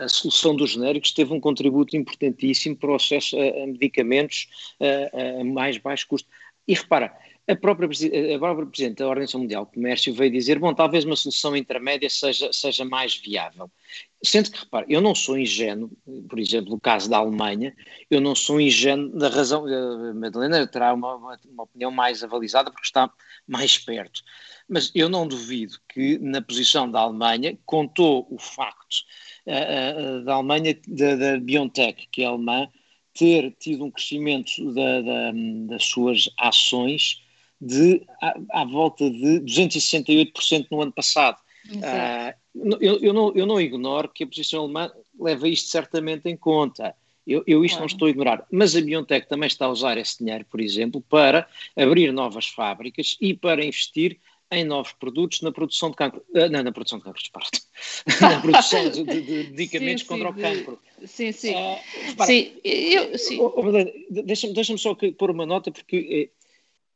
a, 0.00 0.04
a 0.04 0.08
solução 0.08 0.56
dos 0.56 0.72
genéricos 0.72 1.12
teve 1.12 1.32
um 1.32 1.38
contributo 1.40 1.96
importantíssimo 1.96 2.76
para 2.76 2.90
o 2.90 2.96
acesso 2.96 3.36
a, 3.38 3.62
a 3.62 3.66
medicamentos 3.66 4.48
a, 4.80 5.44
mais 5.44 5.78
baixo 5.78 6.08
custo. 6.08 6.28
E 6.66 6.74
repara, 6.74 7.16
a 7.46 7.54
própria, 7.56 7.88
a 7.88 8.38
própria 8.38 8.66
Presidente 8.66 8.98
da 8.98 9.08
Organização 9.08 9.40
Mundial 9.40 9.64
do 9.64 9.72
Comércio 9.72 10.12
veio 10.12 10.32
dizer, 10.32 10.58
bom, 10.58 10.74
talvez 10.74 11.04
uma 11.04 11.16
solução 11.16 11.56
intermédia 11.56 12.10
seja, 12.10 12.52
seja 12.52 12.84
mais 12.84 13.14
viável. 13.14 13.70
Sendo 14.22 14.50
que, 14.50 14.58
repara, 14.58 14.84
eu 14.88 15.00
não 15.00 15.14
sou 15.14 15.38
ingênuo, 15.38 15.90
por 16.28 16.40
exemplo, 16.40 16.70
no 16.70 16.80
caso 16.80 17.08
da 17.08 17.18
Alemanha, 17.18 17.72
eu 18.10 18.20
não 18.20 18.34
sou 18.34 18.60
ingênuo 18.60 19.16
da 19.16 19.28
razão, 19.28 19.64
a 19.64 20.12
Madalena 20.12 20.66
terá 20.66 20.92
uma, 20.92 21.14
uma 21.14 21.62
opinião 21.62 21.90
mais 21.92 22.22
avalizada 22.24 22.70
porque 22.70 22.84
está 22.86 23.08
mais 23.46 23.78
perto, 23.78 24.20
mas 24.68 24.90
eu 24.94 25.08
não 25.08 25.26
duvido 25.26 25.78
que 25.88 26.18
na 26.18 26.42
posição 26.42 26.90
da 26.90 27.00
Alemanha 27.00 27.58
contou 27.64 28.26
o 28.30 28.38
facto 28.38 28.96
uh, 29.46 30.20
uh, 30.20 30.24
da 30.24 30.34
Alemanha, 30.34 30.78
da, 30.86 31.16
da 31.16 31.38
BioNTech, 31.38 32.08
que 32.12 32.22
é 32.22 32.26
alemã, 32.26 32.68
ter 33.14 33.52
tido 33.58 33.84
um 33.84 33.90
crescimento 33.90 34.72
da, 34.72 35.00
da, 35.00 35.32
das 35.68 35.84
suas 35.84 36.28
ações 36.38 37.22
de 37.60 38.02
à, 38.22 38.60
à 38.60 38.64
volta 38.64 39.10
de 39.10 39.40
268% 39.40 40.68
no 40.70 40.82
ano 40.82 40.92
passado. 40.92 41.38
Uh, 41.74 42.78
eu, 42.80 42.98
eu, 43.00 43.12
não, 43.12 43.32
eu 43.34 43.46
não 43.46 43.60
ignoro 43.60 44.08
que 44.08 44.24
a 44.24 44.26
posição 44.26 44.64
alemã 44.64 44.90
leva 45.18 45.48
isto 45.48 45.68
certamente 45.68 46.28
em 46.28 46.36
conta. 46.36 46.94
Eu, 47.26 47.42
eu 47.46 47.64
isto 47.64 47.74
claro. 47.74 47.82
não 47.82 47.86
estou 47.86 48.06
a 48.06 48.10
ignorar. 48.10 48.46
Mas 48.50 48.74
a 48.74 48.80
BioNTech 48.80 49.28
também 49.28 49.48
está 49.48 49.66
a 49.66 49.70
usar 49.70 49.98
esse 49.98 50.18
dinheiro, 50.18 50.46
por 50.46 50.60
exemplo, 50.60 51.00
para 51.02 51.46
abrir 51.76 52.12
novas 52.12 52.46
fábricas 52.46 53.16
e 53.20 53.34
para 53.34 53.64
investir 53.64 54.18
em 54.50 54.64
novos 54.64 54.92
produtos 54.92 55.42
na 55.42 55.52
produção 55.52 55.90
de 55.90 55.96
cancro. 55.96 56.24
Uh, 56.30 56.48
não, 56.50 56.62
na 56.62 56.72
produção 56.72 56.98
de 56.98 57.04
cancro, 57.04 57.20
disparate. 57.20 57.62
na 58.20 58.40
produção 58.40 58.90
de, 58.90 59.04
de, 59.04 59.22
de 59.22 59.50
medicamentos 59.50 60.02
sim, 60.02 60.08
contra 60.08 60.32
sim, 60.32 60.38
o 60.38 60.42
cancro. 60.42 60.78
Sim, 61.04 61.32
sim. 61.32 61.54
Uh, 61.54 62.24
sim, 62.24 62.52
eu, 62.64 63.18
sim. 63.18 63.38
Oh, 63.40 63.52
oh, 63.56 64.22
deixa-me 64.22 64.54
deixa 64.54 64.76
só 64.78 64.94
pôr 64.94 65.30
uma 65.30 65.44
nota, 65.46 65.70
porque 65.70 66.30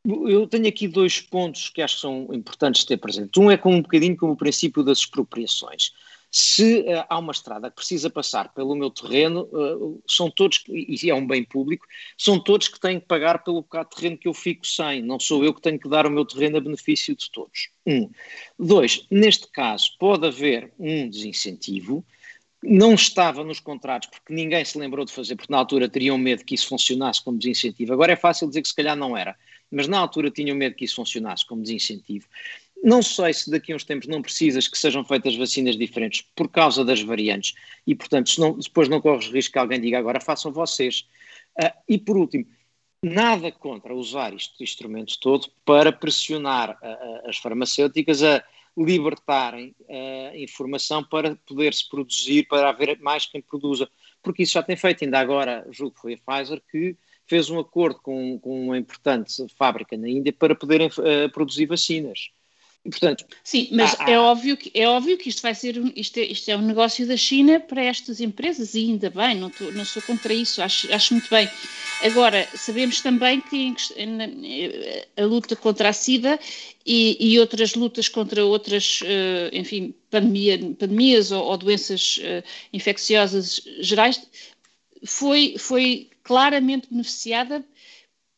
Eu 0.04 0.46
tenho 0.46 0.66
aqui 0.66 0.88
dois 0.88 1.20
pontos 1.20 1.68
que 1.68 1.82
acho 1.82 1.96
que 1.96 2.00
são 2.00 2.28
importantes 2.32 2.84
ter 2.84 2.96
presente. 2.96 3.38
Um 3.38 3.50
é 3.50 3.56
com 3.56 3.74
um 3.74 3.82
bocadinho 3.82 4.16
como 4.16 4.32
o 4.32 4.36
princípio 4.36 4.82
das 4.82 4.98
expropriações. 4.98 5.92
Se 6.34 6.80
uh, 6.80 7.04
há 7.10 7.18
uma 7.18 7.30
estrada 7.30 7.68
que 7.68 7.76
precisa 7.76 8.08
passar 8.08 8.54
pelo 8.54 8.74
meu 8.74 8.90
terreno, 8.90 9.42
uh, 9.52 10.02
são 10.08 10.30
todos, 10.30 10.64
e 10.66 11.10
é 11.10 11.14
um 11.14 11.26
bem 11.26 11.44
público, 11.44 11.86
são 12.16 12.42
todos 12.42 12.68
que 12.68 12.80
têm 12.80 12.98
que 12.98 13.06
pagar 13.06 13.44
pelo 13.44 13.60
bocado 13.60 13.90
de 13.90 13.96
terreno 13.96 14.16
que 14.16 14.26
eu 14.26 14.32
fico 14.32 14.66
sem. 14.66 15.02
Não 15.02 15.20
sou 15.20 15.44
eu 15.44 15.52
que 15.52 15.60
tenho 15.60 15.78
que 15.78 15.90
dar 15.90 16.06
o 16.06 16.10
meu 16.10 16.24
terreno 16.24 16.56
a 16.56 16.60
benefício 16.60 17.14
de 17.14 17.30
todos. 17.30 17.68
Um. 17.86 18.10
Dois, 18.58 19.06
neste 19.10 19.46
caso, 19.48 19.90
pode 19.98 20.26
haver 20.26 20.72
um 20.78 21.08
desincentivo 21.10 22.02
não 22.62 22.94
estava 22.94 23.42
nos 23.42 23.58
contratos 23.58 24.08
porque 24.08 24.32
ninguém 24.32 24.64
se 24.64 24.78
lembrou 24.78 25.04
de 25.04 25.12
fazer, 25.12 25.34
porque 25.34 25.52
na 25.52 25.58
altura 25.58 25.88
teriam 25.88 26.16
medo 26.16 26.44
que 26.44 26.54
isso 26.54 26.68
funcionasse 26.68 27.22
como 27.22 27.36
desincentivo. 27.36 27.92
Agora 27.92 28.12
é 28.12 28.16
fácil 28.16 28.46
dizer 28.46 28.62
que 28.62 28.68
se 28.68 28.76
calhar 28.76 28.96
não 28.96 29.16
era, 29.16 29.36
mas 29.70 29.88
na 29.88 29.98
altura 29.98 30.30
tinham 30.30 30.56
medo 30.56 30.76
que 30.76 30.84
isso 30.84 30.96
funcionasse 30.96 31.44
como 31.44 31.62
desincentivo. 31.62 32.26
Não 32.82 33.00
sei 33.00 33.32
se 33.32 33.48
daqui 33.48 33.72
a 33.72 33.76
uns 33.76 33.84
tempos 33.84 34.08
não 34.08 34.20
precisas 34.20 34.66
que 34.66 34.76
sejam 34.76 35.04
feitas 35.04 35.36
vacinas 35.36 35.76
diferentes 35.76 36.22
por 36.34 36.48
causa 36.48 36.84
das 36.84 37.00
variantes 37.00 37.54
e, 37.86 37.94
portanto, 37.94 38.32
não, 38.38 38.58
depois 38.58 38.88
não 38.88 39.00
corres 39.00 39.28
risco 39.28 39.52
que 39.52 39.58
alguém 39.58 39.80
diga 39.80 39.98
agora 39.98 40.20
façam 40.20 40.52
vocês. 40.52 41.06
Uh, 41.56 41.70
e 41.88 41.96
por 41.96 42.16
último, 42.16 42.44
nada 43.04 43.52
contra 43.52 43.94
usar 43.94 44.34
este 44.34 44.64
instrumento 44.64 45.18
todo 45.20 45.48
para 45.64 45.92
pressionar 45.92 46.70
uh, 46.70 47.28
as 47.28 47.36
farmacêuticas 47.36 48.20
a 48.22 48.42
libertarem 48.76 49.76
uh, 49.80 50.36
informação 50.36 51.04
para 51.04 51.36
poder-se 51.46 51.88
produzir, 51.88 52.48
para 52.48 52.68
haver 52.68 52.98
mais 53.00 53.26
quem 53.26 53.40
produza, 53.40 53.88
porque 54.20 54.42
isso 54.42 54.54
já 54.54 54.62
tem 54.62 54.76
feito, 54.76 55.04
ainda 55.04 55.20
agora, 55.20 55.64
julgo 55.70 55.94
que 55.94 56.00
foi 56.00 56.14
a 56.14 56.18
Pfizer, 56.18 56.60
que 56.70 56.96
fez 57.26 57.48
um 57.48 57.60
acordo 57.60 58.00
com, 58.00 58.40
com 58.40 58.66
uma 58.66 58.78
importante 58.78 59.46
fábrica 59.56 59.96
na 59.96 60.08
Índia 60.08 60.32
para 60.32 60.54
poderem 60.54 60.88
uh, 60.88 61.30
produzir 61.32 61.66
vacinas. 61.66 62.30
Portanto, 62.84 63.24
Sim, 63.44 63.68
mas 63.70 63.94
há, 64.00 64.10
é, 64.10 64.18
óbvio 64.18 64.56
que, 64.56 64.70
é 64.74 64.88
óbvio 64.88 65.16
que 65.16 65.28
isto 65.28 65.40
vai 65.40 65.54
ser 65.54 65.76
isto 65.96 66.18
é, 66.18 66.24
isto 66.24 66.50
é 66.50 66.56
um 66.56 66.62
negócio 66.62 67.06
da 67.06 67.16
China 67.16 67.60
para 67.60 67.80
estas 67.80 68.20
empresas, 68.20 68.74
e 68.74 68.80
ainda 68.80 69.08
bem, 69.08 69.36
não, 69.36 69.50
tô, 69.50 69.70
não 69.70 69.84
sou 69.84 70.02
contra 70.02 70.34
isso, 70.34 70.60
acho, 70.60 70.92
acho 70.92 71.14
muito 71.14 71.30
bem. 71.30 71.48
Agora, 72.02 72.48
sabemos 72.56 73.00
também 73.00 73.40
que 73.40 73.72
a 75.16 75.24
luta 75.24 75.54
contra 75.54 75.90
a 75.90 75.92
SIDA 75.92 76.40
e, 76.84 77.16
e 77.20 77.38
outras 77.38 77.76
lutas 77.76 78.08
contra 78.08 78.44
outras, 78.44 79.00
uh, 79.02 79.56
enfim, 79.56 79.94
pandemia, 80.10 80.58
pandemias 80.76 81.30
ou, 81.30 81.44
ou 81.44 81.56
doenças 81.56 82.18
uh, 82.18 82.42
infecciosas 82.72 83.60
gerais 83.78 84.20
foi, 85.04 85.54
foi 85.56 86.10
claramente 86.24 86.88
beneficiada 86.90 87.64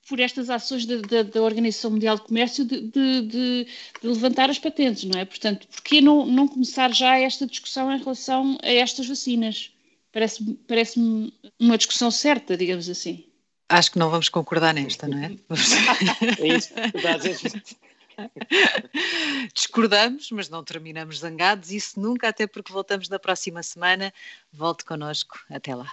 por 0.08 0.20
estas 0.20 0.50
ações 0.50 0.84
da, 0.86 1.22
da, 1.22 1.42
Organização 1.42 1.90
Mundial 1.92 2.16
de 2.16 2.22
Comércio 2.22 2.64
de, 2.64 2.80
de, 2.82 3.22
de, 3.22 3.66
levantar 4.02 4.50
as 4.50 4.58
patentes, 4.58 5.04
não 5.04 5.18
é? 5.18 5.24
Portanto, 5.24 5.66
por 5.68 5.82
que 5.82 6.00
não, 6.00 6.26
não 6.26 6.46
começar 6.46 6.92
já 6.92 7.18
esta 7.18 7.46
discussão 7.46 7.92
em 7.92 7.98
relação 7.98 8.58
a 8.62 8.70
estas 8.70 9.06
vacinas? 9.06 9.70
Parece-me 10.12 10.54
parece 10.68 11.00
uma 11.58 11.76
discussão 11.76 12.10
certa, 12.10 12.56
digamos 12.56 12.88
assim. 12.88 13.24
Acho 13.68 13.92
que 13.92 13.98
não 13.98 14.10
vamos 14.10 14.28
concordar 14.28 14.74
nesta, 14.74 15.08
não 15.08 15.18
é? 15.18 15.36
é 16.38 16.56
isso, 16.56 16.72
Discordamos, 19.52 20.30
mas 20.30 20.48
não 20.48 20.62
terminamos 20.62 21.18
zangados, 21.18 21.72
isso 21.72 21.98
nunca, 21.98 22.28
até 22.28 22.46
porque 22.46 22.72
voltamos 22.72 23.08
na 23.08 23.18
próxima 23.18 23.62
semana. 23.62 24.12
Volte 24.52 24.84
connosco. 24.84 25.40
Até 25.50 25.74
lá. 25.74 25.90